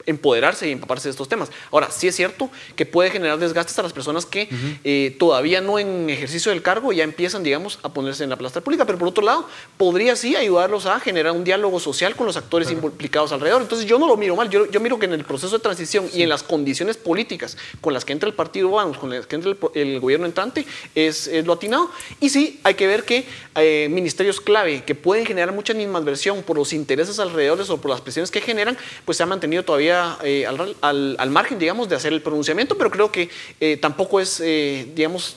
empoderarse 0.06 0.68
y 0.68 0.72
empaparse 0.72 1.08
de 1.08 1.12
estos 1.12 1.28
temas. 1.28 1.50
Ahora, 1.70 1.90
sí 1.90 2.08
es 2.08 2.16
cierto 2.16 2.50
que 2.76 2.86
puede 2.86 3.10
generar 3.10 3.38
desgastes 3.38 3.78
a 3.78 3.82
las 3.82 3.92
personas 3.92 4.26
que 4.26 4.48
eh, 4.84 5.16
todavía 5.18 5.60
no 5.60 5.78
en 5.78 6.10
ejercicio 6.10 6.50
del 6.50 6.62
cargo 6.62 6.92
ya 6.92 7.04
empiezan, 7.04 7.42
digamos, 7.42 7.78
a 7.82 7.92
ponerse 7.92 8.24
en 8.24 8.30
la 8.30 8.36
plaza 8.36 8.60
pública, 8.60 8.84
pero 8.84 8.98
por 8.98 9.08
otro 9.08 9.24
lado, 9.24 9.48
podría 9.76 10.16
sí 10.16 10.36
ayudarlos 10.36 10.86
a 10.86 11.00
generar 11.00 11.32
un 11.32 11.44
diálogo 11.44 11.80
social 11.80 12.16
con 12.16 12.26
los 12.26 12.36
actores 12.36 12.70
implicados 12.70 13.32
alrededor. 13.32 13.62
Entonces, 13.62 13.86
yo 13.86 13.98
no 13.98 14.06
lo 14.06 14.16
miro 14.16 14.36
mal, 14.36 14.50
yo, 14.50 14.70
yo, 14.70 14.80
miro 14.80 14.98
que 14.98 15.06
en 15.06 15.12
el 15.12 15.24
proceso 15.24 15.56
de 15.56 15.62
transición 15.62 16.08
y 16.12 16.22
en 16.22 16.28
las 16.28 16.42
condiciones 16.42 16.96
políticas 16.96 17.56
con 17.80 17.94
las 17.94 18.04
que 18.04 18.12
entra 18.12 18.28
el 18.28 18.34
partido 18.34 18.70
Vamos, 18.70 18.98
con 18.98 19.10
las 19.10 19.26
que 19.26 19.36
entra 19.36 19.54
el, 19.74 20.00
gobierno 20.00 20.26
entrante, 20.26 20.66
es, 20.94 21.30
lo 21.44 21.52
atinado. 21.52 21.90
Y 22.20 22.30
sí, 22.30 22.60
hay 22.64 22.74
que 22.74 22.86
ver 22.86 23.04
que 23.04 23.26
eh, 23.56 23.88
ministerios 23.90 24.40
clave 24.40 24.82
que 24.84 24.94
pueden 24.94 25.26
generar 25.26 25.52
mucha 25.52 25.72
animadversión 25.72 26.42
por 26.42 26.56
los 26.56 26.72
intereses 26.72 27.18
alrededor 27.18 27.60
o 27.68 27.76
por 27.76 27.90
las 27.90 28.00
presiones 28.00 28.30
que 28.30 28.40
generan, 28.40 28.78
pues 29.04 29.16
se 29.18 29.22
han 29.22 29.28
mantenido 29.28 29.62
todavía 29.62 29.91
eh, 30.24 30.46
al, 30.46 31.30
margen, 31.30 31.58
digamos, 31.58 31.88
de 31.88 31.96
hacer 31.96 32.12
el 32.12 32.22
pronunciamiento, 32.22 32.76
pero 32.76 32.90
creo 32.90 33.10
que 33.10 33.28
eh, 33.60 33.76
tampoco 33.76 34.20
es, 34.20 34.40
eh, 34.40 34.90
digamos, 34.94 35.36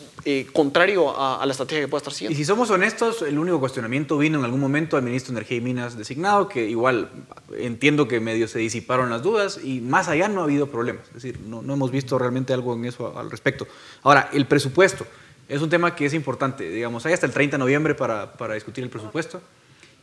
contrario 0.53 1.13
a, 1.15 1.45
la 1.45 1.51
estrategia 1.51 1.83
que 1.83 1.87
pueda 1.87 1.99
estar 1.99 2.11
siguiendo. 2.11 2.33
Y 2.33 2.37
si 2.37 2.45
somos 2.45 2.71
honestos, 2.71 3.21
el 3.21 3.37
único 3.37 3.59
cuestionamiento 3.59 4.17
vino 4.17 4.39
en 4.39 4.45
algún 4.45 4.59
momento 4.59 4.97
al 4.97 5.03
ministro 5.03 5.31
de 5.31 5.37
Energía 5.37 5.57
y 5.57 5.61
Minas 5.61 5.97
designado, 5.97 6.49
que 6.49 6.67
igual 6.67 7.11
entiendo 7.55 8.07
que 8.07 8.19
medio 8.19 8.47
se 8.47 8.57
disiparon 8.57 9.11
las 9.11 9.21
dudas 9.21 9.59
y 9.63 9.81
más 9.81 10.07
allá 10.07 10.27
no 10.27 10.41
ha 10.41 10.45
habido 10.45 10.71
problemas. 10.71 11.07
Es 11.09 11.13
decir, 11.13 11.39
no, 11.41 11.61
hemos 11.61 11.91
visto 11.91 12.17
realmente 12.17 12.53
algo 12.53 12.73
en 12.73 12.85
eso 12.85 13.15
al 13.15 13.29
respecto. 13.29 13.67
Ahora, 14.01 14.29
el 14.33 14.47
presupuesto. 14.47 15.05
Es 15.47 15.61
un 15.61 15.69
tema 15.69 15.95
que 15.95 16.07
es 16.07 16.15
importante, 16.15 16.67
digamos, 16.67 17.05
hay 17.05 17.13
hasta 17.13 17.27
el 17.27 17.31
30 17.31 17.57
de 17.57 17.59
noviembre 17.59 17.93
para 17.93 18.53
discutir 18.55 18.83
el 18.83 18.89
presupuesto 18.89 19.43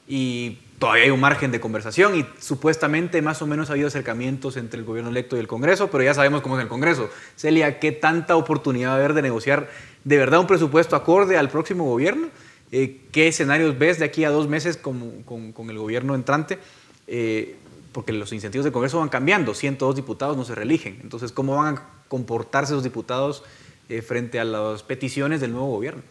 y 0.07 0.59
todavía 0.79 1.05
hay 1.05 1.11
un 1.11 1.21
margen 1.21 1.53
de 1.53 1.61
conversación 1.61 2.19
y 2.19 2.27
supuestamente 2.41 3.23
más 3.23 3.41
o 3.41 3.47
menos 3.47 3.71
ha 3.71 3.75
habido 3.75 3.89
acercamientos 3.89 4.57
entre 4.57 4.81
el 4.81 4.85
gobierno 4.85 5.11
electo 5.11 5.37
y 5.37 5.39
el 5.39 5.47
Congreso, 5.47 5.91
pero 5.91 6.03
ya 6.03 6.13
sabemos 6.13 6.43
cómo 6.43 6.59
es 6.59 6.63
el 6.63 6.69
Congreso. 6.69 7.09
Celia, 7.37 7.79
¿qué 7.79 7.93
tanta 7.93 8.37
oportunidad 8.37 8.89
va 8.89 8.95
a 8.95 8.97
haber 8.97 9.15
de 9.15 9.23
negociar 9.23 9.71
de 10.05 10.17
verdad 10.17 10.41
un 10.41 10.47
presupuesto 10.49 10.97
acorde 10.97 11.39
al 11.39 11.49
próximo 11.51 11.85
gobierno? 11.85 12.29
Eh, 12.73 13.03
¿Qué 13.13 13.29
escenarios 13.29 13.79
ves 13.79 13.99
de 13.99 14.07
aquí 14.07 14.25
a 14.25 14.31
dos 14.31 14.49
meses 14.49 14.77
con, 14.77 15.23
con, 15.23 15.71
el 15.71 15.79
gobierno 15.79 16.15
entrante? 16.15 16.59
Eh, 17.07 17.57
porque 17.93 18.13
los 18.13 18.33
incentivos 18.33 18.65
del 18.65 18.73
Congreso 18.73 18.99
van 18.99 19.11
cambiando, 19.11 19.55
102 19.55 19.95
diputados 19.95 20.37
no 20.37 20.45
se 20.45 20.55
reeligen. 20.55 20.99
Entonces, 21.03 21.31
¿cómo 21.31 21.57
van 21.57 21.77
a 21.77 21.89
comportarse 22.09 22.73
los 22.73 22.83
diputados 22.83 23.45
eh, 23.89 24.03
frente 24.03 24.41
a 24.41 24.45
las 24.45 24.83
peticiones 24.83 25.41
del 25.41 25.53
nuevo 25.53 25.69
gobierno? 25.69 26.03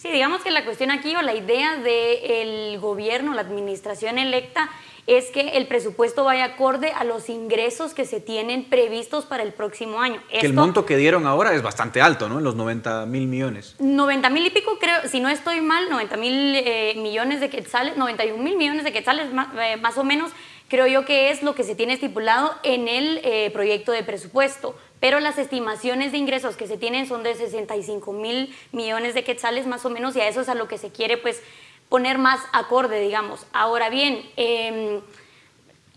Sí, 0.00 0.10
digamos 0.10 0.40
que 0.40 0.50
la 0.50 0.64
cuestión 0.64 0.90
aquí 0.90 1.14
o 1.14 1.20
la 1.20 1.34
idea 1.34 1.76
del 1.76 2.78
gobierno, 2.80 3.34
la 3.34 3.42
administración 3.42 4.16
electa, 4.16 4.70
es 5.06 5.26
que 5.26 5.58
el 5.58 5.66
presupuesto 5.66 6.24
vaya 6.24 6.44
acorde 6.46 6.90
a 6.92 7.04
los 7.04 7.28
ingresos 7.28 7.92
que 7.92 8.06
se 8.06 8.18
tienen 8.18 8.64
previstos 8.64 9.26
para 9.26 9.42
el 9.42 9.52
próximo 9.52 10.00
año. 10.00 10.22
que 10.30 10.46
el 10.46 10.54
monto 10.54 10.86
que 10.86 10.96
dieron 10.96 11.26
ahora 11.26 11.52
es 11.52 11.60
bastante 11.60 12.00
alto, 12.00 12.30
¿no? 12.30 12.38
En 12.38 12.44
los 12.44 12.54
90 12.54 13.04
mil 13.04 13.26
millones. 13.26 13.76
90 13.78 14.30
mil 14.30 14.46
y 14.46 14.48
pico, 14.48 14.78
creo, 14.80 15.06
si 15.06 15.20
no 15.20 15.28
estoy 15.28 15.60
mal, 15.60 15.90
90 15.90 16.16
mil 16.16 16.54
eh, 16.56 16.94
millones 16.96 17.40
de 17.40 17.50
quetzales, 17.50 17.98
91 17.98 18.42
mil 18.42 18.56
millones 18.56 18.84
de 18.84 18.92
quetzales 18.92 19.34
más, 19.34 19.48
eh, 19.58 19.76
más, 19.76 19.98
o 19.98 20.04
menos, 20.04 20.30
creo 20.68 20.86
yo 20.86 21.04
que 21.04 21.30
es 21.30 21.42
lo 21.42 21.54
que 21.54 21.62
se 21.62 21.74
tiene 21.74 21.92
estipulado 21.92 22.54
en 22.62 22.88
el 22.88 23.20
eh, 23.22 23.50
proyecto 23.52 23.92
de 23.92 24.02
presupuesto. 24.02 24.74
Pero 25.00 25.18
las 25.18 25.38
estimaciones 25.38 26.12
de 26.12 26.18
ingresos 26.18 26.56
que 26.56 26.66
se 26.66 26.76
tienen 26.76 27.06
son 27.06 27.22
de 27.22 27.34
65 27.34 28.12
mil 28.12 28.54
millones 28.70 29.14
de 29.14 29.24
quetzales 29.24 29.66
más 29.66 29.84
o 29.84 29.90
menos 29.90 30.14
y 30.14 30.20
a 30.20 30.28
eso 30.28 30.42
es 30.42 30.48
a 30.48 30.54
lo 30.54 30.68
que 30.68 30.78
se 30.78 30.90
quiere 30.90 31.16
pues 31.16 31.42
poner 31.88 32.18
más 32.18 32.40
acorde, 32.52 33.00
digamos. 33.00 33.46
Ahora 33.52 33.88
bien, 33.90 34.30
eh, 34.36 35.00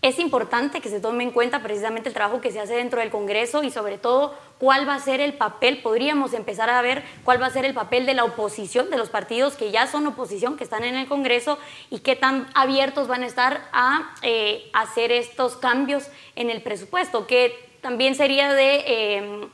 es 0.04 0.18
importante 0.18 0.82
que 0.82 0.90
se 0.90 1.00
tome 1.00 1.24
en 1.24 1.30
cuenta 1.30 1.62
precisamente 1.62 2.10
el 2.10 2.14
trabajo 2.14 2.42
que 2.42 2.50
se 2.50 2.60
hace 2.60 2.74
dentro 2.74 3.00
del 3.00 3.08
Congreso 3.08 3.62
y 3.62 3.70
sobre 3.70 3.96
todo 3.96 4.34
cuál 4.58 4.86
va 4.86 4.96
a 4.96 5.00
ser 5.00 5.22
el 5.22 5.32
papel, 5.32 5.80
podríamos 5.80 6.34
empezar 6.34 6.68
a 6.68 6.82
ver 6.82 7.02
cuál 7.24 7.40
va 7.40 7.46
a 7.46 7.50
ser 7.50 7.64
el 7.64 7.72
papel 7.72 8.04
de 8.04 8.12
la 8.12 8.24
oposición, 8.24 8.90
de 8.90 8.98
los 8.98 9.08
partidos 9.08 9.54
que 9.54 9.70
ya 9.70 9.86
son 9.86 10.06
oposición, 10.06 10.58
que 10.58 10.64
están 10.64 10.84
en 10.84 10.94
el 10.94 11.08
Congreso 11.08 11.58
y 11.88 12.00
qué 12.00 12.16
tan 12.16 12.48
abiertos 12.54 13.08
van 13.08 13.22
a 13.22 13.26
estar 13.26 13.66
a 13.72 14.14
eh, 14.20 14.68
hacer 14.74 15.10
estos 15.10 15.56
cambios 15.56 16.08
en 16.36 16.50
el 16.50 16.60
presupuesto, 16.60 17.26
que 17.26 17.73
también 17.84 18.14
sería 18.14 18.54
de, 18.54 18.82
eh, 18.86 19.46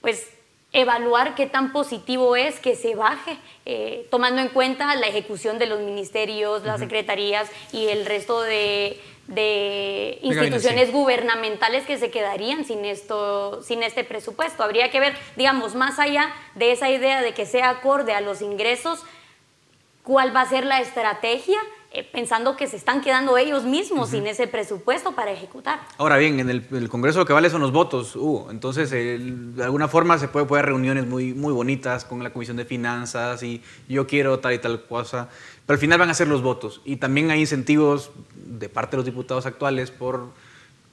pues, 0.00 0.26
evaluar 0.72 1.34
qué 1.34 1.46
tan 1.46 1.70
positivo 1.70 2.34
es 2.34 2.58
que 2.58 2.76
se 2.76 2.94
baje, 2.94 3.36
eh, 3.66 4.08
tomando 4.10 4.40
en 4.40 4.48
cuenta 4.48 4.96
la 4.96 5.06
ejecución 5.06 5.58
de 5.58 5.66
los 5.66 5.80
ministerios, 5.80 6.64
las 6.64 6.80
secretarías 6.80 7.50
y 7.72 7.88
el 7.88 8.06
resto 8.06 8.40
de, 8.40 8.98
de 9.26 10.18
instituciones 10.22 10.92
gubernamentales 10.92 11.84
que 11.84 11.98
se 11.98 12.10
quedarían 12.10 12.64
sin, 12.64 12.86
esto, 12.86 13.62
sin 13.62 13.82
este 13.82 14.02
presupuesto. 14.02 14.62
Habría 14.62 14.90
que 14.90 14.98
ver, 14.98 15.14
digamos, 15.36 15.74
más 15.74 15.98
allá 15.98 16.32
de 16.54 16.72
esa 16.72 16.88
idea 16.88 17.20
de 17.20 17.34
que 17.34 17.44
sea 17.44 17.68
acorde 17.68 18.14
a 18.14 18.22
los 18.22 18.40
ingresos, 18.40 19.02
cuál 20.04 20.36
va 20.36 20.42
a 20.42 20.48
ser 20.48 20.64
la 20.64 20.80
estrategia 20.80 21.58
eh, 21.90 22.02
pensando 22.02 22.56
que 22.56 22.66
se 22.66 22.76
están 22.76 23.00
quedando 23.00 23.38
ellos 23.38 23.64
mismos 23.64 24.10
sin 24.10 24.26
ese 24.26 24.46
presupuesto 24.46 25.12
para 25.12 25.30
ejecutar. 25.30 25.80
Ahora 25.96 26.18
bien, 26.18 26.40
en 26.40 26.50
el, 26.50 26.66
el, 26.72 26.88
Congreso 26.88 27.20
lo 27.20 27.24
que 27.24 27.32
vale 27.32 27.48
son 27.50 27.62
los 27.62 27.72
votos, 27.72 28.14
Hugo. 28.14 28.48
Entonces, 28.50 28.92
el, 28.92 29.56
de 29.56 29.64
alguna 29.64 29.88
forma 29.88 30.18
se 30.18 30.28
puede 30.28 30.44
poder 30.44 30.66
reuniones 30.66 31.06
muy, 31.06 31.32
muy 31.32 31.52
bonitas 31.52 32.04
con 32.04 32.22
la 32.22 32.32
Comisión 32.32 32.56
de 32.56 32.64
Finanzas 32.64 33.42
y 33.42 33.62
yo 33.88 34.06
quiero 34.06 34.40
tal 34.40 34.52
y 34.54 34.58
tal 34.58 34.84
cosa, 34.84 35.28
pero 35.66 35.76
al 35.76 35.80
final 35.80 35.98
van 35.98 36.10
a 36.10 36.14
ser 36.14 36.28
los 36.28 36.42
votos. 36.42 36.82
Y 36.84 36.96
también 36.96 37.30
hay 37.30 37.40
incentivos 37.40 38.10
de 38.34 38.68
parte 38.68 38.92
de 38.92 38.98
los 38.98 39.06
diputados 39.06 39.46
actuales 39.46 39.90
por 39.90 40.32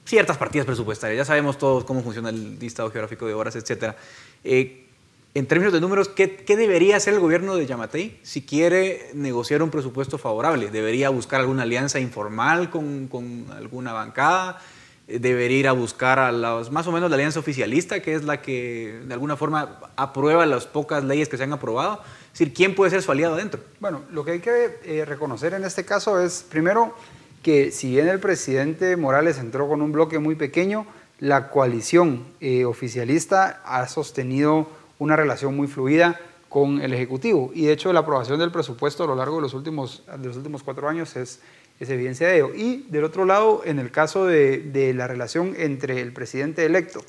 ciertas 0.04 0.38
partidas 0.38 0.66
presupuestarias. 0.66 1.18
Ya 1.18 1.24
sabemos 1.24 1.58
todos 1.58 1.84
cómo 1.84 2.02
funciona 2.02 2.30
el 2.30 2.58
listado 2.58 2.90
geográfico 2.90 3.26
de 3.26 3.34
horas, 3.34 3.56
etc. 3.56 3.96
Eh, 4.44 4.88
en 5.34 5.46
términos 5.46 5.72
de 5.72 5.80
números, 5.80 6.08
¿qué, 6.08 6.36
¿qué, 6.36 6.56
debería 6.56 6.96
hacer 6.96 7.14
el 7.14 7.20
gobierno 7.20 7.56
de 7.56 7.64
Yamatei 7.64 8.18
si 8.22 8.42
quiere 8.42 9.10
negociar 9.14 9.62
un 9.62 9.70
presupuesto 9.70 10.18
favorable? 10.18 10.70
¿Debería 10.70 11.08
buscar 11.08 11.40
alguna 11.40 11.62
alianza 11.62 11.98
informal 12.00 12.68
con, 12.68 13.08
con 13.08 13.46
alguna 13.50 13.94
bancada? 13.94 14.60
¿Debería 15.08 15.58
ir 15.58 15.68
a 15.68 15.72
buscar 15.72 16.18
a 16.18 16.32
los, 16.32 16.70
más 16.70 16.86
o 16.86 16.92
menos 16.92 17.08
la 17.08 17.16
alianza 17.16 17.40
oficialista, 17.40 18.00
que 18.00 18.14
es 18.14 18.24
la 18.24 18.42
que 18.42 19.00
de 19.06 19.14
alguna 19.14 19.36
forma 19.38 19.80
aprueba 19.96 20.44
las 20.44 20.66
pocas 20.66 21.02
leyes 21.02 21.30
que 21.30 21.38
se 21.38 21.44
han 21.44 21.52
aprobado? 21.54 22.02
Es 22.26 22.38
decir, 22.38 22.52
¿quién 22.52 22.74
puede 22.74 22.90
ser 22.90 23.00
su 23.00 23.10
aliado 23.10 23.34
adentro? 23.34 23.60
Bueno, 23.80 24.02
lo 24.10 24.26
que 24.26 24.32
hay 24.32 24.40
que 24.40 24.80
eh, 24.84 25.04
reconocer 25.06 25.54
en 25.54 25.64
este 25.64 25.86
caso 25.86 26.20
es, 26.20 26.44
primero, 26.48 26.94
que 27.42 27.70
si 27.70 27.90
bien 27.90 28.08
el 28.08 28.20
presidente 28.20 28.96
Morales 28.96 29.38
entró 29.38 29.66
con 29.66 29.80
un 29.80 29.92
bloque 29.92 30.18
muy 30.18 30.34
pequeño, 30.34 30.86
la 31.20 31.48
coalición 31.48 32.24
eh, 32.40 32.66
oficialista 32.66 33.62
ha 33.64 33.88
sostenido 33.88 34.81
una 35.02 35.16
relación 35.16 35.56
muy 35.56 35.66
fluida 35.66 36.20
con 36.48 36.80
el 36.80 36.92
Ejecutivo. 36.92 37.50
Y 37.54 37.66
de 37.66 37.72
hecho 37.72 37.92
la 37.92 38.00
aprobación 38.00 38.38
del 38.38 38.52
presupuesto 38.52 39.04
a 39.04 39.06
lo 39.06 39.16
largo 39.16 39.36
de 39.36 39.42
los 39.42 39.54
últimos, 39.54 40.04
de 40.06 40.28
los 40.28 40.36
últimos 40.36 40.62
cuatro 40.62 40.88
años 40.88 41.16
es, 41.16 41.40
es 41.80 41.90
evidencia 41.90 42.28
de 42.28 42.36
ello. 42.36 42.54
Y 42.54 42.86
del 42.88 43.04
otro 43.04 43.24
lado, 43.24 43.62
en 43.64 43.78
el 43.78 43.90
caso 43.90 44.26
de, 44.26 44.58
de 44.58 44.94
la 44.94 45.08
relación 45.08 45.54
entre 45.56 46.00
el 46.00 46.12
presidente 46.12 46.64
electo 46.64 47.00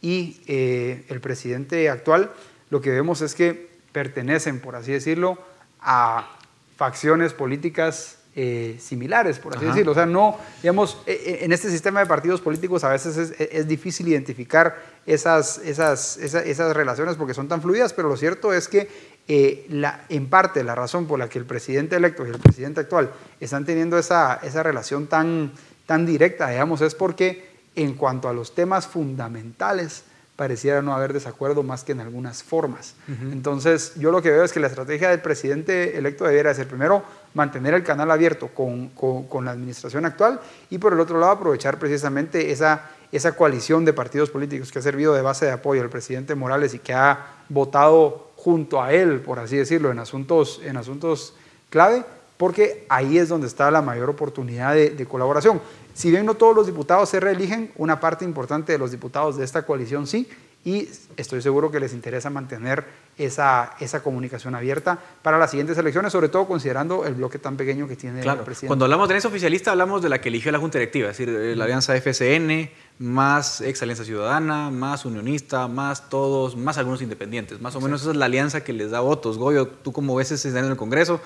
y 0.00 0.40
eh, 0.46 1.04
el 1.08 1.20
presidente 1.20 1.90
actual, 1.90 2.32
lo 2.70 2.80
que 2.80 2.90
vemos 2.90 3.20
es 3.20 3.34
que 3.34 3.68
pertenecen, 3.92 4.60
por 4.60 4.74
así 4.74 4.92
decirlo, 4.92 5.38
a 5.80 6.38
facciones 6.76 7.34
políticas 7.34 8.23
eh, 8.36 8.76
similares, 8.80 9.38
por 9.38 9.54
así 9.54 9.64
Ajá. 9.64 9.74
decirlo. 9.74 9.92
O 9.92 9.94
sea, 9.94 10.06
no, 10.06 10.38
digamos, 10.62 11.00
en 11.06 11.52
este 11.52 11.70
sistema 11.70 12.00
de 12.00 12.06
partidos 12.06 12.40
políticos 12.40 12.82
a 12.82 12.88
veces 12.88 13.16
es, 13.16 13.34
es 13.38 13.68
difícil 13.68 14.08
identificar 14.08 14.76
esas, 15.06 15.58
esas, 15.58 16.16
esas, 16.16 16.44
esas, 16.44 16.74
relaciones 16.74 17.16
porque 17.16 17.34
son 17.34 17.46
tan 17.46 17.62
fluidas, 17.62 17.92
pero 17.92 18.08
lo 18.08 18.16
cierto 18.16 18.52
es 18.52 18.68
que 18.68 18.88
eh, 19.28 19.66
la, 19.68 20.04
en 20.08 20.28
parte 20.28 20.64
la 20.64 20.74
razón 20.74 21.06
por 21.06 21.18
la 21.18 21.28
que 21.28 21.38
el 21.38 21.44
presidente 21.44 21.96
electo 21.96 22.26
y 22.26 22.30
el 22.30 22.38
presidente 22.38 22.80
actual 22.80 23.12
están 23.40 23.64
teniendo 23.64 23.98
esa, 23.98 24.40
esa 24.42 24.62
relación 24.62 25.06
tan, 25.06 25.52
tan 25.86 26.04
directa, 26.04 26.48
digamos, 26.50 26.80
es 26.80 26.94
porque 26.94 27.54
en 27.76 27.94
cuanto 27.94 28.28
a 28.28 28.32
los 28.32 28.54
temas 28.54 28.86
fundamentales, 28.86 30.04
pareciera 30.36 30.82
no 30.82 30.92
haber 30.92 31.12
desacuerdo 31.12 31.62
más 31.62 31.84
que 31.84 31.92
en 31.92 32.00
algunas 32.00 32.42
formas. 32.42 32.94
Uh 33.06 33.12
-huh. 33.12 33.32
Entonces, 33.32 33.92
yo 33.96 34.10
lo 34.10 34.20
que 34.20 34.30
veo 34.30 34.42
es 34.42 34.52
que 34.52 34.60
la 34.60 34.66
estrategia 34.66 35.10
del 35.10 35.20
presidente 35.20 35.96
electo 35.96 36.24
debiera 36.24 36.52
ser 36.54 36.66
primero 36.66 37.04
mantener 37.34 37.74
el 37.74 37.82
canal 37.82 38.10
abierto 38.10 38.48
con, 38.48 38.88
con, 38.90 39.44
la 39.44 39.50
administración 39.50 40.06
actual 40.06 40.40
y 40.70 40.78
por 40.78 40.92
el 40.92 41.00
otro 41.00 41.18
lado 41.18 41.32
aprovechar 41.32 41.78
precisamente 41.78 42.52
esa, 42.52 42.90
esa 43.12 43.32
coalición 43.36 43.84
de 43.84 43.92
partidos 43.92 44.30
políticos 44.30 44.72
que 44.72 44.78
ha 44.78 44.82
servido 44.82 45.12
de 45.12 45.22
base 45.22 45.46
de 45.46 45.52
apoyo 45.52 45.82
al 45.82 45.90
presidente 45.90 46.34
Morales 46.34 46.74
y 46.74 46.78
que 46.78 46.94
ha 46.94 47.26
votado 47.48 48.30
junto 48.36 48.82
a 48.82 48.92
él, 48.92 49.20
por 49.20 49.38
así 49.38 49.56
decirlo, 49.56 49.90
en 49.90 49.98
asuntos, 49.98 50.60
en 50.64 50.76
asuntos 50.76 51.34
clave, 51.70 52.04
porque 52.36 52.86
ahí 52.88 53.18
es 53.18 53.28
donde 53.28 53.46
está 53.46 53.70
la 53.70 53.82
mayor 53.82 54.10
oportunidad 54.10 54.74
de, 54.74 54.90
de 54.90 55.06
colaboración. 55.06 55.60
Si 55.92 56.10
bien 56.10 56.26
no 56.26 56.34
todos 56.34 56.54
los 56.54 56.66
diputados 56.66 57.08
se 57.08 57.20
reeligen, 57.20 57.72
una 57.76 58.00
parte 58.00 58.24
importante 58.24 58.72
de 58.72 58.78
los 58.78 58.90
diputados 58.90 59.36
de 59.36 59.44
esta 59.44 59.64
coalición 59.64 60.06
sí, 60.06 60.28
y 60.64 60.88
estoy 61.16 61.42
seguro 61.42 61.70
que 61.70 61.78
les 61.78 61.92
interesa 61.92 62.30
mantener 62.30 62.84
esa, 63.16 63.74
esa 63.80 64.02
comunicación 64.02 64.54
abierta 64.54 64.98
para 65.22 65.38
las 65.38 65.50
siguientes 65.50 65.78
elecciones, 65.78 66.12
sobre 66.12 66.28
todo 66.28 66.46
considerando 66.46 67.04
el 67.04 67.14
bloque 67.14 67.38
tan 67.38 67.56
pequeño 67.56 67.86
que 67.86 67.96
tiene 67.96 68.20
claro, 68.20 68.40
el 68.40 68.44
presidente. 68.44 68.68
Cuando 68.68 68.84
hablamos 68.86 69.08
de 69.08 69.14
alianza 69.14 69.28
oficialista, 69.28 69.70
hablamos 69.70 70.02
de 70.02 70.08
la 70.08 70.20
que 70.20 70.28
eligió 70.28 70.50
la 70.50 70.58
Junta 70.58 70.78
Directiva, 70.78 71.10
es 71.10 71.18
decir, 71.18 71.56
la 71.56 71.64
alianza 71.64 71.94
FCN, 71.96 72.70
más 72.98 73.60
ex 73.60 73.82
Alianza 73.82 74.04
Ciudadana, 74.04 74.70
más 74.70 75.04
Unionista, 75.04 75.68
más 75.68 76.08
todos, 76.08 76.56
más 76.56 76.78
algunos 76.78 77.02
independientes. 77.02 77.60
Más 77.60 77.74
o 77.76 77.80
menos 77.80 78.00
sí. 78.00 78.04
esa 78.04 78.12
es 78.12 78.16
la 78.16 78.26
alianza 78.26 78.62
que 78.62 78.72
les 78.72 78.90
da 78.90 79.00
votos. 79.00 79.38
Goyo, 79.38 79.68
tú 79.68 79.92
como 79.92 80.14
ves 80.16 80.32
ese 80.32 80.48
en 80.48 80.64
el 80.64 80.76
Congreso, 80.76 81.20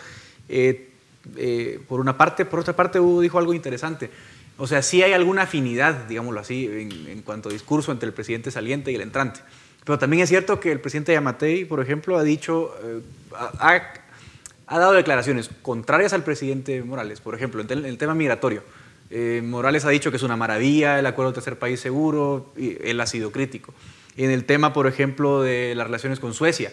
eh, 0.49 0.91
eh, 1.37 1.81
por 1.89 2.01
una 2.01 2.17
parte, 2.17 2.45
por 2.45 2.61
otra 2.61 2.75
parte, 2.75 3.01
Hugo 3.01 3.21
dijo 3.21 3.39
algo 3.39 3.55
interesante. 3.55 4.11
O 4.57 4.67
sea, 4.67 4.83
sí 4.83 5.03
hay 5.03 5.13
alguna 5.13 5.43
afinidad, 5.43 6.07
digámoslo 6.07 6.41
así, 6.41 6.67
en, 6.67 7.07
en, 7.09 7.23
cuanto 7.23 7.49
a 7.49 7.53
discurso 7.53 7.93
entre 7.93 8.09
el 8.09 8.13
presidente 8.13 8.51
saliente 8.51 8.91
y 8.91 8.95
el 8.97 9.03
entrante. 9.03 9.41
Pero 9.89 9.99
también 9.99 10.23
es 10.23 10.29
cierto 10.29 10.61
que 10.61 10.71
el 10.71 10.81
presidente 10.81 11.15
Yamatei, 11.15 11.65
por 11.65 11.81
ejemplo, 11.81 12.19
ha 12.19 12.23
dicho, 12.23 12.75
eh, 12.85 13.01
ha, 13.33 14.79
dado 14.79 14.93
declaraciones 14.93 15.49
contrarias 15.63 16.13
al 16.13 16.25
presidente 16.25 16.83
Morales. 16.83 17.23
Por 17.23 17.35
ejemplo, 17.35 17.63
en 17.63 17.87
el, 17.87 17.97
tema 17.97 18.13
migratorio. 18.13 18.63
Eh, 19.09 19.41
Morales 19.43 19.87
ha 19.87 19.89
dicho 19.89 20.11
que 20.11 20.19
es 20.19 20.23
una 20.23 20.37
maravilla 20.37 20.99
el 20.99 21.07
acuerdo 21.07 21.31
de 21.31 21.37
tercer 21.37 21.59
país 21.59 21.81
seguro, 21.81 22.53
y 22.55 22.77
él 22.87 23.01
ha 23.01 23.07
sido 23.07 23.33
crítico. 23.33 23.73
En 24.19 24.31
el 24.31 24.45
tema, 24.45 24.75
por 24.75 24.87
ejemplo, 24.87 25.41
de 25.41 25.75
las 25.75 25.87
relaciones 25.87 26.21
con 26.21 26.35
Suecia, 26.35 26.71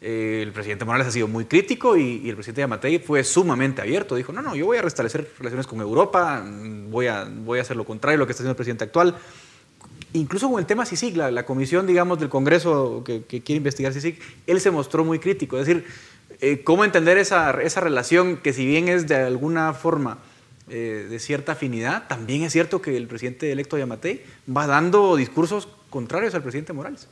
eh, 0.00 0.40
el 0.42 0.50
presidente 0.50 0.84
Morales 0.84 1.06
ha 1.06 1.12
sido 1.12 1.28
muy 1.28 1.44
crítico 1.44 1.96
y, 1.96 2.28
el 2.28 2.34
presidente 2.34 2.62
Yamatei 2.62 2.98
fue 2.98 3.22
sumamente 3.22 3.80
abierto. 3.80 4.16
Dijo, 4.16 4.32
no, 4.32 4.42
no, 4.42 4.56
yo 4.56 4.66
voy 4.66 4.78
a 4.78 4.82
restablecer 4.82 5.30
relaciones 5.38 5.68
con 5.68 5.80
Europa, 5.80 6.44
voy 6.88 7.06
a, 7.06 7.28
voy 7.30 7.60
a 7.60 7.62
hacer 7.62 7.76
lo 7.76 7.84
contrario 7.84 8.16
de 8.16 8.22
lo 8.24 8.26
que 8.26 8.32
está 8.32 8.42
haciendo 8.42 8.54
el 8.54 8.56
presidente 8.56 8.82
actual. 8.82 9.14
Incluso 10.12 10.50
con 10.50 10.58
el 10.60 10.66
tema 10.66 10.86
CICIG, 10.86 11.16
la, 11.16 11.30
la 11.30 11.44
comisión, 11.44 11.86
digamos, 11.86 12.18
del 12.18 12.28
Congreso 12.28 13.02
que, 13.04 13.22
quiere 13.22 13.56
investigar 13.56 13.92
CICIG, 13.92 14.18
él 14.46 14.60
se 14.60 14.70
mostró 14.70 15.04
muy 15.04 15.18
crítico. 15.18 15.58
Es 15.58 15.66
decir, 15.66 15.84
eh, 16.40 16.62
¿cómo 16.64 16.84
entender 16.84 17.18
esa, 17.18 17.50
esa, 17.62 17.80
relación 17.80 18.38
que 18.38 18.52
si 18.52 18.66
bien 18.66 18.88
es 18.88 19.06
de 19.06 19.16
alguna 19.16 19.72
forma 19.72 20.18
eh, 20.68 21.06
de 21.08 21.18
cierta 21.18 21.52
afinidad, 21.52 22.08
también 22.08 22.42
es 22.42 22.52
cierto 22.52 22.82
que 22.82 22.96
el 22.96 23.06
presidente 23.06 23.52
electo 23.52 23.78
Yamatei 23.78 24.22
va 24.54 24.66
dando 24.66 25.16
discursos 25.16 25.68
contrarios 25.90 26.34
al 26.34 26.42
presidente 26.42 26.72
Morales? 26.72 27.08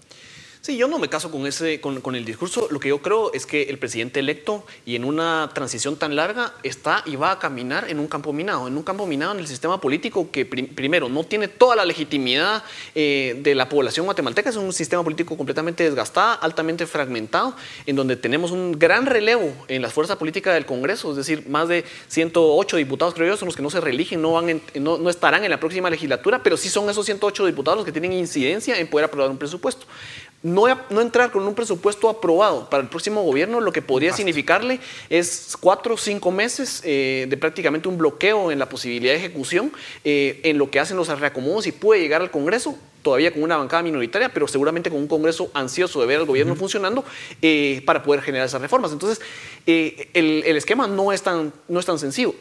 Sí, 0.64 0.78
yo 0.78 0.88
no 0.88 0.98
me 0.98 1.10
caso 1.10 1.30
con, 1.30 1.46
ese, 1.46 1.78
con, 1.78 2.00
con, 2.00 2.14
el 2.14 2.24
discurso. 2.24 2.68
Lo 2.70 2.80
que 2.80 2.88
yo 2.88 3.02
creo 3.02 3.30
es 3.34 3.44
que 3.44 3.64
el 3.64 3.76
presidente 3.76 4.20
electo 4.20 4.64
y 4.86 4.96
en 4.96 5.04
una 5.04 5.50
transición 5.52 5.96
tan 5.96 6.16
larga 6.16 6.54
está 6.62 7.02
y 7.04 7.16
va 7.16 7.32
a 7.32 7.38
caminar 7.38 7.90
en 7.90 7.98
un 7.98 8.06
campo 8.06 8.32
minado, 8.32 8.66
en 8.66 8.74
un 8.74 8.82
campo 8.82 9.06
minado 9.06 9.32
en 9.32 9.40
el 9.40 9.46
sistema 9.46 9.78
político 9.78 10.30
que 10.30 10.46
prim, 10.46 10.74
primero 10.74 11.10
no 11.10 11.22
tiene 11.24 11.48
toda 11.48 11.76
la 11.76 11.84
legitimidad 11.84 12.64
eh, 12.94 13.38
de 13.42 13.54
la 13.54 13.68
población 13.68 14.06
guatemalteca, 14.06 14.48
es 14.48 14.56
un 14.56 14.72
sistema 14.72 15.04
político 15.04 15.36
completamente 15.36 15.84
desgastado, 15.84 16.38
altamente 16.40 16.86
fragmentado, 16.86 17.54
en 17.84 17.96
donde 17.96 18.16
tenemos 18.16 18.50
un 18.50 18.72
gran 18.72 19.04
relevo 19.04 19.52
en 19.68 19.82
la 19.82 19.90
fuerza 19.90 20.16
política 20.16 20.54
del 20.54 20.64
Congreso, 20.64 21.10
es 21.10 21.18
decir, 21.18 21.46
más 21.46 21.68
de 21.68 21.84
108 22.08 22.78
diputados, 22.78 23.12
creo 23.12 23.28
yo, 23.28 23.36
son 23.36 23.48
los 23.48 23.56
que 23.56 23.60
no 23.60 23.68
se 23.68 23.82
reeligen, 23.82 24.22
no, 24.22 24.32
van 24.32 24.48
en, 24.48 24.62
no, 24.80 24.96
no 24.96 25.10
estarán 25.10 25.44
en 25.44 25.50
la 25.50 25.60
próxima 25.60 25.90
legislatura, 25.90 26.42
pero 26.42 26.56
sí 26.56 26.70
son 26.70 26.88
esos 26.88 27.04
108 27.04 27.44
diputados 27.44 27.76
los 27.76 27.84
que 27.84 27.92
tienen 27.92 28.14
incidencia 28.14 28.78
en 28.78 28.86
poder 28.86 29.04
aprobar 29.04 29.30
un 29.30 29.36
presupuesto 29.36 29.84
no, 30.44 30.66
no, 30.90 31.00
entrar 31.00 31.32
con 31.32 31.46
un 31.46 31.54
presupuesto 31.54 32.08
aprobado 32.10 32.68
para 32.68 32.82
el 32.82 32.88
próximo 32.90 33.22
gobierno, 33.22 33.60
lo 33.60 33.72
que 33.72 33.80
podría 33.80 34.10
Basta. 34.10 34.18
significarle 34.18 34.78
es 35.08 35.56
cuatro 35.58 35.94
o 35.94 35.96
cinco 35.96 36.30
meses 36.30 36.82
eh, 36.84 37.26
de 37.28 37.36
prácticamente 37.38 37.88
un 37.88 37.96
bloqueo 37.96 38.52
en 38.52 38.58
la 38.58 38.68
posibilidad 38.68 39.14
de 39.14 39.20
ejecución, 39.20 39.72
eh, 40.04 40.40
en 40.44 40.58
lo 40.58 40.70
que 40.70 40.78
hacen 40.78 40.98
los 40.98 41.08
reacomodos 41.18 41.66
y 41.66 41.72
puede 41.72 42.02
llegar 42.02 42.20
al 42.20 42.30
Congreso 42.30 42.76
todavía 43.00 43.32
con 43.32 43.42
una 43.42 43.56
bancada 43.56 43.82
minoritaria, 43.82 44.28
pero 44.28 44.46
seguramente 44.46 44.90
con 44.90 44.98
un 44.98 45.08
Congreso 45.08 45.50
ansioso 45.54 46.02
de 46.02 46.06
ver 46.06 46.18
al 46.18 46.26
gobierno 46.26 46.52
uh 46.52 46.56
-huh. 46.56 46.58
funcionando 46.58 47.04
eh, 47.40 47.82
para 47.86 48.02
poder 48.02 48.20
generar 48.20 48.46
esas 48.46 48.60
reformas. 48.60 48.92
Entonces, 48.92 49.22
el, 49.64 50.42
el, 50.44 50.56
esquema 50.56 50.86
no 50.86 51.10
es, 51.10 51.22
tan, 51.22 51.54
no 51.68 51.80
es 51.80 51.86
tan 51.86 51.98
sencillo. 51.98 52.34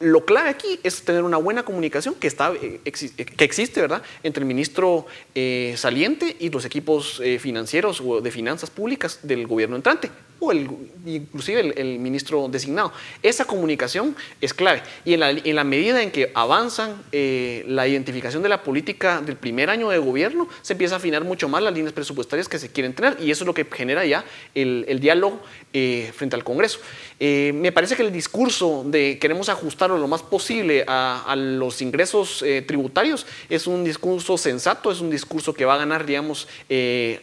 Lo 0.00 0.24
clave 0.24 0.48
aquí 0.48 0.78
es 0.84 1.02
tener 1.02 1.24
una 1.24 1.38
buena 1.38 1.64
comunicación 1.64 2.14
que, 2.14 2.28
está, 2.28 2.52
que 2.52 3.44
existe 3.44 3.80
¿verdad? 3.80 4.02
entre 4.22 4.42
el 4.42 4.46
ministro 4.46 5.06
eh, 5.34 5.74
saliente 5.76 6.36
y 6.38 6.50
los 6.50 6.64
equipos 6.64 7.20
eh, 7.24 7.40
financieros 7.40 8.00
o 8.00 8.20
de 8.20 8.30
finanzas 8.30 8.70
públicas 8.70 9.20
del 9.24 9.48
gobierno 9.48 9.74
entrante 9.74 10.10
o 10.40 10.52
el, 10.52 10.68
inclusive 11.04 11.72
el, 11.76 11.98
ministro 11.98 12.48
designado. 12.48 12.92
Esa 13.22 13.44
comunicación 13.44 14.14
es 14.40 14.54
clave 14.54 14.82
y 15.04 15.14
en 15.14 15.56
la, 15.56 15.64
medida 15.64 16.02
en 16.02 16.10
que 16.10 16.30
avanzan 16.34 17.02
eh, 17.12 17.64
la 17.66 17.88
identificación 17.88 18.42
de 18.42 18.48
la 18.48 18.62
política 18.62 19.20
del 19.20 19.36
primer 19.36 19.70
año 19.70 19.88
de 19.90 19.98
gobierno, 19.98 20.48
se 20.62 20.74
empieza 20.74 20.94
a 20.94 20.98
afinar 20.98 21.24
mucho 21.24 21.48
más 21.48 21.62
las 21.62 21.74
líneas 21.74 21.92
presupuestarias 21.92 22.48
que 22.48 22.58
se 22.58 22.70
quieren 22.70 22.94
tener 22.94 23.16
y 23.20 23.30
eso 23.30 23.44
es 23.44 23.46
lo 23.46 23.54
que 23.54 23.64
genera 23.64 24.04
ya 24.04 24.24
el, 24.54 24.84
el 24.88 25.00
diálogo 25.00 25.40
eh, 25.72 26.12
frente 26.14 26.36
al 26.36 26.44
Congreso. 26.44 26.80
Eh, 27.18 27.52
me 27.54 27.72
parece 27.72 27.96
que 27.96 28.02
el 28.02 28.12
discurso 28.12 28.84
de 28.86 29.18
queremos 29.18 29.48
lo 29.96 30.08
más 30.08 30.22
posible 30.22 30.84
a, 30.86 31.34
los 31.36 31.80
ingresos 31.80 32.42
eh, 32.42 32.62
tributarios 32.62 33.26
es 33.48 33.66
un 33.66 33.84
discurso 33.84 34.36
sensato, 34.36 34.90
es 34.90 35.00
un 35.00 35.10
discurso 35.10 35.54
que 35.54 35.64
va 35.64 35.74
a 35.74 35.78
ganar, 35.78 36.04
digamos, 36.04 36.48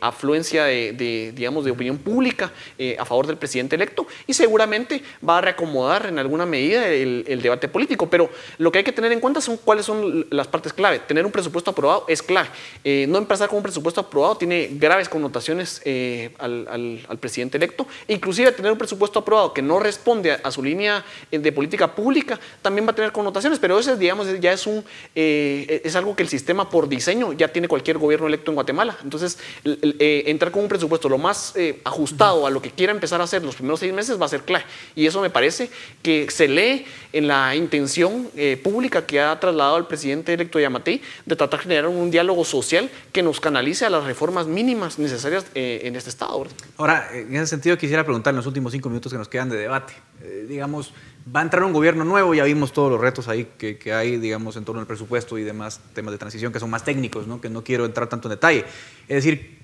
afluencia 0.02 0.66
de, 0.66 1.34
digamos, 1.36 1.66
de 1.66 1.72
opinión 1.72 1.98
pública 1.98 2.52
a 2.98 3.06
favor 3.06 3.28
del 3.28 3.38
presidente 3.38 3.76
electo 3.76 4.08
y 4.26 4.34
seguramente 4.34 5.04
va 5.28 5.38
a 5.38 5.42
reacomodar 5.42 6.08
en 6.08 6.20
alguna 6.20 6.46
medida 6.46 6.88
el, 6.88 7.42
debate 7.42 7.68
político. 7.68 8.10
Pero 8.10 8.30
lo 8.58 8.72
que 8.72 8.80
hay 8.80 8.84
que 8.84 8.92
tener 8.92 9.12
en 9.12 9.20
cuenta 9.20 9.42
son 9.42 9.58
cuáles 9.58 9.86
son 9.86 10.26
las 10.30 10.48
partes 10.48 10.74
clave. 10.74 11.00
Tener 11.00 11.26
un 11.26 11.32
presupuesto 11.32 11.72
aprobado 11.72 12.06
es 12.08 12.22
clave. 12.22 12.50
Eh, 12.84 13.06
no 13.08 13.18
empezar 13.18 13.50
con 13.50 13.58
un 13.58 13.64
presupuesto 13.64 14.02
aprobado 14.02 14.38
tiene 14.38 14.70
graves 14.74 15.10
connotaciones 15.10 15.82
eh, 15.86 16.32
al, 16.40 17.18
presidente 17.20 17.58
electo. 17.58 17.88
Inclusive 18.08 18.52
tener 18.52 18.72
un 18.72 18.78
presupuesto 18.78 19.20
aprobado 19.20 19.54
que 19.54 19.62
no 19.62 19.80
responde 19.80 20.32
a, 20.32 20.52
su 20.52 20.64
línea 20.64 21.04
de 21.32 21.52
política 21.52 21.94
pública 21.94 22.40
también 22.62 22.88
va 22.88 22.92
a 22.92 22.96
tener 22.96 23.12
connotaciones, 23.12 23.60
pero 23.60 23.80
eso 23.80 23.96
digamos, 23.96 24.28
ya 24.40 24.54
es, 24.54 24.68
un, 24.68 24.84
eh, 25.16 25.82
es 25.84 25.96
algo 25.96 26.16
que 26.16 26.24
el 26.24 26.30
sistema 26.30 26.70
por 26.70 26.90
diseño 26.90 27.34
ya 27.34 27.48
tiene 27.48 27.68
cualquier 27.68 27.98
gobierno 27.98 28.28
electo 28.28 28.52
en 28.52 28.56
Guatemala. 28.56 28.98
Entonces, 29.04 29.38
eh, 29.64 30.24
entrar 30.28 30.52
con 30.52 30.64
un 30.64 30.70
presupuesto 30.70 31.10
lo 31.10 31.18
más 31.18 31.54
ajustado 31.84 32.46
a 32.46 32.50
lo 32.50 32.62
que 32.62 32.72
quiera 32.72 32.92
empezar 32.92 33.22
a 33.22 33.24
hacer 33.24 33.44
los 33.44 33.56
primeros 33.56 33.80
seis 33.80 33.94
meses 33.94 34.20
va 34.20 34.26
a 34.26 34.30
ser 34.30 34.42
clave. 34.42 34.66
Y 34.96 35.06
eso 35.06 35.22
me 35.22 35.30
parece 35.30 35.70
que 36.02 36.30
se 36.30 36.48
lee 36.48 36.86
en 37.16 37.28
la 37.28 37.56
intención 37.56 38.30
eh, 38.36 38.60
pública 38.62 39.06
que 39.06 39.22
ha 39.22 39.40
trasladado 39.40 39.78
el 39.78 39.86
presidente 39.86 40.34
electo 40.34 40.60
Yamatei 40.60 41.02
de 41.26 41.36
tratar 41.36 41.60
de 41.60 41.64
generar 41.64 41.88
un 41.88 42.12
diálogo 42.12 42.44
social 42.44 42.90
que 43.14 43.24
nos 43.24 43.40
canalice 43.40 43.86
a 43.86 43.90
las 43.90 44.04
reformas 44.04 44.48
mínimas 44.48 45.00
necesarias 45.00 45.46
eh, 45.56 45.82
en 45.84 45.96
este 45.96 46.10
Estado. 46.10 46.46
Ahora, 46.78 47.10
en 47.14 47.34
ese 47.36 47.48
sentido 47.48 47.78
quisiera 47.78 48.04
preguntar 48.04 48.32
en 48.32 48.38
los 48.38 48.48
últimos 48.48 48.74
cinco 48.74 48.90
minutos 48.90 49.12
que 49.12 49.18
nos 49.18 49.30
quedan 49.30 49.50
de 49.50 49.58
debate. 49.58 49.94
Eh, 50.22 50.46
digamos, 50.48 50.94
va 51.34 51.40
a 51.40 51.44
entrar 51.44 51.64
un 51.64 51.74
gobierno 51.74 52.04
nuevo, 52.04 52.36
ya 52.36 52.44
vimos 52.44 52.72
todos 52.72 52.92
los 52.92 53.02
retos 53.02 53.28
ahí 53.28 53.48
que, 53.58 53.78
que, 53.78 53.94
hay, 53.94 54.18
digamos, 54.18 54.58
en 54.58 54.66
torno 54.66 54.82
al 54.82 54.88
presupuesto 54.88 55.38
y 55.38 55.44
demás 55.44 55.82
temas 55.94 56.12
de 56.12 56.18
transición 56.18 56.54
que 56.54 56.60
son 56.60 56.70
más 56.70 56.84
técnicos, 56.84 57.26
¿no? 57.26 57.42
que 57.42 57.50
no 57.50 57.64
quiero 57.64 57.86
entrar 57.86 58.08
tanto 58.10 58.28
en 58.28 58.32
detalle. 58.32 58.66
Es 59.08 59.24
decir, 59.24 59.58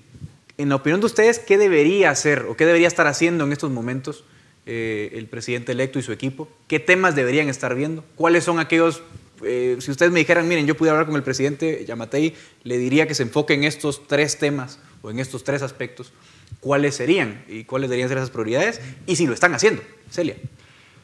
en 0.58 0.68
la 0.68 0.76
opinión 0.76 1.00
de 1.00 1.06
ustedes, 1.06 1.38
¿qué 1.38 1.58
debería 1.58 2.10
hacer 2.10 2.46
o 2.48 2.56
qué 2.56 2.66
debería 2.66 2.88
estar 2.88 3.06
haciendo 3.06 3.44
en 3.44 3.52
estos 3.52 3.70
momentos 3.70 4.24
eh, 4.66 5.10
el 5.14 5.26
presidente 5.26 5.72
electo 5.72 5.98
y 5.98 6.02
su 6.02 6.12
equipo? 6.12 6.48
¿Qué 6.66 6.80
temas 6.80 7.14
deberían 7.14 7.48
estar 7.48 7.74
viendo? 7.74 8.04
¿Cuáles 8.16 8.44
son 8.44 8.58
aquellos, 8.58 9.02
eh, 9.44 9.76
si 9.80 9.90
ustedes 9.90 10.10
me 10.10 10.18
dijeran, 10.18 10.48
miren, 10.48 10.66
yo 10.66 10.76
pudiera 10.76 10.94
hablar 10.96 11.06
con 11.06 11.16
el 11.16 11.22
presidente 11.22 11.84
Yamatei, 11.86 12.34
le 12.64 12.78
diría 12.78 13.06
que 13.06 13.14
se 13.14 13.22
enfoque 13.22 13.54
en 13.54 13.64
estos 13.64 14.06
tres 14.08 14.38
temas 14.38 14.80
o 15.00 15.10
en 15.10 15.20
estos 15.20 15.44
tres 15.44 15.62
aspectos, 15.62 16.12
¿cuáles 16.60 16.96
serían 16.96 17.44
y 17.48 17.64
cuáles 17.64 17.88
deberían 17.88 18.08
ser 18.08 18.18
esas 18.18 18.30
prioridades? 18.30 18.80
Y 19.06 19.16
si 19.16 19.26
lo 19.26 19.34
están 19.34 19.54
haciendo, 19.54 19.82
Celia. 20.10 20.36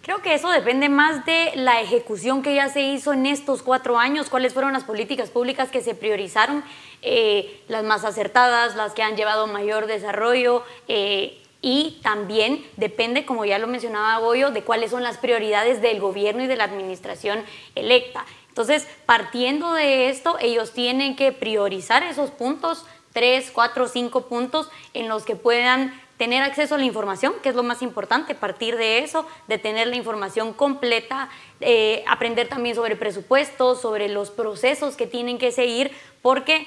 Creo 0.03 0.23
que 0.23 0.35
eso 0.35 0.51
depende 0.51 0.89
más 0.89 1.27
de 1.27 1.53
la 1.55 1.81
ejecución 1.81 2.43
que 2.43 2.55
ya 2.55 2.69
se 2.69 2.81
hizo 2.81 3.13
en 3.13 3.27
estos 3.27 3.63
cuatro 3.63 3.99
años, 3.99 4.31
cuáles 4.31 4.55
fueron 4.55 4.73
las 4.73 4.85
políticas 4.85 5.31
públicas 5.31 5.71
que 5.71 5.83
se 5.83 5.95
priorizaron, 5.95 6.65
eh, 7.03 7.63
las 7.69 7.85
más 7.85 8.05
acertadas, 8.05 8.75
las 8.75 8.95
que 8.95 9.03
han 9.03 9.17
llevado 9.17 9.47
mayor 9.47 9.87
desarrollo. 9.87 10.65
Eh, 10.87 11.43
y 11.61 11.99
también 12.03 12.65
depende, 12.77 13.27
como 13.27 13.45
ya 13.45 13.59
lo 13.59 13.67
mencionaba 13.67 14.19
Goyo, 14.19 14.51
de 14.51 14.63
cuáles 14.63 14.93
son 14.93 15.03
las 15.03 15.19
prioridades 15.19 15.83
del 15.83 16.01
gobierno 16.01 16.45
y 16.45 16.47
de 16.47 16.57
la 16.57 16.65
administración 16.65 17.45
electa. 17.75 18.25
Entonces, 18.49 18.87
partiendo 19.07 19.73
de 19.73 20.09
esto, 20.09 20.37
ellos 20.41 20.73
tienen 20.73 21.17
que 21.17 21.33
priorizar 21.33 22.03
esos 22.05 22.31
puntos, 22.31 22.87
tres, 23.13 23.51
cuatro, 23.53 23.89
cinco 23.89 24.23
puntos 24.27 24.71
en 24.95 25.09
los 25.09 25.25
que 25.25 25.37
puedan 25.37 26.01
tener 26.19 26.43
acceso 26.43 26.75
a 26.75 26.79
la 26.79 26.85
información, 26.85 27.33
que 27.43 27.49
es 27.49 27.55
lo 27.55 27.63
más 27.63 27.81
importante, 27.81 28.35
partir 28.35 28.77
de 28.77 28.99
eso, 28.99 29.27
de 29.47 29.57
tener 29.57 29.87
la 29.87 29.97
información 29.97 30.53
completa, 30.53 31.31
eh, 31.61 32.05
aprender 32.07 32.49
también 32.49 32.75
sobre 32.75 32.97
presupuestos, 32.97 33.81
sobre 33.81 34.09
los 34.09 34.31
procesos 34.31 34.97
que 34.97 35.07
tienen 35.07 35.39
que 35.39 35.53
seguir, 35.53 35.93
porque 36.21 36.67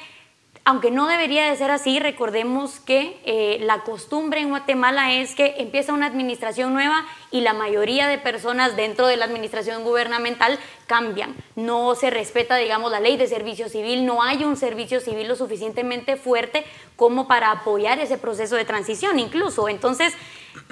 aunque 0.64 0.92
no 0.92 1.08
debería 1.08 1.50
de 1.50 1.58
ser 1.58 1.72
así, 1.72 2.00
recordemos 2.00 2.80
que 2.80 3.20
eh, 3.26 3.58
la 3.62 3.80
costumbre 3.80 4.42
en 4.42 4.50
Guatemala 4.50 5.12
es 5.14 5.34
que 5.34 5.56
empieza 5.58 5.92
una 5.92 6.06
administración 6.06 6.72
nueva 6.72 7.04
y 7.32 7.42
la 7.42 7.54
mayoría 7.54 8.08
de 8.08 8.20
personas 8.20 8.76
dentro 8.76 9.08
de 9.08 9.18
la 9.18 9.26
administración 9.26 9.84
gubernamental 9.84 10.60
cambian. 10.86 11.36
No 11.56 11.96
se 11.96 12.12
respeta, 12.12 12.58
digamos, 12.58 12.92
la 12.92 13.00
ley 13.00 13.18
de 13.18 13.26
servicio 13.26 13.70
civil, 13.70 14.06
no 14.06 14.22
hay 14.22 14.44
un 14.44 14.56
servicio 14.56 15.00
civil 15.00 15.28
lo 15.28 15.36
suficientemente 15.36 16.16
fuerte 16.16 16.64
como 16.96 17.28
para 17.28 17.50
apoyar 17.50 18.00
ese 18.00 18.20
proceso 18.20 18.56
de 18.56 18.66
transición 18.66 19.18
incluso. 19.18 19.68
Entonces, 19.68 20.14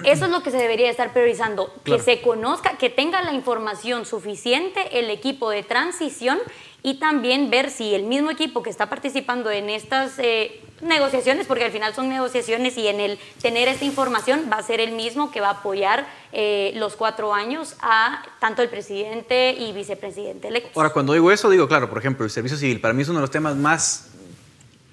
eso 0.04 0.26
es 0.26 0.30
lo 0.30 0.42
que 0.42 0.52
se 0.52 0.58
debería 0.58 0.88
estar 0.88 1.12
priorizando, 1.12 1.72
claro. 1.82 1.98
que 1.98 1.98
se 2.04 2.22
conozca, 2.22 2.78
que 2.78 2.90
tenga 2.90 3.22
la 3.22 3.32
información 3.32 4.06
suficiente 4.06 5.00
el 5.00 5.10
equipo 5.10 5.50
de 5.50 5.64
transición 5.64 6.38
y 6.82 6.94
también 6.94 7.50
ver 7.50 7.70
si 7.70 7.94
el 7.94 8.04
mismo 8.04 8.30
equipo 8.30 8.62
que 8.62 8.70
está 8.70 8.88
participando 8.88 9.50
en 9.50 9.68
estas 9.70 10.18
eh, 10.18 10.60
negociaciones, 10.80 11.46
porque 11.46 11.64
al 11.64 11.72
final 11.72 11.94
son 11.94 12.08
negociaciones 12.08 12.76
y 12.78 12.88
en 12.88 13.00
el 13.00 13.18
tener 13.42 13.68
esta 13.68 13.84
información 13.84 14.48
va 14.50 14.56
a 14.56 14.62
ser 14.62 14.80
el 14.80 14.92
mismo 14.92 15.30
que 15.30 15.40
va 15.40 15.48
a 15.48 15.52
apoyar 15.52 16.06
eh, 16.32 16.72
los 16.76 16.96
cuatro 16.96 17.34
años 17.34 17.76
a 17.80 18.22
tanto 18.38 18.62
el 18.62 18.68
presidente 18.68 19.52
y 19.52 19.72
vicepresidente 19.72 20.48
electos. 20.48 20.72
Ahora, 20.76 20.90
cuando 20.90 21.12
digo 21.12 21.30
eso, 21.30 21.50
digo, 21.50 21.68
claro, 21.68 21.88
por 21.88 21.98
ejemplo, 21.98 22.24
el 22.24 22.30
servicio 22.30 22.56
civil 22.56 22.80
para 22.80 22.94
mí 22.94 23.02
es 23.02 23.08
uno 23.08 23.18
de 23.18 23.22
los 23.22 23.30
temas 23.30 23.56
más 23.56 24.06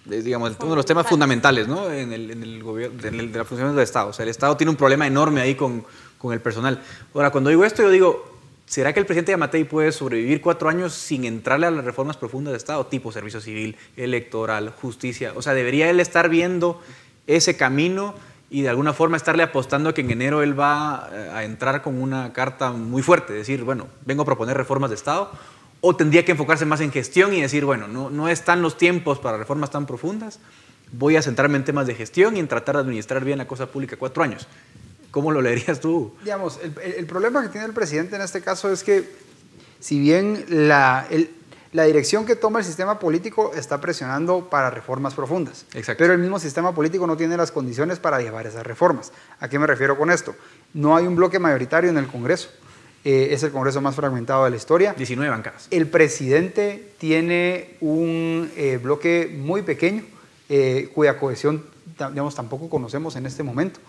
digamos, 0.06 0.56
uno 0.62 0.70
de 0.70 0.76
los 0.78 0.86
temas 0.86 1.06
fundamentales 1.06 1.68
¿no? 1.68 1.92
en, 1.92 2.14
el, 2.14 2.32
en 2.32 2.42
el 2.42 2.64
gobierno, 2.64 2.98
en 3.06 3.20
el, 3.20 3.30
de 3.30 3.40
la 3.40 3.44
función 3.44 3.76
del 3.76 3.84
Estado. 3.84 4.10
O 4.10 4.14
sea, 4.14 4.24
el 4.24 4.30
Estado 4.30 4.56
tiene 4.56 4.72
un 4.72 4.78
problema 4.78 5.06
enorme 5.06 5.42
ahí 5.42 5.56
con, 5.56 5.86
con 6.18 6.34
el 6.34 6.40
personal. 6.40 6.82
Ahora, 7.14 7.30
cuando 7.30 7.50
digo 7.50 7.66
esto, 7.66 7.84
yo 7.84 7.90
digo, 7.90 8.37
¿será 8.68 8.94
que 8.94 9.00
el 9.00 9.06
presidente 9.06 9.32
Yamatei 9.32 9.64
puede 9.64 9.92
sobrevivir 9.92 10.42
cuatro 10.42 10.70
años 10.70 10.94
sin 10.94 11.26
entrarle 11.26 11.66
a 11.66 11.72
las 11.72 11.84
reformas 11.84 12.18
profundas 12.18 12.52
del 12.52 12.58
Estado, 12.58 12.86
tipo 12.86 13.12
servicio 13.12 13.42
civil, 13.42 13.78
electoral, 13.96 14.74
justicia? 14.80 15.32
O 15.36 15.42
sea, 15.42 15.54
¿debería 15.54 15.90
él 15.90 16.00
estar 16.00 16.30
viendo 16.30 16.82
ese 17.26 17.58
camino 17.58 18.14
y 18.50 18.62
de 18.62 18.70
alguna 18.70 18.94
forma 18.94 19.18
estarle 19.18 19.44
apostando 19.44 19.90
a 19.90 19.94
que 19.94 20.02
en 20.02 20.12
enero 20.12 20.44
él 20.44 20.58
va 20.58 21.08
a 21.08 21.44
entrar 21.44 21.82
con 21.82 22.02
una 22.02 22.32
carta 22.34 22.72
muy 22.72 23.02
fuerte, 23.02 23.34
decir, 23.34 23.64
bueno, 23.64 23.88
vengo 24.06 24.22
a 24.22 24.26
proponer 24.26 24.56
reformas 24.56 24.90
de 24.90 24.96
Estado? 24.96 25.32
¿O 25.82 25.96
tendría 25.96 26.26
que 26.26 26.32
enfocarse 26.32 26.66
más 26.66 26.82
en 26.82 26.92
gestión 26.92 27.34
y 27.34 27.42
decir, 27.42 27.66
bueno, 27.66 27.88
no, 27.88 28.10
no 28.10 28.30
están 28.30 28.62
los 28.62 28.78
tiempos 28.78 29.20
para 29.20 29.38
reformas 29.38 29.70
tan 29.70 29.86
profundas, 29.86 30.40
voy 30.92 31.16
a 31.16 31.22
centrarme 31.22 31.58
en 31.58 31.66
temas 31.66 31.88
de 31.88 31.96
gestión 31.96 32.36
y 32.36 32.40
en 32.40 32.48
tratar 32.48 32.76
de 32.76 32.82
administrar 32.82 33.24
bien 33.24 33.38
la 33.38 33.48
cosa 33.48 33.68
pública 33.68 33.96
cuatro 33.98 34.24
años? 34.24 34.48
¿Cómo 35.18 35.32
lo 35.32 35.42
leerías 35.42 35.80
tú? 35.80 36.14
Digamos, 36.24 36.60
el, 36.62 36.76
el 36.80 37.08
problema 37.08 37.42
que 37.42 37.50
tiene 37.50 37.66
el 37.66 37.74
presidente 37.74 38.16
en 38.16 38.22
este 38.22 38.40
caso 38.40 38.72
es 38.72 38.84
que 38.84 39.04
si 39.80 40.00
bien 40.00 40.46
la, 40.48 41.08
el, 41.10 41.32
la 41.72 41.86
dirección 41.86 42.24
que 42.24 42.36
toma 42.36 42.60
el 42.60 42.66
sistema 42.66 43.00
político 43.00 43.52
está 43.56 43.82
presionando 43.82 44.48
para 44.48 44.70
reformas 44.70 45.16
profundas. 45.16 45.66
Exacto. 45.74 46.04
Pero 46.04 46.14
el 46.14 46.20
mismo 46.20 46.38
sistema 46.38 46.76
político 46.76 47.08
no 47.08 47.18
tiene 47.18 47.36
las 47.36 47.52
condiciones 47.52 47.98
para 47.98 48.22
llevar 48.22 48.46
esas 48.46 48.64
reformas. 48.64 49.12
¿A 49.40 49.50
qué 49.50 49.58
me 49.58 49.66
refiero 49.66 49.98
con 49.98 50.12
esto? 50.12 50.36
No 50.76 50.96
hay 50.96 51.08
un 51.08 51.16
bloque 51.16 51.40
mayoritario 51.40 51.90
en 51.90 51.98
el 51.98 52.06
Congreso. 52.06 52.50
Eh, 53.04 53.30
es 53.32 53.42
el 53.42 53.52
Congreso 53.52 53.82
más 53.82 53.96
fragmentado 53.96 54.44
de 54.44 54.52
la 54.52 54.56
historia. 54.56 54.94
19 54.94 55.32
bancadas. 55.32 55.66
El 55.72 55.88
presidente 55.88 56.92
tiene 57.00 57.76
un 57.82 58.52
eh, 58.56 58.80
bloque 58.80 59.36
muy 59.36 59.64
pequeño, 59.64 60.04
eh, 60.48 60.92
cuya 60.94 61.18
cohesión 61.18 61.64
digamos, 61.98 62.36
tampoco 62.36 62.70
conocemos 62.70 63.16
en 63.16 63.26
este 63.26 63.44
momento. 63.44 63.80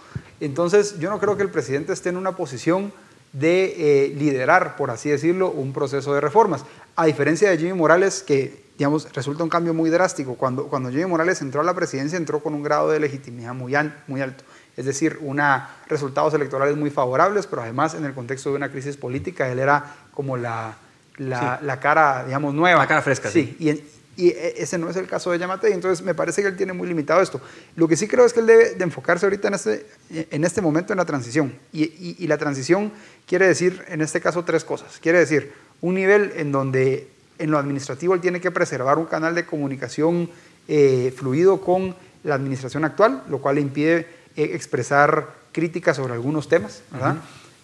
Entonces, 0.40 0.98
yo 0.98 1.10
no 1.10 1.18
creo 1.18 1.36
que 1.36 1.42
el 1.42 1.50
presidente 1.50 1.92
esté 1.92 2.08
en 2.08 2.16
una 2.16 2.36
posición 2.36 2.92
de 3.32 4.06
eh, 4.06 4.14
liderar, 4.16 4.76
por 4.76 4.90
así 4.90 5.10
decirlo, 5.10 5.50
un 5.50 5.72
proceso 5.72 6.14
de 6.14 6.20
reformas. 6.20 6.64
A 6.96 7.06
diferencia 7.06 7.50
de 7.50 7.58
Jimmy 7.58 7.74
Morales, 7.74 8.22
que 8.22 8.68
digamos, 8.78 9.12
resulta 9.12 9.42
un 9.42 9.50
cambio 9.50 9.74
muy 9.74 9.90
drástico. 9.90 10.36
Cuando, 10.36 10.68
cuando 10.68 10.90
Jimmy 10.90 11.06
Morales 11.06 11.42
entró 11.42 11.60
a 11.60 11.64
la 11.64 11.74
presidencia, 11.74 12.16
entró 12.16 12.40
con 12.40 12.54
un 12.54 12.62
grado 12.62 12.88
de 12.90 13.00
legitimidad 13.00 13.52
muy, 13.52 13.74
muy 14.06 14.20
alto. 14.20 14.44
Es 14.76 14.86
decir, 14.86 15.18
una, 15.20 15.70
resultados 15.88 16.32
electorales 16.34 16.76
muy 16.76 16.90
favorables, 16.90 17.48
pero 17.48 17.62
además 17.62 17.94
en 17.94 18.04
el 18.04 18.14
contexto 18.14 18.50
de 18.50 18.56
una 18.56 18.70
crisis 18.70 18.96
política, 18.96 19.48
él 19.48 19.58
era 19.58 19.96
como 20.14 20.36
la, 20.36 20.76
la, 21.16 21.58
la 21.60 21.80
cara, 21.80 22.24
digamos, 22.24 22.54
nueva. 22.54 22.78
La 22.78 22.86
cara 22.86 23.02
fresca. 23.02 23.28
Sí, 23.28 23.56
sí. 23.58 23.68
Y, 23.68 23.97
y 24.18 24.28
e, 24.30 24.54
ese 24.58 24.76
no 24.76 24.90
es 24.90 24.96
el 24.96 25.06
caso 25.06 25.30
de 25.30 25.38
Yamate, 25.38 25.72
entonces 25.72 26.04
me 26.04 26.12
parece 26.12 26.42
que 26.42 26.48
él 26.48 26.56
tiene 26.56 26.74
muy 26.74 26.88
limitado 26.88 27.22
esto. 27.22 27.40
Lo 27.76 27.86
que 27.88 27.96
sí 27.96 28.08
creo 28.08 28.26
es 28.26 28.32
que 28.32 28.40
él 28.40 28.46
debe 28.46 28.74
de 28.74 28.84
enfocarse 28.84 29.24
ahorita 29.24 29.48
en 29.48 29.54
este, 29.54 29.86
en 30.10 30.44
este 30.44 30.60
momento 30.60 30.92
en 30.92 30.98
la 30.98 31.06
transición. 31.06 31.54
Y, 31.72 31.84
y, 31.84 32.16
y, 32.18 32.26
la 32.26 32.36
transición 32.36 32.92
quiere 33.26 33.46
decir, 33.46 33.84
en 33.88 34.02
este 34.02 34.20
caso, 34.20 34.44
tres 34.44 34.64
cosas. 34.64 34.98
Quiere 35.00 35.20
decir, 35.20 35.52
un 35.80 35.94
nivel 35.94 36.32
en 36.36 36.50
donde 36.50 37.08
en 37.38 37.50
lo 37.50 37.58
administrativo 37.58 38.14
él 38.14 38.20
tiene 38.20 38.40
que 38.40 38.50
preservar 38.50 38.98
un 38.98 39.06
canal 39.06 39.34
de 39.34 39.46
comunicación 39.46 40.28
eh, 40.66 41.14
fluido 41.16 41.60
con 41.60 41.94
la 42.24 42.34
administración 42.34 42.84
actual, 42.84 43.22
lo 43.28 43.38
cual 43.38 43.54
le 43.54 43.60
impide 43.60 44.06
eh, 44.36 44.50
expresar 44.52 45.28
críticas 45.52 45.96
sobre 45.96 46.14
algunos 46.14 46.48
temas, 46.48 46.82
¿verdad? 46.90 47.16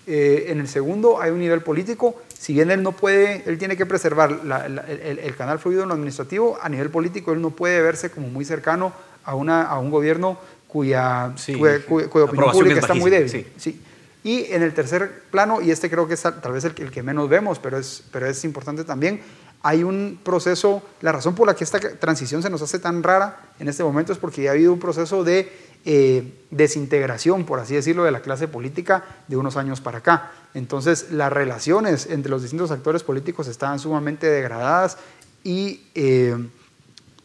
Eh, 0.06 0.46
en 0.48 0.60
el 0.60 0.68
segundo 0.68 1.20
hay 1.20 1.30
un 1.30 1.38
nivel 1.38 1.62
político, 1.62 2.20
si 2.38 2.52
bien 2.52 2.70
él 2.70 2.82
no 2.82 2.92
puede, 2.92 3.42
él 3.46 3.56
tiene 3.56 3.76
que 3.76 3.86
preservar 3.86 4.44
la, 4.44 4.68
la, 4.68 4.82
el, 4.82 5.18
el, 5.18 5.34
canal 5.34 5.58
fluido 5.58 5.82
en 5.82 5.88
lo 5.88 5.94
administrativo, 5.94 6.58
a 6.60 6.68
nivel 6.68 6.90
político 6.90 7.32
él 7.32 7.40
no 7.40 7.50
puede 7.50 7.80
verse 7.80 8.10
como 8.10 8.28
muy 8.28 8.44
cercano 8.44 8.92
a, 9.24 9.34
una, 9.34 9.62
a 9.62 9.78
un 9.78 9.90
gobierno 9.90 10.38
cuya, 10.68 11.32
sí, 11.36 11.54
cuya, 11.54 11.80
cuya, 11.86 12.08
cuya 12.08 12.24
opinión 12.26 12.52
pública 12.52 12.80
está 12.80 12.92
muy 12.92 13.10
débil. 13.10 13.30
Sí. 13.30 13.46
Sí. 13.56 13.80
Y 14.24 14.52
en 14.52 14.62
el 14.62 14.74
tercer 14.74 15.22
plano, 15.30 15.60
y 15.60 15.70
este 15.70 15.88
creo 15.88 16.08
que 16.08 16.14
es 16.14 16.22
tal 16.22 16.52
vez 16.52 16.64
el, 16.64 16.74
el 16.78 16.90
que 16.90 17.02
menos 17.02 17.28
vemos, 17.28 17.58
pero 17.58 17.78
es, 17.78 18.02
pero 18.10 18.26
es 18.26 18.44
importante 18.44 18.84
también, 18.84 19.20
hay 19.64 19.82
un 19.82 20.20
proceso, 20.22 20.82
la 21.00 21.10
razón 21.10 21.34
por 21.34 21.46
la 21.46 21.56
que 21.56 21.64
esta 21.64 21.80
transición 21.80 22.42
se 22.42 22.50
nos 22.50 22.60
hace 22.60 22.78
tan 22.78 23.02
rara 23.02 23.48
en 23.58 23.66
este 23.66 23.82
momento 23.82 24.12
es 24.12 24.18
porque 24.18 24.42
ya 24.42 24.50
ha 24.50 24.52
habido 24.52 24.74
un 24.74 24.78
proceso 24.78 25.24
de 25.24 25.50
eh, 25.86 26.44
desintegración, 26.50 27.46
por 27.46 27.60
así 27.60 27.74
decirlo, 27.74 28.04
de 28.04 28.10
la 28.10 28.20
clase 28.20 28.46
política 28.46 29.04
de 29.26 29.38
unos 29.38 29.56
años 29.56 29.80
para 29.80 29.98
acá. 29.98 30.32
Entonces, 30.52 31.12
las 31.12 31.32
relaciones 31.32 32.10
entre 32.10 32.30
los 32.30 32.42
distintos 32.42 32.72
actores 32.72 33.02
políticos 33.02 33.48
estaban 33.48 33.78
sumamente 33.78 34.26
degradadas 34.26 34.98
y 35.42 35.86
eh, 35.94 36.36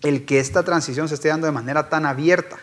el 0.01 0.23
que 0.23 0.39
esta 0.39 0.63
transición 0.63 1.09
se 1.09 1.15
esté 1.15 1.27
dando 1.27 1.45
de 1.45 1.51
manera 1.51 1.89
tan 1.89 2.05
abierta 2.05 2.57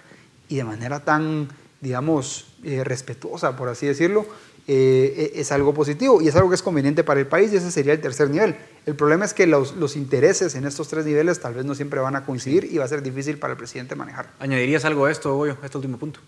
y 0.49 0.57
de 0.57 0.65
manera 0.65 1.01
tan, 1.01 1.49
digamos, 1.83 2.47
eh, 2.65 2.83
respetuosa, 2.83 3.57
por 3.59 3.69
así 3.69 3.87
decirlo, 3.87 4.25
eh, 4.69 5.33
es 5.37 5.53
algo 5.53 5.73
positivo 5.73 6.21
y 6.21 6.29
es 6.29 6.35
algo 6.35 6.49
que 6.49 6.57
es 6.57 6.63
conveniente 6.63 7.05
para 7.05 7.21
el 7.21 7.27
país 7.27 7.53
y 7.53 7.57
ese 7.57 7.71
sería 7.71 7.93
el 7.93 8.01
tercer 8.01 8.31
nivel. 8.31 8.57
El 8.85 8.97
problema 8.97 9.25
es 9.25 9.33
que 9.33 9.47
los, 9.47 9.77
los, 9.77 9.97
intereses 9.97 10.55
en 10.57 10.67
estos 10.67 10.89
tres 10.89 11.07
niveles 11.07 11.41
tal 11.41 11.55
vez 11.55 11.65
no 11.65 11.75
siempre 11.75 12.01
van 12.01 12.17
a 12.17 12.25
coincidir 12.25 12.65
y 12.65 12.79
va 12.79 12.85
a 12.85 12.89
ser 12.89 13.03
difícil 13.03 13.39
para 13.39 13.53
el 13.53 13.59
presidente 13.59 13.95
manejar. 13.95 14.31
¿Añadirías 14.41 14.85
algo 14.85 15.07
a 15.07 15.13
esto, 15.13 15.37
Goyo, 15.37 15.57
a 15.63 15.67
este 15.67 15.79
último 15.79 15.99
punto? 15.99 16.21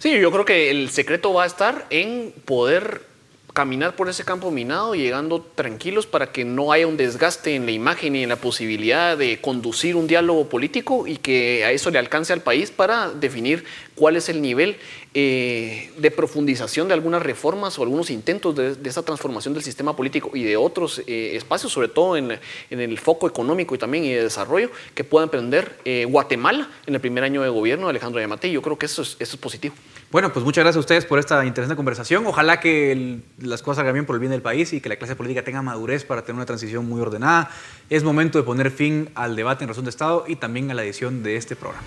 Sí, 0.00 0.18
yo 0.18 0.30
creo 0.32 0.44
que 0.44 0.70
el 0.70 0.90
secreto 0.90 1.32
va 1.32 1.44
a 1.44 1.46
estar 1.46 1.86
en 1.90 2.32
poder 2.44 3.11
caminar 3.52 3.96
por 3.96 4.08
ese 4.08 4.24
campo 4.24 4.50
minado 4.50 4.94
llegando 4.94 5.40
tranquilos 5.40 6.06
para 6.06 6.32
que 6.32 6.44
no 6.44 6.72
haya 6.72 6.86
un 6.86 6.96
desgaste 6.96 7.54
en 7.54 7.66
la 7.66 7.72
imagen 7.72 8.16
y 8.16 8.22
en 8.22 8.30
la 8.30 8.36
posibilidad 8.36 9.16
de 9.16 9.40
conducir 9.40 9.94
un 9.96 10.06
diálogo 10.06 10.48
político 10.48 11.06
y 11.06 11.16
que 11.16 11.64
a 11.64 11.70
eso 11.70 11.90
le 11.90 11.98
alcance 11.98 12.32
al 12.32 12.40
país 12.40 12.70
para 12.70 13.10
definir 13.10 13.64
cuál 13.94 14.16
es 14.16 14.28
el 14.28 14.40
nivel 14.40 14.76
eh, 15.14 15.90
de 15.98 16.10
profundización 16.10 16.88
de 16.88 16.94
algunas 16.94 17.22
reformas 17.22 17.78
o 17.78 17.82
algunos 17.82 18.08
intentos 18.08 18.56
de, 18.56 18.76
esa 18.88 19.02
transformación 19.02 19.52
del 19.52 19.62
sistema 19.62 19.94
político 19.94 20.30
y 20.34 20.42
de 20.42 20.56
otros 20.56 21.02
eh, 21.06 21.36
espacios, 21.36 21.72
sobre 21.72 21.88
todo 21.88 22.16
en, 22.16 22.38
en, 22.70 22.80
el 22.80 22.98
foco 22.98 23.28
económico 23.28 23.74
y 23.74 23.78
también 23.78 24.04
y 24.04 24.12
de 24.12 24.22
desarrollo, 24.22 24.70
que 24.94 25.04
pueda 25.04 25.24
emprender 25.24 25.78
eh, 25.84 26.06
Guatemala 26.08 26.70
en 26.86 26.94
el 26.94 27.00
primer 27.00 27.24
año 27.24 27.42
de 27.42 27.50
gobierno 27.50 27.86
de 27.86 27.90
Alejandro 27.90 28.20
Yamate. 28.20 28.50
Yo 28.50 28.62
creo 28.62 28.78
que 28.78 28.86
eso 28.86 29.02
es, 29.02 29.16
eso 29.18 29.36
es 29.36 29.40
positivo. 29.40 29.74
Bueno, 30.12 30.30
pues 30.30 30.44
muchas 30.44 30.62
gracias 30.62 30.76
a 30.76 30.80
ustedes 30.80 31.06
por 31.06 31.18
esta 31.18 31.42
interesante 31.46 31.74
conversación. 31.74 32.26
Ojalá 32.26 32.60
que 32.60 33.22
las 33.38 33.62
cosas 33.62 33.76
salgan 33.76 33.94
bien 33.94 34.04
por 34.04 34.14
el 34.14 34.20
bien 34.20 34.30
del 34.30 34.42
país 34.42 34.74
y 34.74 34.82
que 34.82 34.90
la 34.90 34.96
clase 34.96 35.16
política 35.16 35.42
tenga 35.42 35.62
madurez 35.62 36.04
para 36.04 36.20
tener 36.20 36.34
una 36.34 36.44
transición 36.44 36.86
muy 36.86 37.00
ordenada. 37.00 37.48
Es 37.88 38.04
momento 38.04 38.36
de 38.36 38.44
poner 38.44 38.70
fin 38.70 39.08
al 39.14 39.36
debate 39.36 39.64
en 39.64 39.68
razón 39.68 39.84
de 39.84 39.90
Estado 39.90 40.24
y 40.28 40.36
también 40.36 40.70
a 40.70 40.74
la 40.74 40.84
edición 40.84 41.22
de 41.22 41.36
este 41.36 41.56
programa. 41.56 41.86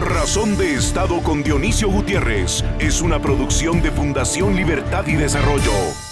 Razón 0.00 0.56
de 0.56 0.76
Estado 0.76 1.22
con 1.22 1.42
Dionisio 1.42 1.90
Gutiérrez 1.90 2.64
es 2.78 3.02
una 3.02 3.20
producción 3.20 3.82
de 3.82 3.90
Fundación 3.90 4.56
Libertad 4.56 5.06
y 5.08 5.12
Desarrollo. 5.12 6.07